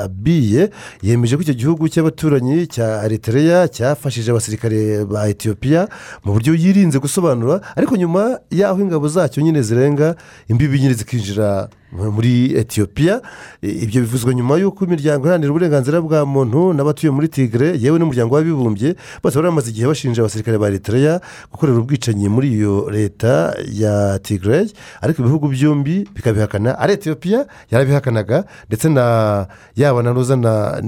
abiye 0.03 0.69
yemeje 1.03 1.35
ko 1.37 1.41
icyo 1.41 1.53
gihugu 1.53 1.83
cy'abaturanyi 1.89 2.67
cya 2.67 3.03
eritrea 3.05 3.67
cyafashije 3.67 4.31
abasirikare 4.31 5.05
ba 5.05 5.29
etiyopiya 5.29 5.87
mu 6.23 6.33
buryo 6.33 6.53
yirinze 6.55 6.97
gusobanura 6.99 7.61
ariko 7.75 7.95
nyuma 7.95 8.39
y'aho 8.51 8.79
ingabo 8.81 9.07
zacyo 9.07 9.43
nyine 9.43 9.61
zirenga 9.61 10.15
imbibi 10.49 10.79
nyine 10.79 10.93
zikinjira 10.93 11.69
muri 11.91 12.53
etiyopiya 12.57 13.21
ibyo 13.61 14.01
bivuzwa 14.01 14.33
nyuma 14.33 14.57
y'uko 14.61 14.85
imiryango 14.85 15.25
iharanira 15.25 15.51
uburenganzira 15.51 16.01
bwa 16.01 16.25
muntu 16.25 16.73
n'abatuye 16.73 17.09
muri 17.11 17.27
tigre 17.27 17.73
yewe 17.81 17.99
n'umuryango 17.99 18.35
w'abibumbye 18.35 18.95
bose 19.23 19.35
bari 19.35 19.47
bamaze 19.49 19.69
igihe 19.73 19.87
bashinja 19.87 20.21
abasirikare 20.21 20.57
ba 20.61 20.67
eritrea 20.69 21.21
gukorera 21.51 21.79
ubwicanyi 21.81 22.29
muri 22.29 22.47
iyo 22.53 22.89
leta 22.91 23.53
ya 23.73 24.19
tigre. 24.21 24.69
Ariko 25.01 25.21
ibihugu 25.21 25.47
byombi 25.47 26.05
bikabihakana. 26.15 26.77
Ari 26.79 26.93
etiyopiya 26.93 27.45
yarabihakanaga 27.71 28.45
ndetse 28.67 28.89
na 28.89 29.47
yaba 29.75 30.03
na 30.03 30.13
roza 30.13 30.35
na 30.35 30.81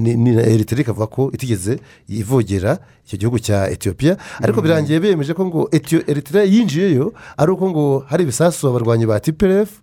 eritrea 0.45 0.81
ikavuga 0.81 1.07
ko 1.07 1.31
itigeze 1.33 1.79
ivogera 2.09 2.77
icyo 3.05 3.17
gihugu 3.17 3.39
cya 3.39 3.69
etiyopiya 3.71 4.17
ariko 4.41 4.61
birangiye 4.61 4.99
bemeje 4.99 5.33
ko 5.33 5.45
ngo 5.45 5.69
eritrea 6.07 6.43
yinjiyeyo 6.45 7.13
ari 7.37 7.51
uko 7.51 7.69
ngo 7.69 7.83
hari 8.07 8.23
ibisasu 8.23 8.67
abarwanyi 8.69 9.05
ba 9.05 9.19
tiperefu 9.19 9.81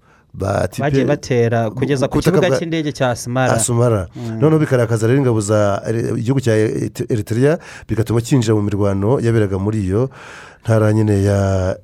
bagiye 0.81 1.05
batera 1.09 1.71
kugeza 1.71 2.09
ku 2.09 2.21
kibuga 2.21 2.51
cy'indege 2.59 2.93
cya 2.93 3.11
asumara 3.57 4.09
Mm. 4.17 4.39
noneho 4.41 4.59
bikarakaza 4.61 5.07
rero 5.07 5.19
ingabo 5.19 5.41
za 5.41 5.83
igihugu 6.17 6.41
cya 6.41 6.55
eritrea 7.09 7.59
bigatuma 7.89 8.21
cyinjira 8.21 8.55
mu 8.55 8.63
mirwano 8.63 9.21
yaberaga 9.21 9.59
muri 9.59 9.79
iyo. 9.85 10.11
Ntara 10.65 10.93
nyine 10.93 11.23
ya 11.25 11.77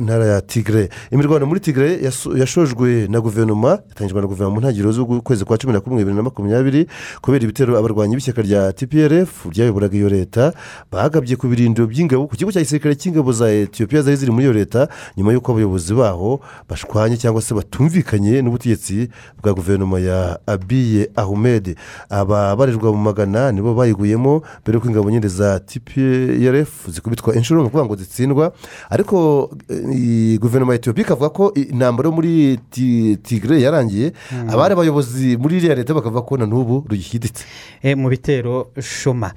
ntara 0.00 0.24
ya 0.26 0.40
tigre. 0.40 0.88
Imirwano 1.10 1.46
muri 1.46 1.60
tigre 1.60 1.98
yashojwe 2.36 3.06
na 3.08 3.20
guverinoma 3.20 3.70
yatangijwe 3.88 4.20
na 4.20 4.26
guverinoma 4.26 4.54
mu 4.54 4.60
ntangiriro 4.60 4.92
z'ukwezi 4.92 5.44
kwa 5.44 5.58
cumi 5.58 5.72
na 5.72 5.80
kumwe 5.80 5.98
bibiri 5.98 6.16
na 6.16 6.22
makumyabiri 6.22 6.86
kubera 7.22 7.44
ibitero 7.44 7.78
abarwanyi 7.78 8.14
b'ishyaka 8.16 8.42
rya 8.42 8.72
tplf 8.72 9.46
ryayoboraga 9.50 9.96
iyo 9.96 10.08
leta 10.08 10.52
bagabye 10.92 11.36
ku 11.36 11.48
birindiro 11.48 11.86
by'ingabo 11.86 12.26
ku 12.28 12.36
kigo 12.36 12.52
cya 12.52 12.60
gisirikare 12.60 12.94
cy'ingabo 12.94 13.32
za 13.32 13.48
etiyopiya 13.50 14.02
zari 14.02 14.16
ziri 14.16 14.32
muri 14.32 14.44
iyo 14.44 14.52
leta 14.52 14.88
nyuma 15.16 15.32
y'uko 15.32 15.52
abayobozi 15.52 15.94
baho 15.94 16.40
bashwanye 16.68 17.16
cyangwa 17.16 17.42
se 17.42 17.54
batumvikanye 17.54 18.42
n'ubutegetsi 18.42 19.08
bwa 19.42 19.52
guverinoma 19.54 19.98
ya 20.00 20.38
abiye 20.46 21.08
ahmed. 21.16 21.76
Ababarirwa 22.10 22.92
mu 22.92 22.98
magana 22.98 23.52
nibo 23.52 23.74
bayiguyemo 23.74 24.42
mbere 24.62 24.74
y'uko 24.76 24.88
ingabo 24.88 25.10
nyine 25.10 25.28
za 25.28 25.60
tplf 25.60 26.88
zikubitwa 26.88 27.34
inshuro 27.34 27.60
ni 27.60 27.66
ukuvuga 27.66 27.84
ngo 27.84 27.96
zitsindwa 28.08 28.52
ariko 28.90 29.50
eh, 29.68 30.40
guverinoma 30.40 30.72
ya 30.72 30.78
etiyopiya 30.80 31.04
ikavuga 31.06 31.28
ko 31.28 31.52
intambara 31.54 32.08
yo 32.08 32.14
muri 32.16 32.56
Ti- 32.72 33.16
tigre 33.22 33.60
yarangiye. 33.60 34.12
Mm. 34.32 34.48
abari 34.50 34.72
abayobozi 34.72 35.36
muri 35.36 35.56
iriya 35.60 35.74
leta 35.76 35.92
bakavuga 35.94 36.24
ko 36.24 36.36
na 36.40 36.46
n'ubu 36.48 36.88
rugishyiditse 36.88 37.44
Eh, 37.84 37.92
mu 37.96 38.08
bitero 38.08 38.72
shoma. 38.80 39.32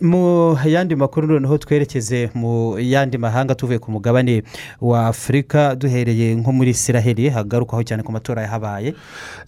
Mu 0.00 0.56
yandi 0.66 0.96
makuru 0.96 1.26
noneho 1.26 1.58
twerekeze 1.58 2.30
mu 2.34 2.78
yandi 2.78 3.18
mahanga 3.18 3.54
tuvuye 3.54 3.78
ku 3.78 3.90
mugabane 3.90 4.42
wa 4.80 5.06
afurika 5.06 5.74
duhereye 5.76 6.34
nko 6.34 6.52
muri 6.52 6.70
isiraheli 6.70 7.28
hagarukwaho 7.28 7.82
cyane 7.82 8.02
ku 8.02 8.12
matora 8.12 8.42
yahabaye. 8.42 8.94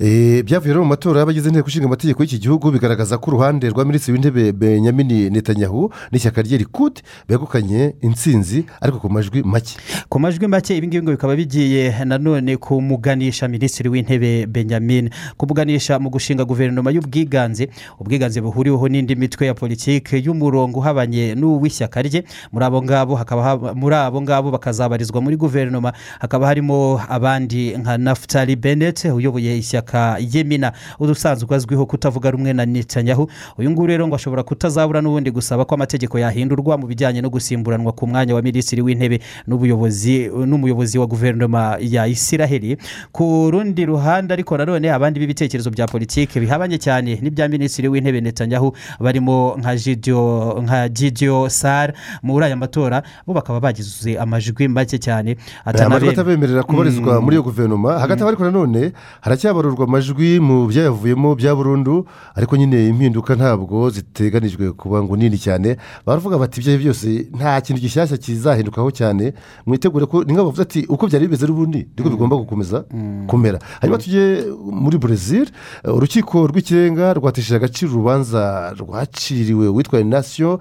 Eh, 0.00 0.42
byavuye 0.44 0.72
rero 0.74 0.82
mu 0.82 0.88
matora 0.88 1.20
y'abagize 1.20 1.48
inteko 1.48 1.68
ishinga 1.68 1.86
amategeko 1.86 2.22
y'iki 2.22 2.38
gihugu 2.38 2.70
bigaragaza 2.70 3.18
ko 3.18 3.30
uruhande 3.30 3.68
rwa 3.70 3.84
minisitiri 3.84 4.12
w'intebe 4.12 4.52
benyamini 4.52 5.30
netanyahu 5.30 5.90
n'ishyaka 6.12 6.42
rye 6.42 6.58
rikude 6.58 7.02
begukanye 7.28 7.94
intsinzi 8.02 8.64
ariko 8.80 8.98
ku 8.98 9.08
majwi 9.10 9.42
make. 9.42 9.76
Ku 10.08 10.18
majwi 10.20 10.46
make 10.46 10.76
ibi 10.76 10.86
ngibi 10.86 11.02
ngo 11.02 11.10
bikaba 11.10 11.36
bigiye 11.36 12.04
nanone 12.04 12.56
kumuganisha 12.56 13.48
minisitiri 13.48 13.88
w'intebe 13.88 14.46
benjamin 14.46 15.10
kumuganisha 15.36 15.98
mu 15.98 16.10
gushinga 16.10 16.44
guverinoma 16.44 16.90
y'ubwiganze. 16.90 17.68
Ubwiganze 18.00 18.40
buhuriweho 18.40 18.88
n'indi 18.88 19.16
mitwe 19.16 19.46
ya 19.46 19.54
politiki 19.54 20.20
y'umurongo 20.38 20.78
uhabanye 20.82 21.34
n'uw'ishyaka 21.38 22.02
rye. 22.02 22.24
Muri 22.52 22.64
abo 22.66 22.82
ngabo 22.82 23.14
hakaba 23.14 23.74
muri 23.74 23.94
abo 23.94 24.18
ngabo 24.22 24.50
bakazabarizwa 24.50 25.20
muri 25.22 25.36
guverinoma 25.38 25.92
hakaba 26.18 26.46
harimo 26.50 26.98
abandi 27.08 27.76
nka 27.78 27.98
naftali 27.98 28.56
bennett 28.56 29.04
uyoboye 29.04 29.58
ishyaka 29.58 30.18
yemina 30.18 30.72
udusanzwe 30.98 31.54
azwiho 31.56 31.86
kutavuga 31.86 32.30
rumwe 32.30 32.52
na 32.52 32.66
netanyahu. 32.66 33.30
Uyu 33.58 33.70
nguyu 33.70 33.86
rero 33.86 34.08
ngo 34.08 34.14
ashobora 34.16 34.42
kutazabura 34.42 35.00
n'ubundi 35.00 35.30
gusaba 35.30 35.64
ko 35.64 35.74
amategeko 35.74 36.18
yahindurwa 36.18 36.78
mu 36.78 36.86
bijyanye 36.90 37.20
no 37.22 37.30
gusimburanwa 37.30 37.92
ku 37.92 38.06
mwanya 38.06 38.34
wa 38.34 38.42
minisitiri 38.42 38.82
w'intebe 38.82 39.20
n'ubuyobozi 39.46 40.28
n'umuyobozi 40.46 40.98
wa 40.98 41.06
guverinoma 41.06 41.78
ya 41.80 42.06
isiraheli. 42.06 42.76
Ku 43.12 43.48
rundi 43.52 43.86
ruhande 43.86 44.34
ariko 44.34 44.56
nanone 44.58 44.90
abandi 44.90 45.20
b'ibitekerezo 45.20 45.70
bya 45.70 45.86
politiki 45.86 46.40
bihabanye 46.40 46.78
cyane 46.78 47.18
n'ibya 47.22 47.48
minisitiri 47.48 47.88
w'intebe 47.88 48.20
netanyahu 48.20 48.72
barimo 49.00 49.54
nka 49.60 49.76
jidiyo 49.76 50.23
nka 50.62 50.88
jidiyo 50.88 51.48
sara 51.48 51.92
muri 52.22 52.44
aya 52.46 52.56
matora 52.56 53.02
bo 53.26 53.32
bakaba 53.34 53.60
bagize 53.60 54.18
amajwi 54.18 54.68
make 54.68 54.98
cyane 54.98 55.36
aya 55.64 55.88
majwi 55.88 56.08
atanabe- 56.08 56.12
atabemerera 56.12 56.62
kubarizwa 56.62 57.14
Mm. 57.18 57.24
muri 57.24 57.36
iyo 57.36 57.42
guverinoma. 57.42 57.98
Hagati 57.98 58.20
aho 58.22 58.28
ariko 58.28 58.44
nanone 58.44 58.92
haracyabarurwa 59.20 59.84
amajwi 59.84 60.40
mu 60.40 60.66
byayavuyemo 60.66 61.34
bya 61.34 61.54
burundu 61.54 62.06
ariko 62.34 62.56
nyine 62.56 62.88
impinduka 62.88 63.34
ntabwo 63.34 63.90
ziteganijwe 63.90 64.72
kuba 64.72 65.02
ngo 65.02 65.16
nini 65.16 65.38
cyane. 65.38 65.76
Baravuga 66.06 66.38
bati 66.38 66.60
ibyo 66.60 66.78
byose 66.78 67.28
nta 67.34 67.60
kintu 67.60 67.80
gishyashya 67.82 68.16
kizahindukaho 68.16 68.90
cyane. 68.90 69.32
Mwitegure 69.66 70.06
ko 70.06 70.24
ni 70.24 70.32
nk'aho 70.32 70.46
bavuze 70.50 70.62
ati 70.62 70.80
uko 70.88 71.06
byari 71.06 71.26
bimeze 71.26 71.46
n'ubundi 71.46 71.86
niko 71.96 72.10
bigomba 72.10 72.36
gukomeza 72.36 72.84
kumera. 73.26 73.58
Hanyuma 73.80 73.98
tujye 73.98 74.44
muri 74.72 74.98
brezil 74.98 75.48
eh, 75.84 75.94
urukiko 75.94 76.46
rw'ikirenga 76.46 77.14
rwatesheje 77.14 77.56
agaciro 77.56 77.92
urubanza 77.92 78.72
rwaciriwe 78.78 79.68
witwa 79.68 80.00
inasiyo 80.06 80.60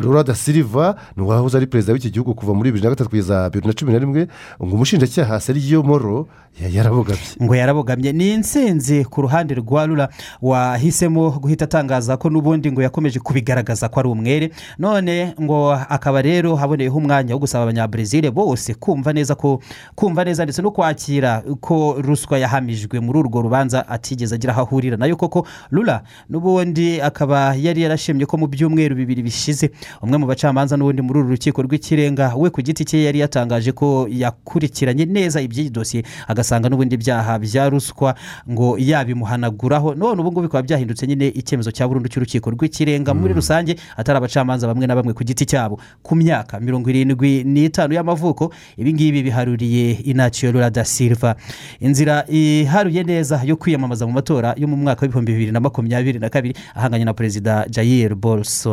rura 0.00 0.22
da 0.22 0.34
siliva 0.34 0.96
ni 1.16 1.22
uwahoze 1.22 1.56
ari 1.56 1.66
perezida 1.66 1.92
w'iki 1.92 2.10
gihugu 2.10 2.34
kuva 2.34 2.54
muri 2.54 2.70
bibiri 2.70 2.84
na 2.84 2.90
gatatu 2.90 3.10
kugeza 3.10 3.50
bibiri 3.50 3.66
na 3.66 3.72
cumi 3.72 3.92
na 3.92 3.98
rimwe 3.98 4.28
ngo 4.62 4.74
umushinjacyaha 4.74 5.40
seriyo 5.40 5.82
moro 5.82 6.26
ya- 6.62 6.68
yarabogamye 6.68 7.20
ngo 7.42 7.54
yarabogamye 7.54 8.12
ni 8.12 8.34
insinzi 8.34 9.04
ku 9.04 9.22
ruhande 9.22 9.54
rwa 9.54 9.86
rura 9.86 10.08
wahisemo 10.42 11.30
guhita 11.30 11.64
atangaza 11.64 12.16
ko 12.16 12.30
n'ubundi 12.30 12.72
ngo 12.72 12.82
yakomeje 12.82 13.20
kubigaragaza 13.20 13.88
ko 13.88 14.00
ari 14.00 14.08
umwere. 14.08 14.50
None 14.78 15.34
ngo 15.40 15.72
akaba 15.72 16.22
rero 16.22 16.56
haboneyeho 16.56 16.98
umwanya 16.98 17.34
wo 17.34 17.40
gusaba 17.40 17.64
abanyabrezil 17.64 18.30
bose 18.30 18.74
kumva 18.74 19.12
neza 19.12 19.34
ko 19.34 19.60
kumva 19.94 20.24
neza 20.24 20.44
ndetse 20.44 20.62
no 20.62 20.70
kwakira 20.70 21.42
ko 21.60 21.96
ruswa 22.02 22.38
yahamijwe 22.38 23.00
muri 23.00 23.18
urwo 23.18 23.42
rubanza 23.42 23.88
atigeze 23.88 24.34
agira 24.34 24.52
aho 24.52 24.62
ahurira. 24.62 24.96
Nayo 24.96 25.16
koko 25.16 25.46
rura 25.70 26.02
n'ubundi 26.28 27.00
akaba 27.00 27.54
yari 27.54 27.82
yarashimye 27.82 28.26
ko 28.26 28.36
mu 28.36 28.46
byumweru 28.50 28.79
bibiri 28.88 29.22
bishize. 29.22 29.70
Umwe 30.02 30.18
mu 30.18 30.26
bacamanza 30.26 30.76
n'ubundi 30.76 31.02
muri 31.02 31.18
uru 31.20 31.28
rukiko 31.36 31.62
rw'ikirenga 31.62 32.32
we 32.36 32.50
ku 32.50 32.62
giti 32.62 32.84
cye 32.84 33.04
yari 33.04 33.18
yatangaje 33.20 33.72
ko 33.72 34.08
yakurikiranye 34.10 35.04
neza 35.04 35.40
iby'iyi 35.40 35.70
dosiye 35.70 36.02
agasanga 36.28 36.68
n'ubundi 36.68 36.96
byaha 36.96 37.38
bya 37.38 37.68
ruswa 37.68 38.14
ngo 38.50 38.76
yabimuhanaguraho. 38.78 39.94
None 39.94 40.20
ubu 40.20 40.32
ngubu 40.32 40.42
bikaba 40.48 40.62
byahindutse 40.62 41.06
nyine 41.06 41.28
icyemezo 41.28 41.70
cya 41.70 41.88
burundu 41.88 42.08
cy'urukiko 42.08 42.50
rw'ikirenga 42.50 43.14
muri 43.14 43.34
rusange 43.34 43.76
atari 43.96 44.16
abacamanza 44.18 44.66
bamwe 44.66 44.86
na 44.86 44.94
bamwe 44.96 45.12
ku 45.12 45.24
giti 45.24 45.44
cyabo. 45.46 45.78
Ku 46.02 46.16
myaka 46.16 46.60
mirongo 46.60 46.90
irindwi 46.90 47.44
n'itanu 47.44 47.94
y'amavuko 47.94 48.52
ibi 48.76 48.92
ngibi 48.94 49.22
biharuriye 49.22 49.90
inaciyo 50.08 50.52
rura 50.52 50.70
da 50.70 50.84
silva. 50.84 51.36
Inzira 51.80 52.24
iharuye 52.28 53.02
neza 53.04 53.40
yo 53.44 53.56
kwiyamamaza 53.56 54.06
mu 54.06 54.12
matora 54.12 54.54
yo 54.56 54.68
mu 54.68 54.76
mwaka 54.76 55.02
w'ibihumbi 55.02 55.32
bibiri 55.32 55.52
na 55.52 55.60
makumyabiri 55.60 56.18
na 56.18 56.28
kabiri 56.28 56.54
ahanganye 56.74 57.04
na 57.04 57.12
perezida 57.14 57.66
jair 57.70 58.14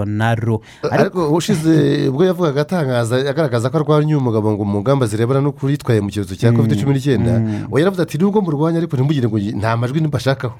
bolsonaro. 0.05 0.61
Ariko 0.91 1.31
ushize 1.33 2.07
ubwo 2.09 2.25
yavugaga 2.25 2.61
atangaza 2.61 3.15
agaragaza 3.29 3.69
ko 3.69 3.77
arwanya 3.77 4.07
uyu 4.17 4.21
mugabo 4.21 4.51
ngo 4.53 4.65
mu 4.65 4.81
ngamba 4.81 5.05
zirebana 5.07 5.41
no 5.41 5.51
kuritwaye 5.51 6.01
mu 6.01 6.09
cyorezo 6.11 6.35
cya 6.35 6.51
covid 6.53 6.77
cumi 6.79 6.93
n'icyenda 6.93 7.41
we 7.71 7.81
yaravuze 7.81 8.01
ati 8.03 8.17
nubwo 8.17 8.41
murwanya 8.41 8.77
ariko 8.77 8.95
ntimugire 8.95 9.27
ngo 9.27 9.37
nta 9.39 9.77
majwi 9.77 10.01
mbashakaho 10.01 10.55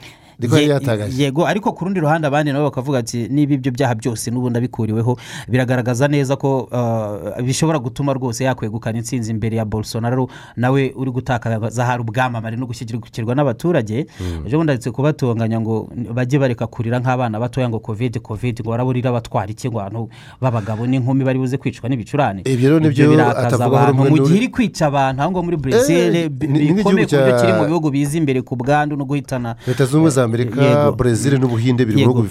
yego 1.18 1.48
ariko 1.48 1.74
ku 1.74 1.86
rundi 1.86 2.00
ruhande 2.00 2.28
abandi 2.28 2.54
nabo 2.54 2.70
bakavuga 2.70 3.00
ati 3.02 3.26
niba 3.30 3.54
ibyo 3.58 3.72
byaha 3.74 3.96
byose 3.98 4.30
n'ubundi 4.32 4.58
abikuriweho 4.62 5.18
biragaragaza 5.50 6.06
neza 6.08 6.36
ko 6.38 6.70
uh, 6.70 7.42
bishobora 7.42 7.80
gutuma 7.82 8.14
rwose 8.14 8.44
yakwegukana 8.46 8.98
intsinzi 9.02 9.32
imbere 9.34 9.58
ya 9.58 9.66
bolsonaro 9.66 10.30
nawe 10.56 10.94
uri 10.96 11.12
gutakaza 11.12 11.86
hari 11.86 12.02
ubwamamare 12.06 12.54
no 12.58 12.70
gushyigikirwa 12.70 13.34
n'abaturage. 13.36 14.06
Ejo 14.46 14.58
bundi 14.62 14.74
ndetse 14.78 14.92
kubatonganya 14.94 15.58
ngo 15.62 15.90
bajye 16.14 16.38
bareka 16.40 16.68
kurira 16.70 17.00
nk'abana 17.02 17.40
batoya 17.42 17.70
ngo 17.70 17.80
kovide 17.82 18.20
kovide 18.22 18.62
ngo 18.62 18.70
baraburira 18.70 19.10
batwara 19.28 19.52
iki 19.52 19.68
ngo 19.70 19.80
abantu 19.84 20.10
b'abagabo 20.42 20.88
n'inkumi 20.88 21.24
bari 21.24 21.40
buze 21.40 21.58
kwicwa 21.60 21.90
n'ibicurane. 21.90 22.42
Ibyo 22.48 22.70
rero 22.70 22.80
ni 22.80 22.90
byo 22.90 23.10
birakaza 23.12 23.66
abantu 23.68 23.94
mu 24.08 24.18
gihe 24.24 24.38
iri 24.40 24.48
kwica 24.48 24.88
abantu 24.88 25.22
aho 25.22 25.32
ngaho 25.32 25.44
muri 25.44 25.58
brezil 25.58 26.16
Eh, 26.16 26.30
bikomeye 26.32 27.06
ku 27.06 27.16
buryo 27.20 27.36
kiri 27.40 27.54
mu 27.54 27.66
bihugu 27.68 27.88
biza 27.92 28.16
imbere 28.18 28.40
ku 28.42 28.56
bwandu 28.56 28.96
no 28.96 29.04
guhitana 29.06 29.56
leta 29.68 29.84
zunze 29.86 29.96
ubumwe 29.98 30.12
za 30.12 30.24
amerika 30.24 30.62
Yego. 30.64 30.92
brezil 30.96 31.36
n'ubuhinde 31.40 31.84
biri 31.86 32.06
mu 32.08 32.14
bihugu 32.24 32.28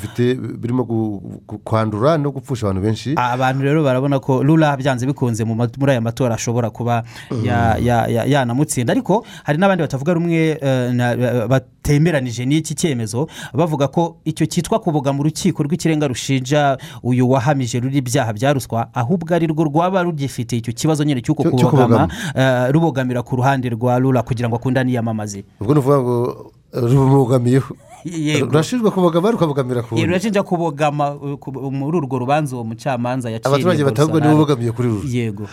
birimo 0.58 0.82
kwandura 1.64 2.16
no 2.18 2.30
gupfusha 2.32 2.66
abantu 2.66 2.82
benshi. 2.82 3.12
Abantu 3.16 3.62
rero 3.62 3.82
barabona 3.84 4.18
ko 4.20 4.42
rura 4.42 4.76
byanze 4.76 5.06
bikunze 5.06 5.44
muri 5.44 5.90
aya 5.92 6.00
matora 6.00 6.34
ashobora 6.34 6.70
kuba 6.70 7.02
ya- 7.44 7.76
ya- 7.78 8.06
ya- 8.08 8.24
yanamutsinda. 8.24 8.92
Ariko 8.92 9.24
hari 9.44 9.58
n'abandi 9.58 9.82
batavuga 9.84 10.14
rumwe 10.14 10.56
eh, 10.60 10.92
batemeranije 11.86 12.44
n'iki 12.46 12.74
cyemezo 12.74 13.28
bavuga 13.54 13.88
ko 13.88 14.16
icyo 14.24 14.46
cyitwa 14.46 14.78
kubogama 14.78 15.20
urukiko 15.20 15.62
rw'ikirenga 15.62 16.08
rushinja 16.08 16.78
uyu 17.02 17.30
wahamije 17.30 17.80
ruri 17.80 17.98
ibyaha 17.98 18.32
bya 18.32 18.52
ruswa 18.52 18.88
ahubwo 18.94 19.34
ari 19.34 19.46
rwo 19.46 19.64
rwaba 19.64 20.02
rugifite 20.02 20.56
icyo 20.58 20.72
kibazo 20.74 21.04
nyine 21.04 21.20
cy'uko 21.22 21.44
kubogama 21.46 22.08
eh, 22.34 22.70
rubogamira 22.74 23.22
ku 23.22 23.36
ruhande 23.36 23.68
rwa 23.70 23.98
rura 23.98 24.22
kugira 24.22 24.48
ngo 24.48 24.56
akundane 24.56 24.90
yiyamamaze 24.90 25.44
ubwo 25.60 25.74
ni 25.74 25.78
ukuvuga 25.80 25.98
ngo 26.02 26.16
rumubogamiyeho 26.74 27.74
Yego. 28.04 28.46
rurashinjwa 28.46 28.90
kubogama 28.90 29.30
rukabogamira 29.30 29.82
ku 29.82 29.94
wundi 29.94 30.06
rurashinja 30.06 30.42
kubogama 30.42 31.14
ku- 31.38 31.70
muri 31.70 31.96
urwo 31.98 32.18
rubanza 32.18 32.56
uwo 32.56 32.64
mucamanza 32.64 33.30
yaciriye 33.30 33.54
abaturage 33.54 33.84
batabwo 33.84 34.20
nibo 34.20 34.36
bogamiye 34.36 34.72
kuri 34.72 34.88
rura 34.88 35.06
yego. 35.08 35.46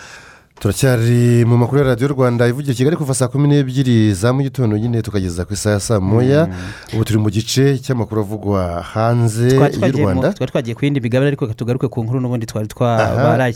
Turacyari 0.64 1.44
mu 1.44 1.56
makuru 1.60 1.78
ya 1.78 1.86
radiyo 1.86 2.08
rwanda 2.08 2.48
ivugira 2.48 2.74
kigali 2.74 2.96
kuva 2.96 3.14
saa 3.14 3.28
kumi 3.28 3.48
n'ebyiri 3.48 4.14
za 4.14 4.32
mu 4.32 4.40
gitondo 4.42 4.78
nyine 4.78 5.02
tukageza 5.02 5.44
ku 5.44 5.52
isaha 5.52 5.74
ya 5.76 5.80
saa 5.80 6.00
moya. 6.00 6.48
Ubu 6.94 7.04
turi 7.04 7.18
mu 7.20 7.28
gice 7.28 7.76
cy'amakuru 7.84 8.20
avugwa 8.24 8.80
hanze 8.80 9.60
y'u 9.60 9.92
rwanda. 9.92 10.32
twari 10.32 10.48
twagiye 10.52 10.72
ku 10.74 10.84
yindi 10.88 11.04
migabane 11.04 11.28
ariko 11.28 11.44
tugaruke 11.52 11.88
ku 11.92 12.00
nkuru 12.00 12.16
n'ubundi 12.16 12.48
twari 12.48 12.64
twabaraye 12.64 13.52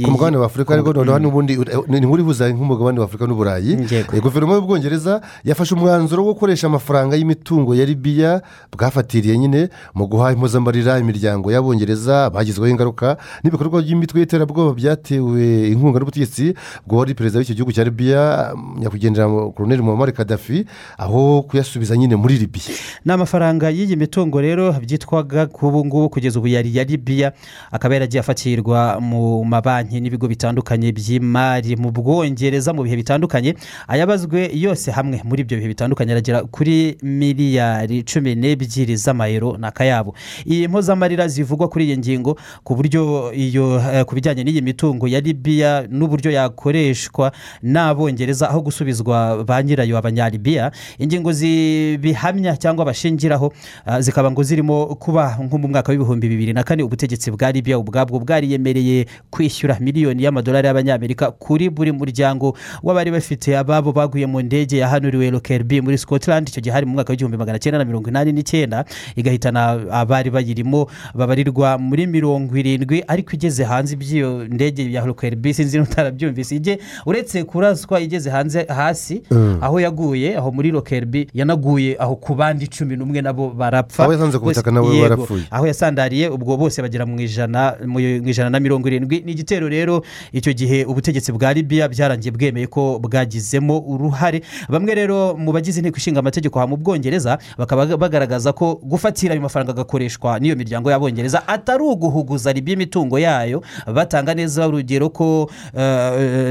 ku 0.00 0.08
mugabane 0.08 0.40
wa 0.40 0.46
afurika 0.48 0.72
ariko 0.72 0.92
noneho 0.96 1.20
n'ubundi 1.20 1.52
ni 1.84 1.96
inkuru 2.00 2.24
ihuza 2.24 2.48
nk'umugabane 2.48 2.96
wa 2.96 3.04
afurika 3.04 3.28
n'uburayi. 3.28 3.84
Eh, 3.92 4.08
guverinoma 4.16 4.56
y'ubwongereza 4.56 5.20
yafashe 5.44 5.76
umwanzuro 5.76 6.24
wo 6.24 6.32
gukoresha 6.32 6.64
amafaranga 6.72 7.12
y'imitungo 7.12 7.76
ya 7.76 7.84
libiya 7.84 8.40
bwafatiriye 8.72 9.36
nyine 9.36 9.68
mu 9.92 10.08
guha 10.08 10.32
impozamarira 10.32 10.96
imiryango 10.96 11.52
y'abongereza 11.52 12.32
bagizweho 12.32 12.72
ingaruka 12.72 13.20
n'ibikorwa 13.44 13.84
by'imitwe 13.84 14.24
y'iterabwoba 14.24 14.72
byatewe 14.72 15.68
inkunga 15.76 16.00
n'ubutegetsi 16.00 16.37
bwo 16.86 16.98
wari 16.98 17.14
perezida 17.14 17.38
w'icyo 17.38 17.54
gihugu 17.54 17.72
cya 17.72 17.84
libiya 17.84 18.54
nyakwigendera 18.78 19.26
koroneri 19.54 19.82
muhammad 19.82 20.12
kadafi 20.12 20.64
aho 20.98 21.42
kuyasubiza 21.42 21.96
nyine 21.96 22.16
muri 22.16 22.38
libiya 22.38 22.74
ni 23.04 23.12
amafaranga 23.12 23.70
y'iyi 23.70 23.96
mitungo 23.96 24.40
rero 24.40 24.72
byitwaga 24.72 25.46
k'ubu 25.46 25.86
ngubu 25.86 26.08
kugeza 26.10 26.38
ubu 26.38 26.48
yari 26.48 26.76
ya 26.76 26.84
libiya 26.84 27.32
akaba 27.70 27.94
yaragiye 27.94 28.20
afatirwa 28.20 29.00
mu 29.00 29.44
mabanki 29.44 30.00
n'ibigo 30.00 30.28
bitandukanye 30.28 30.92
by'imari. 30.92 31.76
Mu 31.76 31.90
bwongereza 31.90 32.72
mu 32.72 32.82
bihe 32.82 32.96
bitandukanye 32.96 33.54
ayabazwe 33.88 34.50
yose 34.54 34.90
hamwe 34.90 35.20
muri 35.24 35.42
ibyo 35.42 35.56
bihe 35.58 35.68
bitandukanye 35.68 36.12
aragera 36.12 36.42
kuri 36.44 36.96
miliyari 37.02 38.02
cumi 38.02 38.34
n'ebyiri 38.34 38.96
z'amayero 38.96 39.56
ni 39.58 39.66
akayabo. 39.66 40.14
Iyi 40.46 40.68
mpozamarira 40.68 41.28
zivugwa 41.28 41.68
kuri 41.68 41.84
iyi 41.84 41.98
ngingo 41.98 42.36
ku 42.64 42.74
buryo 42.76 43.32
iyo 43.34 43.80
eh, 43.92 44.04
ku 44.04 44.14
bijyanye 44.14 44.44
n'iyi 44.44 44.62
mitungo 44.62 45.08
ya 45.08 45.20
libiya 45.20 45.86
n'uburyo 46.18 46.30
yakoreshwa 46.34 47.32
n'abongereza 47.62 48.50
aho 48.50 48.60
gusubizwa 48.60 49.44
ba 49.46 49.62
nyirayo 49.62 49.98
abanyalibiya 49.98 50.70
ingingo 50.98 51.32
zibihamya 51.32 52.56
cyangwa 52.58 52.84
bashingiraho 52.84 53.52
ah, 53.86 54.00
zikaba 54.00 54.30
ngo 54.30 54.42
zirimo 54.42 54.86
kuba 54.98 55.38
nko 55.42 55.58
mu 55.58 55.68
mwaka 55.68 55.92
w'ibihumbi 55.92 56.28
bibiri 56.28 56.52
na 56.52 56.62
kane 56.62 56.82
ubutegetsi 56.82 57.30
bwa 57.30 57.52
libiya 57.52 57.78
ubwabwo 57.78 58.18
bwariyemereye 58.18 59.06
kwishyura 59.30 59.78
miliyoni 59.80 60.22
y'amadolari 60.22 60.66
y'abanyamerika 60.66 61.30
kuri 61.30 61.70
buri 61.70 61.92
muryango 61.92 62.56
w'abari 62.82 63.10
bafite 63.10 63.54
ababo 63.58 63.92
baguye 63.92 64.26
mu 64.26 64.42
ndege 64.42 64.78
yahanuriwe 64.78 65.30
lokerbi 65.30 65.80
muri 65.80 65.98
scotland. 65.98 66.48
Icyo 66.48 66.60
gihe 66.62 66.72
hari 66.74 66.86
mu 66.86 66.92
mwaka 66.92 67.12
w'igihumbi 67.12 67.36
magana 67.38 67.58
cyenda 67.58 67.78
na 67.78 67.84
mirongo 67.84 68.08
inani 68.10 68.32
n'icyenda 68.32 68.84
igahitana 69.16 69.86
abari 69.92 70.30
bayirimo 70.30 70.90
babarirwa 71.14 71.78
muri 71.78 72.06
mirongo 72.06 72.56
irindwi 72.58 73.04
ariko 73.08 73.32
igeze 73.38 73.64
hanze 73.64 73.94
iby'iyo 73.94 74.44
ndege 74.48 74.92
ya 74.92 75.04
lokerbi 75.06 75.54
sinzi 75.54 75.78
niba 75.78 76.07
utarabyumvise 76.08 76.56
ijye 76.56 76.78
uretse 77.06 77.44
kuraswa 77.44 78.00
igeze 78.00 78.30
hanze 78.30 78.64
hasi 78.68 79.22
Mm. 79.30 79.58
aho 79.60 79.80
yaguye 79.80 80.36
aho 80.38 80.50
muri 80.52 80.70
lokerbi 80.70 81.28
yanaguye 81.34 81.96
aho 81.98 82.16
ku 82.16 82.34
bandi 82.34 82.66
cumi 82.68 82.96
n'umwe 82.96 83.22
nabo 83.22 83.50
barapfa. 83.50 84.04
Abo 84.04 84.12
yasanze 84.12 84.38
ku 84.38 84.44
butaka 84.44 84.70
nabo 84.70 84.88
barapfuye. 84.88 85.42
aho 85.50 85.66
yasandariye 85.66 86.28
ubwo 86.28 86.56
bose 86.56 86.82
bagera 86.82 87.06
mu 87.06 87.20
ijana 87.20 87.74
mu 87.86 88.00
ijana 88.00 88.50
na 88.50 88.60
mirongo 88.60 88.88
irindwi. 88.88 89.22
Ni 89.26 89.32
igitero 89.32 89.68
rero 89.68 90.02
icyo 90.32 90.52
gihe 90.52 90.84
ubutegetsi 90.84 91.32
bwa 91.32 91.52
libiya 91.52 91.88
byarangiye 91.88 92.32
bwemeye 92.32 92.66
ko 92.66 92.98
bwagizemo 93.02 93.78
uruhare. 93.78 94.42
Bamwe 94.68 94.94
rero 94.94 95.36
mu 95.36 95.52
bagize 95.52 95.80
inteko 95.80 95.96
ishinga 95.98 96.20
amategeko 96.20 96.58
mu 96.66 96.76
bwongereza 96.76 97.38
bakaba 97.58 97.86
bagaragaza 97.96 98.52
ko 98.52 98.80
gufatira 98.82 99.32
ayo 99.34 99.42
mafaranga 99.42 99.72
agakoreshwa 99.72 100.38
n'iyo 100.40 100.56
miryango 100.56 100.90
y'abongereza 100.90 101.42
atari 101.48 101.82
uguhuguza 101.84 102.52
libiya 102.52 102.74
imitungo 102.76 103.18
yayo. 103.18 103.62
Batanga 103.86 104.34
neza 104.34 104.68
urugero 104.68 105.10
ko 105.10 105.50
eh, 105.76 105.97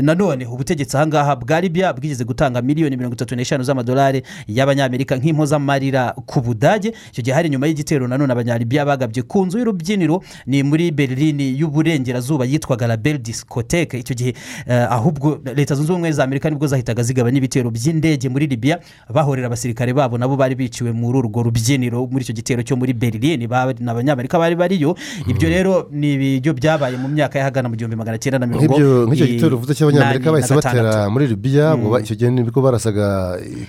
nanone 0.01 0.45
ubutegetsi 0.45 0.97
ahangaha 0.97 1.35
bwa 1.35 1.61
libiya 1.61 1.93
bwigeze 1.93 2.23
gutanga 2.23 2.61
miliyoni 2.61 2.97
mirongo 2.97 3.13
itatu 3.15 3.35
n'eshanu 3.35 3.63
z'amadolari 3.63 4.23
y'abanyamerika 4.47 5.15
nk'impozamarira 5.17 6.13
ku 6.25 6.41
budage. 6.41 6.93
Icyo 7.11 7.23
gihe 7.23 7.35
hari 7.35 7.49
nyuma 7.49 7.67
y'igitero 7.67 8.07
nanone 8.07 8.31
abanyalibiya 8.33 8.85
bagabye 8.85 9.23
ku 9.23 9.45
nzu 9.45 9.57
y'urubyiniro 9.59 10.21
ni 10.45 10.63
muri 10.63 10.91
berlin 10.91 11.39
y'uburengerazuba 11.39 12.45
yitwaga 12.45 12.87
label 12.87 13.17
discotheque 13.17 13.99
icyo 13.99 14.15
gihe 14.15 14.33
eh, 14.67 14.91
ahubwo 14.91 15.39
leta 15.55 15.75
zunze 15.75 15.91
ubumwe 15.91 16.11
za 16.11 16.23
amerika 16.23 16.49
ni 16.49 16.55
bwo 16.55 16.67
zahitaga 16.67 17.03
zigaba 17.03 17.31
n'ibitero 17.31 17.69
by'indege 17.71 18.29
muri 18.29 18.47
libiya 18.47 18.79
bahorera 19.13 19.47
abasirikare 19.47 19.93
babo 19.93 20.17
nabo 20.17 20.35
bari 20.35 20.55
biciwe 20.55 20.91
muri 20.91 21.17
urwo 21.17 21.43
rubyiniro. 21.43 22.07
Muri 22.11 22.23
icyo 22.23 22.33
gitero 22.35 22.63
cyo 22.63 22.75
muri 22.75 22.93
berlin 22.93 23.39
ni 23.39 23.45
abanyamerika 23.89 24.39
bari 24.39 24.55
bariyo. 24.55 24.95
Ibyo 25.27 25.49
rero 25.49 25.87
ni 25.91 26.37
ibyo 26.37 26.53
byabaye 26.53 26.97
mu 26.97 27.07
myaka 27.07 27.39
y'ahagana 27.39 27.69
mu 27.69 27.75
gihumbi 27.75 27.95
magana 27.95 28.17
cyenda 28.17 28.39
na 28.39 28.47
mirongo 28.47 29.15
nk'ibyo 29.37 29.37
nk'icyo 29.37 29.37
i- 29.37 29.39
gitero 29.39 29.55
uvuze 29.57 29.73
cy'abanyamerika 29.77 30.27
inani 30.29 30.35
bahise 30.35 30.53
batera 30.57 30.93
muri 31.13 31.25
libiya 31.29 31.65
ba- 31.77 32.01
icyo 32.01 32.15
gihe 32.17 32.29
ni 32.33 32.41
bwo 32.43 32.61
barasaga 32.61 33.05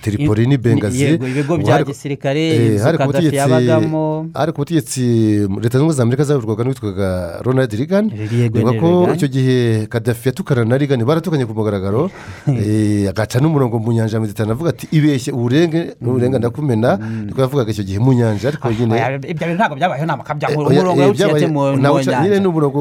tripoli 0.03 0.43
I- 0.43 0.49
n'ibengazi 0.49 1.03
yego, 1.05 1.27
ibigo 1.29 1.55
bya 1.61 1.85
gisirikare, 1.85 2.41
eh, 2.41 2.81
inzu 2.81 3.37
yabagamo. 3.37 4.27
hari 4.35 4.51
ku 4.53 4.59
butegetsi 4.65 5.03
leta 5.63 5.79
zunze 5.79 5.85
ubumwe 5.85 5.95
za 5.95 6.03
amerika 6.03 6.25
zayoborwaga 6.25 6.63
n'uwitwaga 6.65 7.09
ronald 7.45 7.73
reagan. 7.73 8.07
Bivuga 8.09 8.73
ni 8.73 8.81
ko 8.81 8.89
icyo 9.15 9.29
gihe 9.29 9.87
kadafi 9.87 10.29
yatukana 10.29 10.65
na 10.65 10.79
reagan 10.79 11.01
baratukanye 11.05 11.45
ku 11.47 11.55
mugaragaro. 11.55 12.11
Eh, 12.49 13.09
agaca 13.09 13.39
n'umurongo 13.41 13.79
mu 13.79 13.93
nyanja 13.93 14.17
ya 14.17 14.21
mediterane 14.21 14.53
avuga 14.53 14.71
ati 14.71 14.89
ibeshye 14.93 15.31
uburenge 15.33 15.95
n'uburenga 16.01 16.39
ndakumena. 16.39 16.99
Niko 16.99 17.41
yavugaga 17.41 17.71
icyo 17.71 17.85
gihe 17.85 17.99
mu 17.99 18.13
nyanja 18.13 18.49
ariko 18.49 18.71
nyine 18.73 18.95
Oya, 18.95 19.09
ibyo 19.21 19.45
bintu 19.47 19.55
ntabwo 19.59 19.77
byabayeho 19.77 20.07
ni 20.07 20.13
amakabya 20.13 20.47
Eh, 20.51 20.59
oya, 20.59 20.67
umurongo 20.69 21.03
byabaye- 21.15 21.47
mu 21.49 21.63
nawuca- 21.77 22.13
nyine 22.23 22.29
nyanja. 22.29 22.41
ni 22.41 22.49
umurongo 22.49 22.77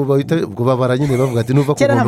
ubwo 0.48 0.64
babara 0.66 0.98
nyine 0.98 1.14
bavuga 1.18 1.42
ati 1.42 1.54
nuva 1.54 1.74
ku 1.74 1.80
kera 1.80 1.96
nta 1.96 2.06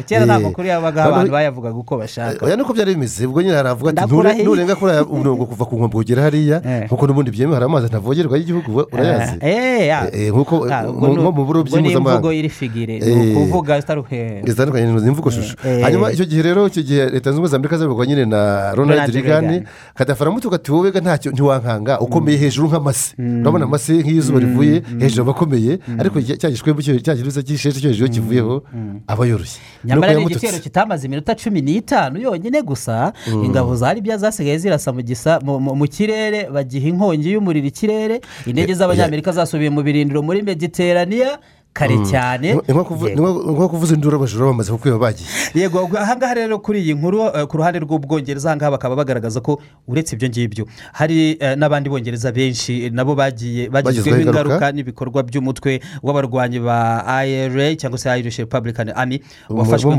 yabagaho 0.00 0.08
kera 0.08 0.26
nta 0.26 0.36
Eh, 0.36 0.42
makuru 0.42 0.66
yabagaho 0.68 1.08
noneho- 1.08 1.14
abantu 1.14 1.32
bayavugaga 1.32 1.76
uko 1.78 1.94
bashaka. 1.98 2.46
Oya 2.46 2.56
nuko 2.56 2.72
byari 2.72 2.94
bimeze. 2.94 3.26
Ubwo 3.26 3.42
nyine 3.42 3.54
haravuga 3.56 3.90
ati 3.90 4.00
Ndakurahiye. 4.00 4.44
"Nture- 4.44 4.48
nurenga 4.48 4.74
kuri 4.76 4.90
aya 4.92 5.04
umurongo 5.04 5.46
kuva 5.46 5.64
ku 5.64 5.74
nkombe 5.76 5.96
ugera 5.98 6.22
hariya. 6.22 6.56
Nkuko 6.86 7.06
n'ubundi 7.06 7.30
byemewe 7.30 7.54
hari 7.54 7.64
amazi 7.66 7.86
ntavogerwa 7.86 8.34
y'igihugu 8.38 8.70
urayazi? 8.92 9.36
Eh. 9.40 9.88
Eh, 9.90 10.08
eh, 10.12 10.30
nk'uko 10.32 10.54
Ah, 10.70 10.82
nko 10.86 11.30
mu 11.32 11.42
burobyi 11.44 11.70
ubwo 11.72 11.80
ni 11.80 11.88
mpuzamahanga 11.88 12.20
imvugo 12.20 12.32
iri 12.32 12.48
figire 12.48 12.94
ni 12.98 13.06
Eh, 13.06 13.36
ukuvuga 13.36 13.80
zitandukanye 13.80 14.86
ni 14.86 15.08
imvugo 15.08 15.30
shusho 15.30 15.56
Eh. 15.64 15.82
hanyuma 15.82 16.12
icyo 16.12 16.24
gihe 16.24 16.42
rero 16.42 16.66
icyo 16.66 16.82
gihe 16.82 17.02
leta 17.10 17.30
zunze 17.32 17.38
ubumwe 17.38 17.48
za 17.50 17.56
amerika 17.56 17.76
zayoborwa 17.78 18.06
nyine 18.06 18.24
na 18.26 18.72
ronald 18.74 19.10
Reagan. 19.14 19.64
kadafi 19.94 20.22
aramutuka 20.22 20.56
ati 20.56 20.72
wowe 20.72 20.90
ntacyo 20.90 21.32
ntiwankanga. 21.32 22.00
Ukomeye 22.00 22.38
hejuru 22.38 22.68
nk'amase 22.68 23.14
urabona 23.42 23.64
amase 23.64 23.92
nk'izuba 24.02 24.38
rivuye 24.40 24.82
hejuru 25.00 25.22
aba 25.22 25.32
akomeye. 25.32 25.78
Ariko 25.98 26.20
cya 26.22 26.50
gishwembu 26.50 26.82
cya 26.82 27.14
kiruza 27.16 27.42
cy'isheshe 27.42 27.80
cyo 27.80 27.88
hejuru 27.90 28.10
kivuyeho 28.10 28.62
aba 29.06 29.22
yoroshye. 29.26 29.60
Nyamara 29.94 30.14
ni 30.14 30.22
igitero 30.22 30.58
kitamaze 30.58 31.06
iminota 31.06 31.34
cumi 31.34 31.60
n'itanu 31.62 32.20
yonyine 32.20 32.62
gusa 32.62 33.12
Mm. 33.28 33.44
ingabo 33.44 33.76
za 33.76 33.94
libiya 33.94 34.16
zasigaye 34.16 34.58
zirasa 34.58 34.92
mu 34.92 35.86
kirere 35.88 36.48
bagiha 36.50 36.88
inkongi 36.88 37.32
y'umuriro 37.32 37.66
ikirere 37.66 38.20
indege 38.46 38.74
z'abanyamerika 38.74 39.32
zasubiye 39.32 39.70
mu 39.70 39.82
birindiro 39.82 40.22
muri 40.22 40.42
mediteraniya 40.42 41.38
kare 41.72 41.96
Mm. 41.96 42.04
cyane. 42.10 42.54
Nko 42.68 43.68
kuvuza 43.68 43.94
induru 43.94 44.16
abajura 44.16 44.46
bamaze 44.46 44.72
kukwiba 44.72 44.98
bagiye 44.98 45.28
yego 45.54 45.88
ahangaha 45.98 46.34
rero 46.34 46.58
kuri 46.58 46.80
iyi 46.82 46.94
nkuru 46.94 47.22
eh, 47.22 47.46
ku 47.46 47.56
ruhande 47.56 47.78
rw'ubwongereza 47.78 48.48
ahangaha 48.50 48.70
bakaba 48.70 48.96
bagaragaza 48.96 49.40
ko 49.40 49.60
uretse 49.88 50.14
ibyo 50.16 50.28
ngibyo. 50.28 50.64
Hari 50.92 51.36
eh, 51.40 51.56
n'abandi 51.56 51.88
bongereza 51.88 52.32
benshi 52.32 52.84
eh, 52.84 52.92
nabo 52.92 53.14
bagiye 53.14 53.70
bagizweho 53.70 54.20
ingaruka. 54.20 54.72
n'ibikorwa 54.72 55.22
by'umutwe 55.22 55.80
w'abarwanyi 56.02 56.58
ba 56.60 57.04
ira 57.26 57.74
cyangwa 57.78 57.98
se 57.98 58.10
irish 58.18 58.38
republican 58.38 58.90
army 58.94 59.22
Bo 59.48 59.62
wafashwe 59.62 59.94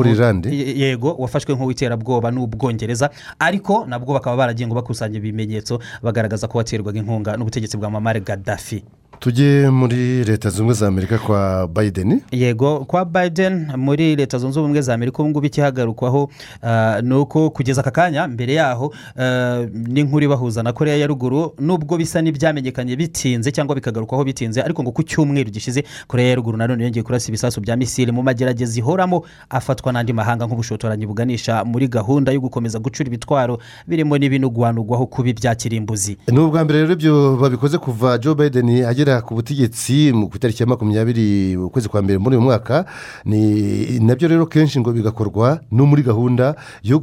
yego 0.51 1.15
wafashwe 1.19 1.55
nk'uw'iterabwoba 1.55 2.31
n'ubwongereza. 2.31 3.09
Ariko 3.39 3.85
nabwo 3.87 4.13
bakaba 4.13 4.35
baragiye 4.37 4.67
ngo 4.67 4.75
bakusanya 4.75 5.17
ibimenyetso 5.17 5.79
bagaragaza 6.03 6.47
ko 6.47 6.57
waterwaga 6.59 6.99
inkunga 6.99 7.37
n'ubutegetsi 7.37 7.77
bwa 7.77 7.89
mamare 7.89 8.19
gaddafi. 8.19 8.83
Tujye 9.21 9.69
muri 9.69 10.23
leta 10.23 10.49
zunze 10.49 10.61
ubumwe 10.61 10.73
za 10.73 10.87
amerika 10.87 11.17
kwa 11.17 11.67
biden? 11.67 12.21
Yego 12.31 12.79
kwa 12.85 13.05
biden 13.05 13.67
muri 13.77 14.15
leta 14.15 14.37
zunze 14.37 14.59
ubumwe 14.59 14.81
za 14.81 14.93
amerika 14.93 15.19
ubu 15.23 15.29
ngubu 15.29 15.45
ikihagarukwaho 15.45 16.29
ah, 16.63 17.01
ni 17.03 17.13
uko 17.13 17.49
kugeza 17.49 17.81
aka 17.81 17.91
kanya 17.91 18.27
mbere 18.27 18.53
yaho 18.53 18.93
ah, 19.19 19.65
n'inkuru 19.73 20.25
ibahuza 20.25 20.63
na 20.63 20.73
korea 20.73 20.95
ya 20.97 21.07
ruguru 21.07 21.53
nubwo 21.59 21.97
bisa 21.97 22.21
n'ibyamenyekanye 22.21 22.95
bitinze 22.95 23.51
cyangwa 23.51 23.75
bikagarukwaho 23.75 24.23
bitinze 24.23 24.61
ariko 24.61 24.83
ngo 24.83 24.91
ku 24.91 25.03
cyumweru 25.03 25.49
gishize 25.51 25.83
korea 26.07 26.27
ya 26.29 26.35
ruguru 26.35 26.57
nanone 26.57 26.83
yongeye 26.83 27.03
kurasa 27.03 27.27
ibisasu 27.29 27.61
bya 27.61 27.77
misile 27.77 28.11
mu 28.11 28.23
magerageza 28.23 28.79
ihoramo 28.79 29.25
afatwa 29.49 29.93
n'andi 29.93 30.13
mahanga 30.13 30.45
nk'ubushotoranyi 30.45 31.05
buganisha 31.05 31.61
muri 31.65 31.87
gahunda 31.87 32.31
yo 32.31 32.41
gukomeza 32.41 32.79
gucura 32.79 33.07
ibitwaro 33.07 33.59
birimo 33.87 34.17
n'ibinugwanugwaho 34.17 35.05
kuba 35.05 35.29
ibya 35.29 35.55
kirimbuzi. 35.55 36.17
Ni 36.31 36.39
ubwa 36.39 36.63
mbere 36.63 36.81
rero 36.81 36.93
ibyo 36.93 37.37
babikoze 37.37 37.77
kuva 37.77 38.17
joe 38.17 38.35
biden 38.35 38.85
agera 38.85 39.10
ku 39.21 39.35
butegetsi 39.35 40.15
ku 40.15 40.35
itariki 40.39 40.63
ya 40.63 40.67
makumyabiri 40.67 41.57
ukwezi 41.57 41.89
kwa 41.91 42.01
mbere 42.01 42.17
muri 42.17 42.35
uyu 42.39 42.45
mwaka 42.45 42.85
ni 43.25 43.99
na 43.99 44.15
byo 44.15 44.27
rero 44.27 44.45
kenshi 44.45 44.79
ngo 44.79 44.91
bigakorwa 44.95 45.59
no 45.71 45.85
muri 45.85 46.03
gahunda 46.03 46.55
yo 46.83 46.99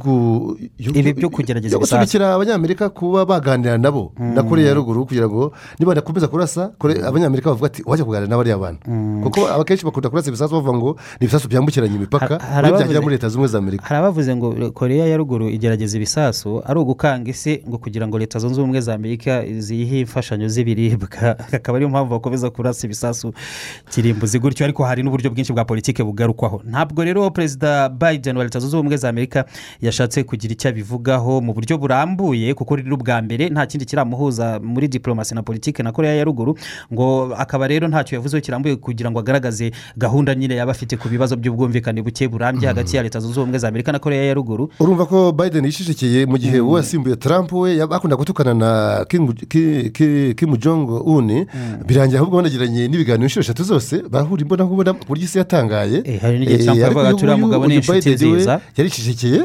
gusubikira 1.77 2.33
abanyamerika 2.33 2.89
kuba 2.89 3.25
baganira 3.25 3.77
nabo 3.77 4.13
na 4.17 4.43
korea 4.43 4.67
ya 4.67 4.73
ruguru 4.73 5.05
kugira 5.05 5.27
ngo 5.27 5.53
niba 5.79 5.91
badakomeza 5.91 6.27
kurasa 6.27 6.71
Kore- 6.79 7.03
abanyamerika 7.05 7.49
bavuga 7.49 7.67
ati 7.67 7.83
wajya 7.85 8.05
kuganira 8.05 8.29
n'abariya 8.29 8.57
bantu. 8.57 8.79
Kuko 9.23 9.47
akenshi 9.47 9.85
bakunda 9.85 10.09
kurasa 10.09 10.29
ibisasu 10.29 10.53
bavuga 10.55 10.77
ngo 10.77 10.89
ni 11.19 11.25
ibisasu 11.27 11.47
byambukiranya 11.47 11.95
imipaka 11.95 12.39
iyo 12.63 12.73
byagera 12.77 13.01
muri 13.01 13.15
leta 13.15 13.27
zunze 13.27 13.35
ubumwe 13.35 13.47
za 13.51 13.57
amerika. 13.57 13.83
hari 13.85 13.99
abavuze 13.99 14.35
ngo 14.35 14.71
korea 14.71 15.05
ya 15.05 15.17
ruguru 15.17 15.49
igerageza 15.49 15.97
ibisasu 15.97 16.63
ari 16.65 16.79
ugukanga 16.79 17.29
isi 17.29 17.63
ngo 17.67 17.77
kugira 17.77 18.07
ngo 18.07 18.17
leta 18.17 18.39
zunze 18.39 18.61
ubumwe 18.61 18.81
za 18.81 18.93
amerika 18.93 19.43
ziyihe 19.59 19.99
imfashanyo 19.99 20.47
z'ibiribwa. 20.47 21.35
Akaba 21.57 21.75
ariyo 21.77 21.89
mpamvu 21.89 21.98
bakomeza 22.05 22.49
kurasa 22.49 22.87
ibisasu 22.87 23.33
kirimbuzi. 23.91 24.39
Gutyo 24.39 24.63
ariko 24.65 24.83
hari 24.83 25.03
n'uburyo 25.03 25.29
bwinshi 25.31 25.53
bwa 25.53 25.65
politiki 25.65 26.03
bugarukwaho. 26.03 26.61
Ntabwo 26.65 27.03
rero 27.03 27.29
perezida 27.31 27.89
biden 27.89 28.37
wa 28.37 28.43
leta 28.43 28.59
zunze 28.59 28.77
ubumwe 28.77 28.97
za 28.97 29.09
amerika 29.09 29.45
yashatse 29.81 30.23
kugira 30.23 30.53
icyo 30.53 30.69
abivugaho 30.69 31.41
mu 31.41 31.53
buryo 31.53 31.77
burambuye 31.77 32.53
kuko 32.53 32.75
rero 32.75 32.95
ubwa 32.95 33.21
mbere 33.21 33.49
nta 33.49 33.65
kindi 33.65 33.85
kiramuhuza 33.85 34.59
muri 34.63 34.87
diporomasi 34.87 35.35
na 35.35 35.43
politiki 35.43 35.83
na 35.83 35.91
korea 35.91 36.13
ya 36.15 36.23
ruguru 36.23 36.57
ngo 36.93 37.35
akaba 37.37 37.67
rero 37.67 37.87
ntacyo 37.87 38.15
yavuzeho 38.15 38.41
kirambuye 38.41 38.75
kugira 38.75 39.11
ngo 39.11 39.19
agaragaze 39.19 39.71
gahunda 39.97 40.35
nyine 40.35 40.55
yaba 40.55 40.71
afite 40.71 40.97
ku 40.97 41.09
bibazo 41.09 41.35
by'ubwumvikane 41.35 42.01
buke 42.01 42.27
burambye 42.27 42.67
hagati 42.67 42.97
ya 42.97 43.03
leta 43.03 43.19
zunze 43.19 43.39
ubumwe 43.39 43.57
za 43.59 43.67
amerika 43.67 43.91
na 43.91 43.99
korea 43.99 44.23
ya 44.23 44.33
ruguru. 44.33 44.69
Urumva 44.79 45.05
ko 45.05 45.31
biden 45.31 45.65
yishishikeye 45.65 46.25
mu 46.25 46.37
gihe 46.37 46.59
uwo 46.59 46.77
yasimbuye 46.77 47.15
trump 47.15 47.51
we 47.53 47.77
yaba 47.77 47.95
akunda 47.95 48.15
gutukana 48.15 48.53
na 48.53 49.05
Kim- 49.09 49.33
Ki- 49.33 49.89
Ki- 49.93 50.33
birangira 51.89 52.19
ahubwo 52.19 52.37
banagiranye 52.37 52.87
n'ibiganiro 52.87 53.25
inshuro 53.25 53.41
eshatu 53.43 53.63
zose 53.63 54.03
bahura 54.09 54.41
imbonankubona 54.41 54.93
ku 54.93 55.05
buryo 55.09 55.25
isi 55.25 55.37
yatangaye. 55.37 55.97
Hari 56.21 56.39
n'igihe 56.39 56.63
Eh, 56.63 56.69
ariko 56.69 56.79
yavugaga 56.81 57.09
uyu 57.09 57.17
turiya 57.17 57.37
nguyu, 57.37 57.45
mugabo 57.47 57.67
ni 57.67 57.75
inshuti 57.75 58.09
nziza. 58.13 58.61
yarishishikeye 58.77 59.39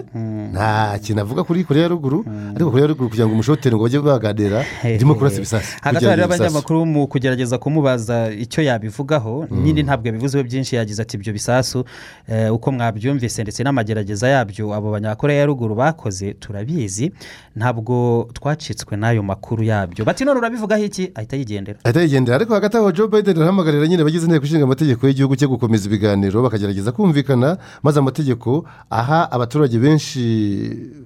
nta 0.52 0.98
kintu 1.02 1.20
avuga 1.22 1.44
kuri 1.44 1.64
korea 1.64 1.82
ya 1.82 1.88
ruguru. 1.88 2.24
Ariko 2.54 2.70
korea 2.70 2.84
ya 2.84 2.88
ruguru 2.92 3.08
kugira 3.08 3.26
ngo 3.26 3.34
umushotere 3.34 3.76
ngo 3.76 3.82
bajye 3.84 4.00
baganira 4.00 4.64
irimo 4.84 5.14
kurasa 5.14 5.36
ibisasu 5.36 5.76
hagati 5.80 6.04
hari 6.06 6.22
abanyamakuru 6.22 6.86
mu 6.86 7.06
kugerageza 7.08 7.58
kumubaza 7.58 8.30
icyo 8.32 8.62
yabivugaho. 8.62 9.46
Nyine 9.50 9.82
ntabwo 9.82 10.06
yabivuzeho 10.08 10.44
byinshi 10.44 10.76
yagize 10.76 11.02
ati 11.02 11.16
ibyo 11.16 11.32
bisasu 11.32 11.84
eh, 12.28 12.52
uko 12.54 12.72
mwabyumvise 12.72 13.42
ndetse 13.42 13.62
n'amagerageza 13.64 14.28
yabyo 14.28 14.74
abo 14.74 14.90
banyakoreya 14.92 15.40
ya 15.40 15.46
ruguru 15.46 15.74
bakoze 15.74 16.34
turabizi. 16.34 17.12
Ntabwo 17.56 18.28
twacitswe 18.32 18.96
n'ayo 18.96 19.22
makuru 19.22 19.62
yabyo. 19.64 20.04
Bati 20.04 20.24
none 20.24 20.38
urabivugaho 20.38 20.84
iki? 20.84 21.10
Ahita 21.14 21.36
yigendera. 21.36 21.78
Ariko 22.34 22.54
hagati 22.54 22.76
aho 22.76 22.92
joe 22.92 23.08
biden 23.08 23.36
arahamagarira 23.36 23.86
nyine 23.86 24.02
abagize 24.02 24.26
inteko 24.26 24.44
ishinga 24.46 24.64
amategeko 24.64 25.06
y'igihugu 25.06 25.36
cye 25.36 25.46
gukomeza 25.46 25.86
ibiganiro 25.88 26.42
bakagerageza 26.42 26.92
kumvikana 26.92 27.58
maze 27.82 27.98
amategeko 27.98 28.64
aha 28.90 29.28
abaturage 29.30 29.78
benshi 29.78 30.20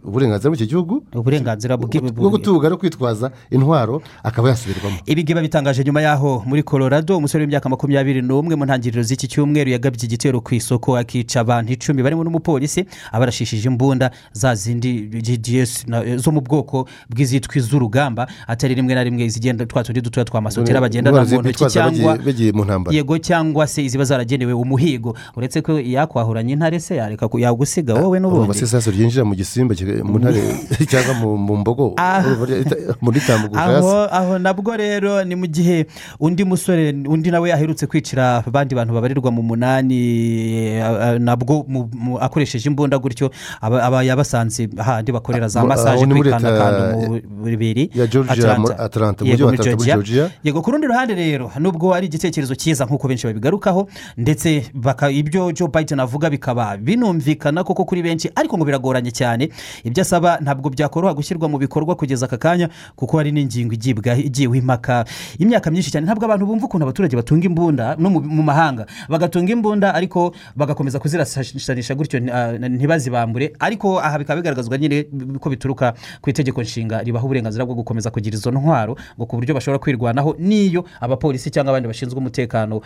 uburenganzira 0.05 0.51
muri 0.51 0.61
iki 0.63 0.69
gihugu 0.71 1.03
uburenganzira 1.15 1.77
bwo 1.77 2.31
gutunga 2.31 2.69
no 2.69 2.77
kwitwaza 2.77 3.31
intwaro 3.51 4.03
akaba 4.23 4.49
yasubirwamo. 4.49 4.97
Ibi 5.07 5.35
babitangaje 5.35 5.85
nyuma 5.85 6.01
y'aho 6.03 6.43
muri 6.47 6.63
colorado 6.63 7.17
umusore 7.19 7.45
w'imyaka 7.45 7.69
makumyabiri 7.69 8.23
n'umwe 8.23 8.57
mu 8.57 8.65
ntangiriro 8.65 9.03
z'iki 9.03 9.29
cyumweru 9.29 9.71
yagabye 9.71 10.05
igitero 10.07 10.41
ku 10.41 10.55
isoko 10.55 10.97
akica 10.97 11.37
abantu 11.41 11.73
icumi. 11.73 12.03
Barimo 12.03 12.25
n'umupolisi 12.25 12.87
abarashishije 13.13 13.69
imbunda 13.69 14.11
za 14.33 14.55
zindi 14.55 15.11
zo 16.17 16.31
mu 16.33 16.41
bwoko 16.41 16.89
bw'izitwa 17.11 17.57
iz'urugamba 17.57 18.27
atari 18.47 18.75
rimwe 18.75 18.95
na 18.95 19.05
rimwe 19.05 19.25
izigenda 19.25 19.67
twa 19.67 19.85
tundi 19.85 20.01
dutoya 20.01 20.25
twa 20.25 20.41
masotera 20.41 20.81
bagendana 21.13 21.43
mu 21.43 21.49
ntoki 21.49 21.67
cyangwa 21.73 22.19
yego 22.91 23.19
cyangwa 23.19 23.67
se 23.67 23.85
iziba 23.85 24.05
zaragenewe 24.05 24.53
umuhigo. 24.53 25.17
Uretse 25.37 25.63
ko 25.63 25.81
yakwahuranye 25.81 26.53
intare 26.53 26.81
se 26.81 26.97
yareka 26.97 27.29
yagusiga 27.39 27.95
wowe 27.95 28.19
urumva 28.19 28.29
n'ubundi. 28.29 28.59
se 28.59 28.65
isaso 28.65 28.91
ryinjira 28.91 29.25
mu 29.25 29.35
gisimba 29.35 29.75
mu 30.05 30.19
ntare 30.19 30.43
cyangwa 30.91 31.15
mu 31.37 31.57
mbogo. 31.57 31.95
Ah. 31.97 32.23
muri 33.01 33.21
tambugushasi 33.21 33.79
aho 33.79 34.09
aho 34.11 34.39
nabwo 34.39 34.77
rero 34.77 35.25
ni 35.25 35.35
mu 35.35 35.47
gihe 35.47 35.87
undi 36.21 36.45
musore 36.45 36.93
undi 37.09 37.31
nawe 37.31 37.53
aherutse 37.53 37.87
kwicira 37.87 38.43
abandi 38.47 38.75
bantu 38.75 38.95
babarirwa 38.95 39.31
mu 39.31 39.43
munani 39.43 39.99
eh, 40.77 40.85
ah, 40.85 41.19
nabwo 41.19 41.67
akoresheje 42.21 42.69
imbunda 42.69 42.99
gutyo 42.99 43.31
aba 43.61 43.83
aba 43.83 44.03
yabasanze 44.03 44.69
hahandi 44.77 45.13
bakorera 45.13 45.49
za 45.49 45.61
Mu- 45.63 45.69
masaje 45.69 46.07
kwikandakanda 46.07 46.97
mu 46.97 47.45
bibiri. 47.45 47.91
mujyi 47.95 48.01
yego 48.01 48.49
wa 48.49 48.59
muri 48.59 48.75
Atlanta, 48.79 49.25
muri 49.25 49.37
Georgia. 49.39 49.95
Georgia. 49.95 50.31
yego 50.45 50.63
ku 50.63 50.71
rundi 50.71 50.87
ruhande 50.87 50.98
rero 51.07 51.51
nubwo 51.59 51.95
ari 51.95 52.07
igitekerezo 52.07 52.55
cyiza 52.55 52.85
nk'uko 52.85 53.09
benshi 53.09 53.27
babigarukaho 53.27 53.89
ndetse 54.17 54.71
ibyo 55.13 55.53
joe 55.53 55.69
biden 55.69 56.01
avuga 56.01 56.31
bikaba 56.31 56.77
binumvikana 56.77 57.65
koko 57.65 57.85
kuri 57.85 58.03
benshi 58.03 58.31
ariko 58.35 58.57
ngo 58.59 58.65
biragoranye 58.65 59.11
cyane. 59.11 59.49
Ibyo 59.85 60.03
asaba 60.03 60.39
ntabwo 60.41 60.71
byakoroha 60.71 61.15
gushyirwa 61.15 61.49
mu 61.49 61.59
bikorwa 61.59 61.95
kugeza 61.97 62.27
aka 62.27 62.37
kanya 62.37 62.69
kuko 62.97 63.17
hari 63.17 63.33
n'ingingo 63.33 63.75
igiyeho 63.75 64.55
impaka. 64.55 65.05
Imyaka 65.39 65.71
myinshi 65.71 65.91
cyane 65.91 66.07
ntabwo 66.07 66.25
abantu 66.25 66.47
bumva 66.47 66.67
ukuntu 66.67 66.85
abaturage 66.85 67.17
batunga 67.17 67.47
imbunda 67.47 67.97
no 67.99 68.11
mu, 68.11 68.21
mahanga. 68.43 68.87
Bagatunga 69.09 69.53
imbunda 69.53 69.95
ariko 69.95 70.33
bagakomeza 70.57 70.99
kuzirasanisha 70.99 71.95
gutyo 71.95 72.21
ah, 72.33 72.53
ntibazibambure. 72.59 73.53
Ariko 73.59 74.01
aha 74.01 74.19
bikaba 74.19 74.41
bigaragazwa 74.41 74.79
nyine 74.79 75.05
ko 75.41 75.51
bituruka 75.51 75.95
ku 76.21 76.31
itegeko 76.31 76.63
nshinga 76.63 77.03
ribaha 77.03 77.25
uburenganzira 77.25 77.65
bwo 77.65 77.75
gukomeza 77.75 78.11
kugira 78.11 78.37
izo 78.37 78.51
ntwaro 78.51 78.97
ngo 79.17 79.27
ku 79.27 79.37
buryo 79.37 79.55
bashobora 79.55 79.79
kwirwanaho 79.79 80.37
n'iyo 80.39 80.85
abapolisi 81.01 81.51
cyangwa 81.51 81.73
abandi 81.73 81.89
bashinzwe 81.89 82.19
umutekano 82.19 82.81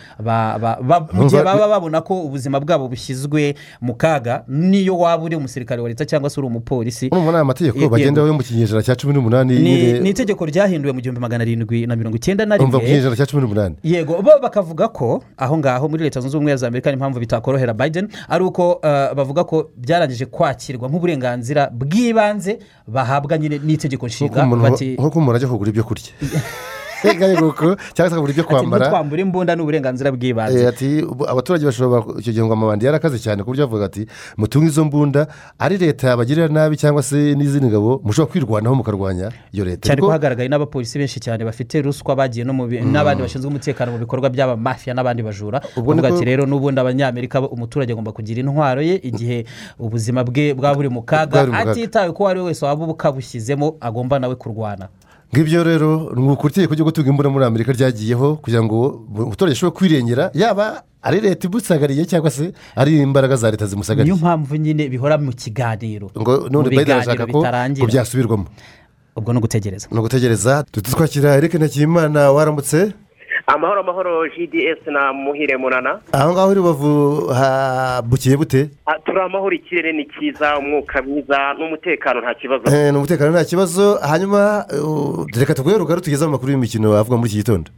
mu 1.13 1.23
gihe 1.29 1.43
baba 1.43 1.67
babona 1.67 2.01
ko 2.01 2.23
ubuzima 2.23 2.59
bwabo 2.59 2.87
bushyizwe 2.87 3.55
mu 3.81 3.93
kaga 3.95 4.43
n'iyo 4.47 4.97
waba 4.97 5.23
uri 5.23 5.35
umusirikare 5.35 5.81
wa 5.81 5.89
leta 5.89 6.05
cyangwa 6.05 6.29
se 6.29 6.39
uri 6.39 6.47
umupolisi. 6.47 7.09
Urumva 7.11 7.31
ni 7.31 7.37
amategeko 7.37 7.77
Yego. 7.77 7.89
bagendaho 7.89 8.27
yo 8.27 8.33
mu 8.33 8.43
kinyejana 8.43 8.83
cya 8.83 8.95
cumi 8.95 9.13
n'umunani 9.13 9.59
ni 9.99 10.09
itegeko 10.09 10.45
ryahinduwe 10.45 10.93
mu 10.93 11.01
gihumbi 11.01 11.21
magana 11.21 11.43
arindwi 11.43 11.87
na 11.87 11.95
mirongo 11.95 12.15
icyenda 12.15 12.45
na 12.45 12.57
rimwe. 12.57 12.79
Kinyejana 12.79 13.15
cya 13.15 13.25
cumi 13.25 13.41
n'umunani. 13.41 13.75
Yego. 13.83 14.21
Bo 14.21 14.31
bakavuga 14.41 14.87
ko 14.87 15.23
aho 15.37 15.57
ngaho 15.57 15.89
muri 15.89 16.03
leta 16.03 16.21
zunze 16.21 16.37
ubumwe 16.37 16.55
za 16.55 16.67
amerika 16.67 16.91
impamvu 16.91 17.19
bitakorohera 17.19 17.73
biden 17.73 18.07
ari 18.29 18.43
uko 18.43 18.71
uh, 18.71 19.13
bavuga 19.15 19.43
ko 19.43 19.69
byarangije 19.77 20.25
kwakirwa 20.25 20.89
nk'uburenganzira 20.89 21.69
bw'ibanze 21.71 22.59
bahabwa 22.87 23.37
nyine 23.37 23.59
n'itegeko 23.63 24.07
nshinga 24.07 24.45
nk'uko 24.45 25.19
umuntu 25.19 25.35
ajya 25.35 25.47
kugura 25.47 25.69
ibyo 25.69 25.83
kurya. 25.83 26.11
Ngayo 27.03 27.35
nguko, 27.41 27.75
cyangwa 27.93 28.09
se 28.09 28.13
akagura 28.15 28.31
ibyo 28.31 28.43
ati 28.43 28.53
kwambara. 28.53 28.85
ntitwambure 28.85 29.21
imbunda 29.21 29.55
n'uburenganzira 29.55 30.09
Eh, 30.09 30.15
bw'ibanze 30.15 30.67
ati 30.67 31.03
ubu 31.03 31.27
abaturage 31.29 31.65
bashobora 31.65 32.03
icyo 32.19 32.31
gihe 32.33 32.45
ngo 32.45 32.53
amabandi 32.53 32.85
yarakaze 32.85 33.19
cyane 33.19 33.43
ku 33.43 33.51
buryo 33.51 33.67
bavuga 33.67 33.85
ati 33.91 34.07
mutunge 34.37 34.67
izo 34.71 34.85
mbunda 34.85 35.27
ari 35.59 35.77
leta 35.77 36.07
yabagirira 36.15 36.47
nabi 36.47 36.77
cyangwa 36.77 37.03
se 37.03 37.35
n'izindi 37.35 37.67
ngabo 37.67 38.01
mushobora 38.03 38.31
kwirwanaho 38.31 38.75
mukarwanya 38.75 39.31
iyo 39.51 39.65
leta. 39.65 39.87
Cyane 39.89 40.01
ko 40.01 40.09
hagaragaye 40.09 40.47
n'abapolisi 40.49 40.97
benshi 40.97 41.19
cyane 41.19 41.43
bafite 41.45 41.81
ruswa 41.81 42.15
bagiye 42.15 42.45
bi- 42.45 42.81
n'abandi 42.81 43.23
bashinzwe 43.23 43.47
umutekano 43.51 43.91
mu 43.91 43.97
bikorwa 43.99 44.29
by'abamafiya 44.29 44.95
n'abandi 44.95 45.23
bajura. 45.23 45.59
Niko- 45.75 46.07
ati 46.07 46.23
rero 46.25 46.45
n'ubundi 46.45 46.79
abanyamerika 46.79 47.41
umuturage 47.41 47.91
agomba 47.91 48.11
kugira 48.11 48.39
intwaro 48.39 48.81
ye 48.81 48.95
igihe 49.03 49.45
ubuzima 49.79 50.23
bwe 50.23 50.53
bwaba 50.53 50.75
buri 50.75 50.89
mu 50.89 51.01
kaga. 51.03 51.43
atitawe 51.53 52.11
ko 52.13 52.23
uwo 52.23 52.29
ari 52.29 52.39
we 52.39 52.45
wese 52.53 52.65
waba 52.65 52.85
ukabushyizemo 52.87 53.75
agomba 53.81 54.19
nawe 54.19 54.35
kurwana. 54.35 54.87
Ngibyo 55.33 55.63
rero 55.63 56.11
ni 56.15 56.29
uku 56.29 56.47
itegeko 56.47 56.73
ryo 56.73 56.85
gutunga 56.85 57.09
imbunda 57.09 57.29
muri 57.29 57.45
amerika 57.45 57.71
ryagiyeho 57.73 58.35
kugira 58.37 58.61
ngo 58.63 58.77
umuturage 59.17 59.53
ashobore 59.57 59.75
kwirengera 59.77 60.29
yaba 60.33 60.83
ari 61.01 61.19
leta 61.21 61.47
imusagariye 61.47 62.05
cyangwa 62.05 62.29
se 62.31 62.53
ari 62.75 63.01
imbaraga 63.01 63.35
za 63.35 63.51
leta 63.51 63.65
zimusagariye. 63.65 64.13
Niyo 64.13 64.21
mpamvu 64.21 64.55
nyine 64.55 64.87
bihora 64.89 65.17
mu 65.17 65.31
kiganiro. 65.33 66.11
Ngo 66.17 66.49
none 66.49 66.69
biganiro 66.69 66.95
arashaka 67.01 67.25
ko 67.25 67.41
byasubirwamo 67.89 68.45
ubwo 69.15 69.33
ni 69.33 69.37
ugutegereza 69.39 69.87
ni 69.91 69.99
ugutegereza 69.99 70.63
twakira 70.71 71.35
erike 71.37 71.57
ntakiyimana 71.57 72.31
waramutse. 72.31 72.93
Amahoro 73.47 73.79
amahoro 73.81 74.27
gds 74.29 74.87
na 74.87 75.13
muhire 75.13 75.57
munana. 75.57 75.99
Aho 76.11 76.33
ngaho 76.33 76.51
i 76.51 76.55
rubavu 76.55 77.27
habukiye 77.27 78.37
bute? 78.37 78.69
Ah, 78.85 78.99
turi 79.05 79.19
amahoro 79.21 79.55
ikirere 79.55 79.91
ni 79.93 80.05
cyiza 80.05 80.57
umwuka 80.57 81.01
mwiza 81.01 81.53
n'umutekano 81.59 82.21
nta 82.21 82.33
kibazo. 82.33 82.63
Eh, 82.75 82.91
ni 82.91 82.97
umutekano 82.97 83.31
nta 83.31 83.45
kibazo. 83.45 83.95
Hanyuma 84.01 84.65
reka 85.39 85.53
tuguhe 85.53 85.77
rugari 85.77 86.01
tugezeho 86.01 86.29
amakuru 86.29 86.51
y'imikino 86.51 86.93
avuga 86.97 87.17
muri 87.17 87.29
iki 87.29 87.37
gitondo. 87.37 87.71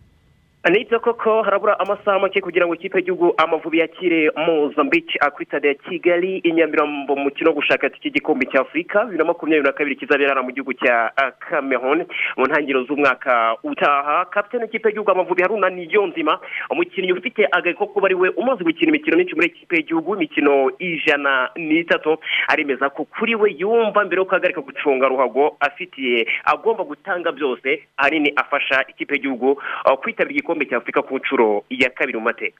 Ni 0.69 0.83
byo 0.85 0.99
koko 0.99 1.43
harabura 1.43 1.79
amasaha 1.79 2.19
make 2.19 2.41
kugira 2.41 2.65
ngo 2.65 2.75
ikipe 2.75 2.97
y'igihugu 2.97 3.33
amavubi 3.37 3.79
yakire 3.79 4.31
mozambique 4.47 5.19
kuri 5.33 5.45
stade 5.45 5.67
ya 5.67 5.73
kigali 5.73 6.37
i 6.37 6.51
nyamirambo 6.51 7.15
mu 7.15 7.23
mukino 7.23 7.49
wo 7.49 7.55
gushaka 7.55 7.87
iki 7.87 8.09
gikombe 8.09 8.45
cya 8.45 8.61
afurika 8.61 9.03
bibiri 9.03 9.17
na 9.17 9.25
makumyabiri 9.25 9.63
na 9.67 9.71
kabiri 9.73 9.95
kizabera 9.95 10.41
mu 10.43 10.51
gihugu 10.51 10.73
cya 10.73 11.11
ah, 11.17 11.31
cameroon 11.31 12.05
mu 12.37 12.45
ntangiriro 12.45 12.83
z'umwaka 12.83 13.57
utaha. 13.63 14.25
Kapitene 14.25 14.63
w'ikipe 14.63 14.89
y'igihugu 14.89 15.11
amavubi 15.11 15.41
haruna 15.41 15.69
niyonzima 15.69 16.39
umukinnyi 16.71 17.13
ufite 17.13 17.45
agahe 17.51 17.73
ko 17.77 17.85
kuba 17.85 18.07
ari 18.07 18.15
we 18.15 18.29
umaze 18.29 18.63
gukina 18.63 18.89
imikino 18.89 19.17
myinshi 19.17 19.35
muri 19.35 19.47
ikipe 19.47 19.75
y'igihugu 19.75 20.15
imikino 20.15 20.71
ijana 20.79 21.49
n'itatu. 21.55 22.17
Aremeza 22.47 22.89
ko 22.89 23.05
kuri 23.05 23.35
we 23.35 23.53
yumva 23.57 24.01
mbere 24.05 24.17
yo 24.19 24.25
guhagarika 24.25 24.61
gucunga 24.61 25.07
ruhago 25.07 25.57
afitiye 25.59 26.25
agomba 26.45 26.83
gutanga 26.83 27.31
byose 27.31 27.85
ahanini 27.97 28.33
afasha 28.35 28.81
ikipe 28.89 29.13
y'igihugu 29.13 29.61
kwitabira 30.01 30.33
igikombe 30.33 30.54
cya 30.63 30.77
afurika 30.79 31.03
ku 31.03 31.19
nshuro 31.19 31.67
ya 31.69 31.89
kabiri 31.91 32.15
mu 32.17 32.23
mateka. 32.31 32.55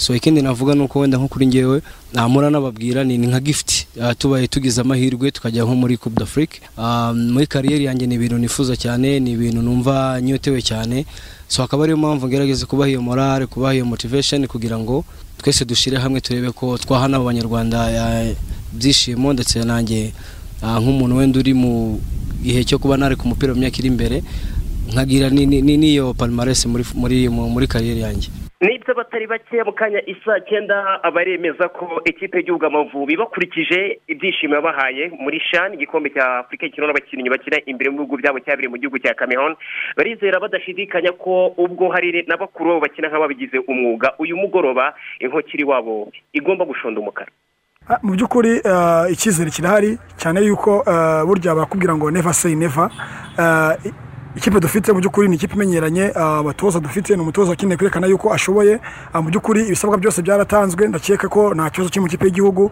So 0.00 0.14
ikindi 0.16 0.42
navuga 0.42 0.74
ni 0.74 0.82
uko 0.82 1.00
wenda 1.00 1.18
nko 1.18 1.28
kuri 1.28 1.46
ngewe 1.46 1.82
namura 2.12 2.50
nababwira 2.50 3.04
ni 3.04 3.18
nka 3.18 3.40
gifuti 3.40 3.86
tubaye 4.18 4.48
tugize 4.48 4.80
amahirwe 4.80 5.30
tukajya 5.30 5.64
nko 5.64 5.74
muri 5.76 5.96
coupe 6.00 6.16
d'afrique. 6.18 6.60
Ah, 6.78 7.12
muri 7.12 7.46
kariyeri 7.46 7.84
yanjye 7.84 8.06
ni 8.06 8.14
ibintu 8.14 8.38
nifuza 8.38 8.76
cyane 8.76 9.20
ni 9.20 9.36
ibintu 9.36 9.60
numva 9.62 10.20
nyotewe 10.24 10.62
cyane. 10.62 11.04
So 11.48 11.62
akaba 11.62 11.84
ariyo 11.84 11.96
mpamvu 12.00 12.28
ngerageza 12.28 12.66
kubaha 12.66 12.90
iyo 12.90 13.02
morale 13.02 13.46
kubaha 13.46 13.74
iyo 13.74 13.84
motivation 13.84 14.46
kugira 14.46 14.78
ngo 14.78 15.04
twese 15.38 15.64
dushyire 15.64 15.98
hamwe 16.00 16.20
turebe 16.20 16.50
ko 16.50 16.78
twaha 16.78 17.08
n'abo 17.08 17.24
banyarwanda 17.28 17.78
ah, 17.84 18.24
ibyishimo 18.72 19.32
ndetse 19.32 19.60
nanjye 19.64 20.12
ah, 20.64 20.80
nk'umuntu 20.80 21.16
wenda 21.16 21.38
uri 21.38 21.54
mu 21.54 22.00
gihe 22.42 22.64
cyo 22.64 22.78
kuba 22.80 22.96
nari 22.96 23.16
ku 23.16 23.28
mupira 23.28 23.52
mu 23.54 23.60
myaka 23.60 23.78
iri 23.78 23.88
imbere 23.92 24.24
nkagira 24.94 25.28
ni- 25.30 25.46
ni- 25.46 25.62
ni- 25.62 25.76
n'iyo 25.76 26.14
palmarès 26.14 26.66
muri 26.66 26.84
muri 26.94 27.28
muri 27.28 27.66
kariyeri 27.66 28.00
yanjye. 28.06 28.30
Nibyo 28.64 28.94
batari 28.94 29.26
bake 29.26 29.60
mu 29.66 29.72
kanya 29.72 30.00
isa 30.06 30.40
cyenda 30.48 31.02
baremeza 31.14 31.68
ko 31.68 32.00
ikipe 32.06 32.38
y'igihugu 32.38 32.64
amavubi 32.66 33.16
bakurikije 33.16 33.98
ibyishimo 34.08 34.54
yabahaye 34.54 35.10
muri 35.20 35.40
shani 35.50 35.74
igikombe 35.76 36.08
cya 36.14 36.38
afurika 36.46 36.66
gikina 36.66 36.86
n'abakinnyi 36.86 37.28
bakina 37.28 37.58
imbere 37.66 37.90
mu 37.90 37.96
bihugu 38.06 38.16
byabo 38.22 38.38
cyabereye 38.40 38.70
mu 38.72 38.78
gihugu 38.80 38.98
cya 39.02 39.12
cameroon. 39.18 39.56
Barizera 39.96 40.40
badashidikanya 40.40 41.12
ko 41.12 41.52
ubwo 41.58 41.90
hari 41.92 42.24
na 42.28 42.36
bakuru 42.40 42.70
babo 42.78 42.80
bakina 42.88 43.08
nk'ababigize 43.10 43.58
umwuga 43.68 44.14
uyu 44.22 44.36
mugoroba 44.36 44.94
inkokiri 45.20 45.64
wabo 45.64 46.08
igomba 46.32 46.64
gushonda 46.64 47.00
umukara. 47.00 47.28
Ah, 47.84 48.00
mu 48.02 48.16
by'ukuri 48.16 48.64
ah, 48.64 49.04
icyizere 49.12 49.50
kirahari 49.50 49.98
cyane 50.16 50.40
yuko 50.40 50.80
ah, 50.88 51.20
burya 51.26 51.52
bakubwira 51.52 51.92
ngo 51.92 52.08
never 52.10 52.32
say 52.32 52.54
never. 52.56 52.88
Ah, 53.36 53.76
i- 53.84 53.92
ikipe 54.36 54.60
dufite 54.60 54.92
mu 54.92 54.98
by'ukuri 55.00 55.28
ni 55.28 55.36
ikipe 55.36 55.54
imenyeranye 55.54 56.12
ah, 56.14 56.38
abatoza 56.38 56.80
dufite 56.80 57.16
ni 57.16 57.22
umutoza 57.22 57.50
wakeneye 57.50 57.76
kwerekana 57.76 58.06
yuko 58.06 58.32
ashoboye. 58.34 58.80
Ah, 59.12 59.22
mu 59.22 59.28
by'ukuri 59.30 59.66
ibisabwa 59.66 59.98
byose 59.98 60.22
byaratanzwe 60.22 60.88
ndakeka 60.88 61.28
ko 61.28 61.54
nta 61.54 61.70
kibazo 61.70 61.90
kiri 61.90 62.00
mu 62.00 62.08
kipe 62.08 62.24
y'igihugu. 62.26 62.70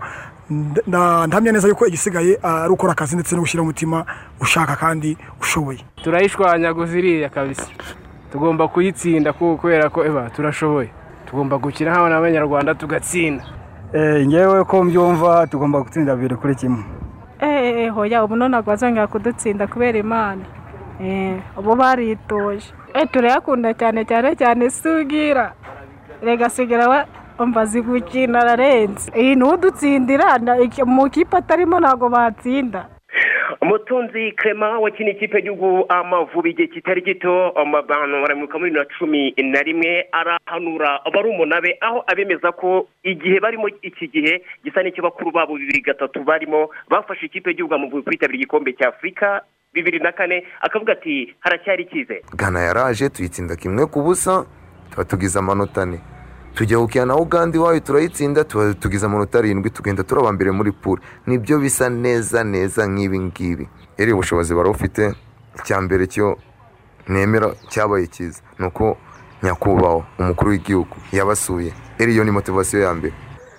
Nda- 0.51 0.83
nda- 0.87 1.27
ndahamya 1.27 1.53
neza 1.53 1.69
yuko 1.69 1.87
igisigaye 1.87 2.39
ah, 2.43 2.63
ari 2.65 2.73
ukora 2.73 2.93
akazi 2.93 3.15
ndetse 3.17 3.35
no 3.37 3.41
gushyira 3.43 3.63
umutima 3.63 4.05
ushaka 4.41 4.77
kandi 4.77 5.17
ushoboye. 5.41 5.79
Turayishwanyaguza 6.03 6.99
iriya 6.99 7.29
kabisa. 7.29 7.67
Tugomba 8.33 8.69
kuyitsinda 8.69 9.33
ku- 9.33 9.57
kubera 9.61 9.91
ko 9.91 10.05
eba 10.05 10.31
turashoboye. 10.31 10.91
Tugomba 11.27 11.59
gukina 11.59 11.95
hano 11.95 12.09
n'abanyarwanda 12.09 12.75
tugatsinda. 12.75 13.45
Ngewe 14.27 14.65
ko 14.65 14.85
mbyumva 14.85 15.47
tugomba 15.47 15.81
gutsinda 15.81 16.17
bibiri 16.17 16.37
kuri 16.37 16.55
kimwe. 16.55 16.83
Eee 17.43 17.89
hoya 17.89 18.25
ubu 18.25 18.37
none 18.37 18.49
ntabwo 18.51 18.71
bazongera 18.71 19.07
kudutsinda 19.07 19.67
kubera 19.67 19.99
imana. 19.99 20.43
Eh, 20.43 20.62
ubu 21.59 21.75
baritoje. 21.77 22.73
Eh, 22.95 23.07
turayakunda 23.13 23.75
cyane 23.75 24.05
cyane 24.05 24.37
cyane 24.37 24.71
sugira. 24.71 25.53
Rega 26.23 26.49
sigira 26.49 26.89
we 26.89 27.01
umva 27.39 27.61
azi 27.61 27.81
gukina 27.83 28.41
ararenze. 28.41 29.11
Iyi 29.17 29.35
ni 29.37 29.45
udutsindira 29.45 30.39
mu 30.87 31.11
kipe 31.11 31.37
atarimo 31.37 31.81
ntabwo 31.81 32.09
batsinda. 32.09 32.87
Umutunzi 33.63 34.33
clement 34.33 34.81
wakina 34.83 35.11
ikipe 35.11 35.37
y'igihugu 35.39 35.85
amavubi 35.89 36.51
igihe 36.51 36.69
kitari 36.69 37.03
gito 37.03 37.53
abantu 37.59 38.23
baramuka 38.23 38.59
muri 38.59 38.71
na 38.73 38.85
cumi 38.99 39.35
na 39.39 39.63
rimwe 39.63 40.07
arahanura. 40.13 41.01
Barumuna 41.15 41.61
be 41.61 41.79
aho 41.81 42.03
abemeza 42.07 42.53
ko 42.53 42.87
igihe 43.05 43.41
barimo 43.41 43.69
iki 43.83 44.09
gihe 44.09 44.43
gisa 44.65 44.83
n'icyo 44.83 45.03
bakuru 45.03 45.31
babo 45.31 45.55
bibiri 45.55 45.81
gatatu 45.83 46.25
barimo 46.25 46.71
bafashe 46.91 47.27
ikipe 47.27 47.51
y'igihugu 47.51 47.75
amavubi 47.75 48.03
kwitabira 48.03 48.37
igikombe 48.39 48.73
cya 48.73 48.89
afurika 48.89 49.43
bibiri 49.75 49.99
na 49.99 50.13
kane 50.13 50.45
akavuga 50.61 50.93
ati 50.93 51.35
haracyari 51.41 51.83
icyizere 51.83 52.23
gana 52.37 52.61
yaraje 52.61 53.09
tuyitsinda 53.09 53.57
kimwe 53.57 53.87
ku 53.87 54.03
busa 54.03 54.45
tuba 54.91 55.05
tugize 55.05 55.39
amanota 55.39 55.83
ane. 55.83 56.01
Tujya 56.55 56.79
gukina 56.79 57.07
na 57.07 57.17
uganda 57.17 57.57
iwayo 57.59 57.81
turayitsinda 57.81 58.45
tuba 58.45 58.75
tugize 58.75 59.07
amanota 59.07 59.39
arindwi 59.39 59.71
tugenda 59.71 60.05
turaba 60.05 60.33
mbere 60.33 60.51
muri 60.51 60.73
pure 60.73 61.03
ni 61.27 61.39
byo 61.39 61.59
bisa 61.59 61.89
neza 61.91 62.45
neza 62.45 62.87
nk'ibi 62.87 63.19
ngibi. 63.21 63.69
Rero 63.99 64.13
ubushobozi 64.15 64.55
barabufite 64.55 65.13
icya 65.59 65.81
mbere 65.81 66.07
cyo 66.07 66.37
nemera 67.09 67.55
cyabaye 67.73 68.07
cyiza 68.07 68.43
ni 68.59 68.67
uko 68.67 68.97
nyakubahwa 69.43 70.05
umukuru 70.19 70.51
w'igihugu 70.51 70.97
yabasuye. 71.13 71.73
Rero 71.99 72.13
iyo 72.13 72.25
ni 72.25 72.31
motivasiyo 72.31 72.83
ya 72.83 72.95
mbere. 72.95 73.15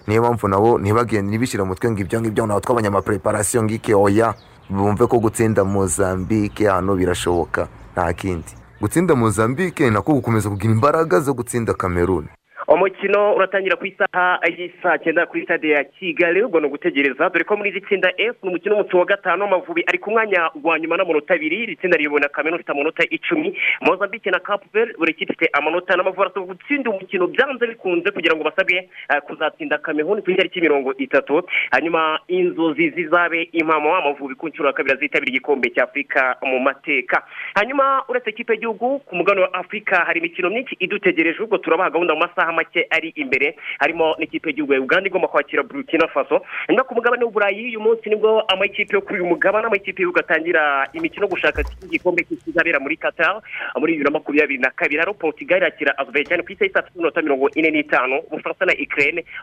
Niyo 0.07 0.21
mpamvu 0.21 0.47
nabo 0.47 0.77
ntibagende 0.77 1.29
ntibishyire 1.29 1.63
mu 1.63 1.69
mutwe 1.73 1.89
ngo 1.91 1.99
ibyo 2.01 2.21
ngibyo 2.21 2.45
ntabwo 2.45 2.61
twabonye 2.61 2.87
amapreparasiyo 2.87 3.63
ngike 3.63 3.95
oya. 3.95 4.33
Bumve 4.69 5.07
ko 5.07 5.19
gutsinda 5.19 5.63
mozambique 5.63 6.67
hano 6.67 6.95
birashoboka 6.95 7.67
nta 7.93 8.13
kindi. 8.13 8.51
Gutsinda 8.81 9.15
mozambique 9.15 9.85
ni 9.85 9.91
nako 9.91 10.13
gukomeza 10.13 10.49
kugira 10.49 10.73
imbaraga 10.73 11.19
zo 11.19 11.33
gutsinda 11.33 11.73
cameroon. 11.73 12.27
Umukino 12.67 13.35
uratangira 13.35 13.75
ku 13.75 13.85
isaha 13.85 14.39
y'isaa 14.47 14.97
cyenda 14.97 15.25
kuri 15.25 15.43
stade 15.43 15.69
ya 15.69 15.83
kigali 15.83 16.43
ubwo 16.43 16.59
ni 16.59 16.67
ugutegereza. 16.67 17.29
Dore 17.29 17.43
ko 17.43 17.57
muri 17.57 17.69
iri 17.69 17.81
tsinda 17.81 18.09
f 18.17 18.35
ni 18.43 18.49
umukino 18.49 18.75
w'umunsi 18.75 18.95
wa 18.95 19.05
gatanu 19.05 19.43
amavubi 19.43 19.83
ari 19.87 19.97
ku 19.99 20.11
mwanya 20.11 20.49
wa 20.63 20.79
nyuma 20.79 20.97
n'amanota 20.97 21.33
abiri. 21.33 21.63
Iri 21.63 21.75
tsinda 21.75 21.97
riyobowe 21.97 22.21
na 22.21 22.29
kamena 22.29 22.55
ufite 22.55 22.71
amanota 22.71 23.03
icumi. 23.09 23.57
Mozambique 23.81 24.31
na 24.31 24.39
capuvel 24.39 24.93
buri 24.97 25.13
kipe 25.13 25.33
ifite 25.33 25.49
amanota. 25.53 25.95
N'amavubi 25.95 26.21
arasabwa 26.21 26.47
gutsinda 26.55 26.89
umukino 26.89 27.27
byanze 27.27 27.67
bikunze 27.67 28.11
kugira 28.11 28.35
ngo 28.35 28.43
basabwe 28.43 28.89
eh, 29.11 29.21
kuzatsinda 29.27 29.77
kamehuni 29.77 30.21
ku 30.21 30.31
itariki 30.31 30.61
mirongo 30.61 30.93
itatu. 30.97 31.43
Hanyuma 31.71 32.19
inzozi 32.27 32.89
zizabe 32.89 33.49
impamo. 33.51 33.95
Amavubi 33.95 34.35
ku 34.35 34.47
nshuro 34.47 34.67
ya 34.67 34.73
kabiri 34.73 34.95
azitabira 34.95 35.29
igikombe 35.29 35.69
cya 35.69 35.83
afurika 35.83 36.37
mu 36.41 36.59
mateka. 36.59 37.23
Hanyuma 37.55 38.03
uretse 38.07 38.29
ikipe 38.29 38.53
y'igihugu 38.53 38.99
ku 38.99 39.15
mugabane 39.15 39.41
wa 39.41 39.53
afurika 39.53 40.05
hari 40.07 40.19
imikino 40.19 40.49
myinshi 40.49 40.75
idutegereje 40.79 41.43
ubwo 41.43 41.57
turabaha 41.57 41.89
gahunda 41.89 42.13
mu 42.13 42.19
masaha 42.23 42.53
make 42.63 42.87
ari 42.89 43.11
imbere 43.19 43.55
harimo 43.79 44.15
n'ikipe 44.19 44.49
y'igihugu 44.49 44.73
ya 44.73 44.81
uganda 44.81 45.07
igomba 45.11 45.27
kwakira 45.27 45.63
burkina 45.63 46.07
faso. 46.07 46.41
Hanyuma 46.67 46.83
ku 46.87 46.95
mugabane 46.95 47.23
w'uburayi 47.27 47.75
uyu 47.75 47.79
munsi 47.83 48.09
ni 48.09 48.15
bwo 48.15 48.41
amakipe 48.47 48.95
yo 48.95 49.01
kuri 49.01 49.19
uyu 49.19 49.29
mugabane 49.29 49.67
amakipe 49.67 49.99
y'igihugu 50.01 50.19
atangira 50.19 50.87
imikino 50.93 51.27
gushaka 51.27 51.63
igikombe 51.83 52.23
kizabera 52.23 52.79
muri 52.79 52.97
qatar 52.97 53.41
muri 53.77 53.93
bibiri 53.99 54.07
na 54.07 54.15
makumyabiri 54.17 54.59
na 54.63 54.71
kabiri. 54.71 54.99
Hariho 54.99 55.17
portugal 55.19 55.57
irakira 55.59 55.91
azerbaijan 55.97 56.43
ku 56.43 56.51
isaha 56.51 56.65
y'isa 56.65 56.81
tatu 56.81 56.91
n'iminota 56.95 57.21
mirongo 57.21 57.49
ine 57.55 57.69
n'itanu. 57.71 58.15
Ubufaransa 58.31 58.65
na 58.65 58.73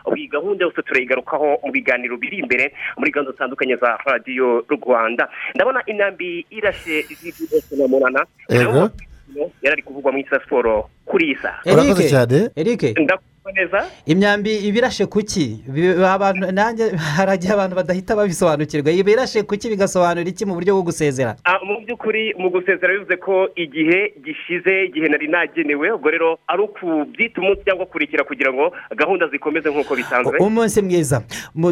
ubu 0.05 0.15
iyi 0.17 0.27
gahunda 0.27 0.65
yose 0.65 0.81
turayigarukaho 0.81 1.59
mu 1.63 1.71
biganiro 1.71 2.17
biri 2.17 2.37
imbere 2.41 2.73
muri 2.97 3.11
gahunda 3.11 3.31
zitandukanye 3.31 3.75
za 3.75 3.97
radiyo 4.05 4.65
rwanda. 4.69 5.29
Ndabona 5.55 5.83
inambi 5.85 6.45
irashe 6.49 7.01
z'igihugu 7.01 7.75
na 7.77 7.87
munana. 7.87 8.21
Yari 9.61 9.73
ari 9.73 9.83
kuvugwa 9.83 10.11
mu 10.11 10.17
isa 10.19 10.39
siporo 10.43 10.89
kuri 11.05 11.37
saha 11.41 11.61
Urakoze 11.65 12.09
cyane. 12.09 12.49
Eric 12.55 12.81
imyambi 14.05 14.55
ibirashe 14.57 15.05
kuki? 15.05 15.63
Bi- 15.67 16.05
abantu 16.05 16.51
nanjye 16.51 16.89
haragiye 17.17 17.53
abantu 17.53 17.75
badahita 17.75 18.15
babisobanukirwa. 18.15 18.91
Ibirashe 18.91 19.43
kuki 19.43 19.69
bigasobanura 19.69 20.29
iki 20.29 20.45
mu 20.45 20.53
buryo 20.53 20.73
bwo 20.75 20.83
gusezera? 20.83 21.35
Ah, 21.43 21.57
mu 21.65 21.81
by'ukuri 21.85 22.33
mu 22.37 22.49
gusezera 22.49 22.93
bivuze 22.93 23.15
ko 23.17 23.49
igihe 23.55 24.13
gishize 24.25 24.85
igihe 24.87 25.07
nari 25.09 25.27
nagenewe 25.27 25.91
ubwo 25.91 26.09
rero 26.11 26.37
ari 26.47 26.61
ukubyita 26.63 27.41
umunsi 27.41 27.61
cyangwa 27.65 27.85
kurikira 27.85 28.23
kugira 28.23 28.53
ngo 28.53 28.71
gahunda 28.95 29.27
zikomeze 29.27 29.69
nk'uko 29.69 29.95
bisanzwe. 29.95 30.37
Umunsi 30.39 30.81
mwiza. 30.81 31.21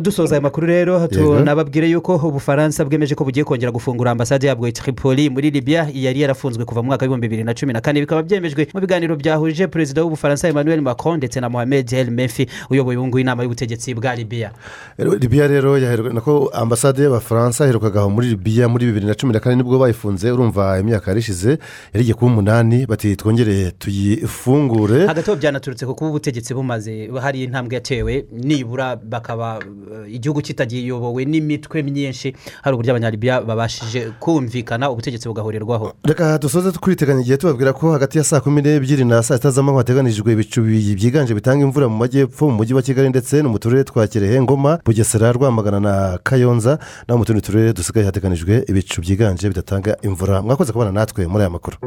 Dusoza 0.02 0.36
aya 0.36 0.42
makuru 0.42 0.68
rero 0.68 1.08
tunababwire 1.08 1.88
yuko 1.90 2.16
ubufaransa 2.16 2.86
bwemeje 2.86 3.16
ko 3.16 3.24
bugiye 3.24 3.44
kongera 3.46 3.72
gufungura 3.72 4.12
ambasade 4.12 4.48
yabwo 4.48 4.72
tripoli 4.72 5.30
muri 5.30 5.52
libya. 5.52 5.88
Yari 5.94 6.22
yarafunzwe 6.22 6.66
kuva 6.66 6.82
mu 6.82 6.88
mwaka 6.88 7.06
w'ibihumbi 7.06 7.28
bibiri 7.28 7.44
na 7.44 7.54
cumi 7.54 7.74
na 7.74 7.82
kane. 7.82 8.02
Bikaba 8.02 8.24
byemejwe 8.24 8.68
mu 8.74 8.80
biganiro 8.82 9.16
byahuje 9.16 9.68
perezida 9.68 10.04
w'ubufaransa 10.04 10.48
emmanuel 10.50 10.82
macron 10.82 11.18
ndetse 11.18 11.40
na 11.40 11.50
mohamed 11.60 11.94
el 11.94 12.12
mefi 12.12 12.48
uyoboye 12.70 12.98
ubu 12.98 13.08
ngubu 13.08 13.20
inama 13.20 13.44
y'ubutegetsi 13.44 13.94
bwa 13.94 14.16
libiya 14.16 14.52
libiya 14.98 15.48
rero 15.48 15.78
nako 16.14 16.50
ambasade 16.54 17.04
y'abafaransa 17.04 17.64
yaherukaga 17.64 18.00
aho 18.00 18.10
muri 18.10 18.28
libiya 18.30 18.68
muri 18.70 18.86
bibiri 18.86 19.06
na 19.06 19.14
cumi 19.16 19.34
na 19.34 19.40
kane 19.40 19.56
ni 19.56 19.64
bwo 19.64 19.80
bayifunze 19.80 20.32
urumva 20.32 20.80
imyaka 20.80 21.12
yari 21.12 21.20
ishize 21.20 21.50
yari 21.94 22.02
igiye 22.02 22.14
kuba 22.14 22.32
umunani 22.32 22.86
bati 22.86 23.16
twongere 23.16 23.72
tuyifungure. 23.72 25.08
Hagati 25.08 25.30
aho 25.32 25.40
byanaturutse 25.40 25.86
ku 25.86 25.96
kuba 25.96 26.10
ubutegetsi 26.10 26.54
bumaze 26.54 27.10
hari 27.22 27.44
intambwe 27.44 27.76
yatewe 27.76 28.26
nibura 28.32 28.96
bakaba 28.96 29.60
eh, 29.60 30.16
igihugu 30.16 30.42
kitagiyobowe 30.42 31.26
n'imitwe 31.26 31.84
myinshi 31.84 32.36
hari 32.62 32.74
uburyo 32.76 32.92
abanyalibiya 32.92 33.42
babashije 33.42 34.12
kumvikana 34.20 34.90
ubutegetsi 34.92 35.28
bugahurirwaho. 35.28 35.94
Reka 36.04 36.38
dusoze 36.38 36.72
turiteganya 36.72 37.22
igihe 37.22 37.38
tubabwira 37.38 37.74
ko 37.74 37.92
hagati 37.92 38.18
ya 38.18 38.24
saa 38.24 38.40
kumi 38.40 38.62
n'ebyiri 38.62 39.06
na 39.06 39.24
saa 39.24 39.36
sita 39.38 39.52
z'amanywa 39.52 39.82
hateganijwe 39.82 40.34
ibicu 40.34 40.62
bi- 40.62 40.96
byiganje 40.96 41.34
zitanga 41.50 41.66
imvura 41.66 41.88
mu 41.90 41.98
majyepfo 41.98 42.46
mu 42.50 42.56
mujyi 42.62 42.74
wa 42.78 42.82
kigali 42.82 43.10
ndetse 43.10 43.42
no 43.42 43.50
mu 43.50 43.58
turere 43.60 43.84
twa 43.84 44.08
kirehe 44.08 44.38
ngoma 44.42 44.78
bugesera 44.86 45.32
rwamagana 45.34 45.80
na 45.80 46.20
kayonza 46.24 46.78
no 47.08 47.18
mu 47.18 47.26
tundi 47.26 47.42
turere 47.42 47.74
dusigaye 47.74 48.06
hateganijwe 48.06 48.54
ibicu 48.70 49.02
byiganje 49.02 49.50
bidatanga 49.50 49.98
imvura. 50.02 50.42
Mwakoze 50.42 50.72
kubana 50.74 50.92
natwe 50.92 51.26
muri 51.28 51.42
aya 51.44 51.50
makuru. 51.50 51.78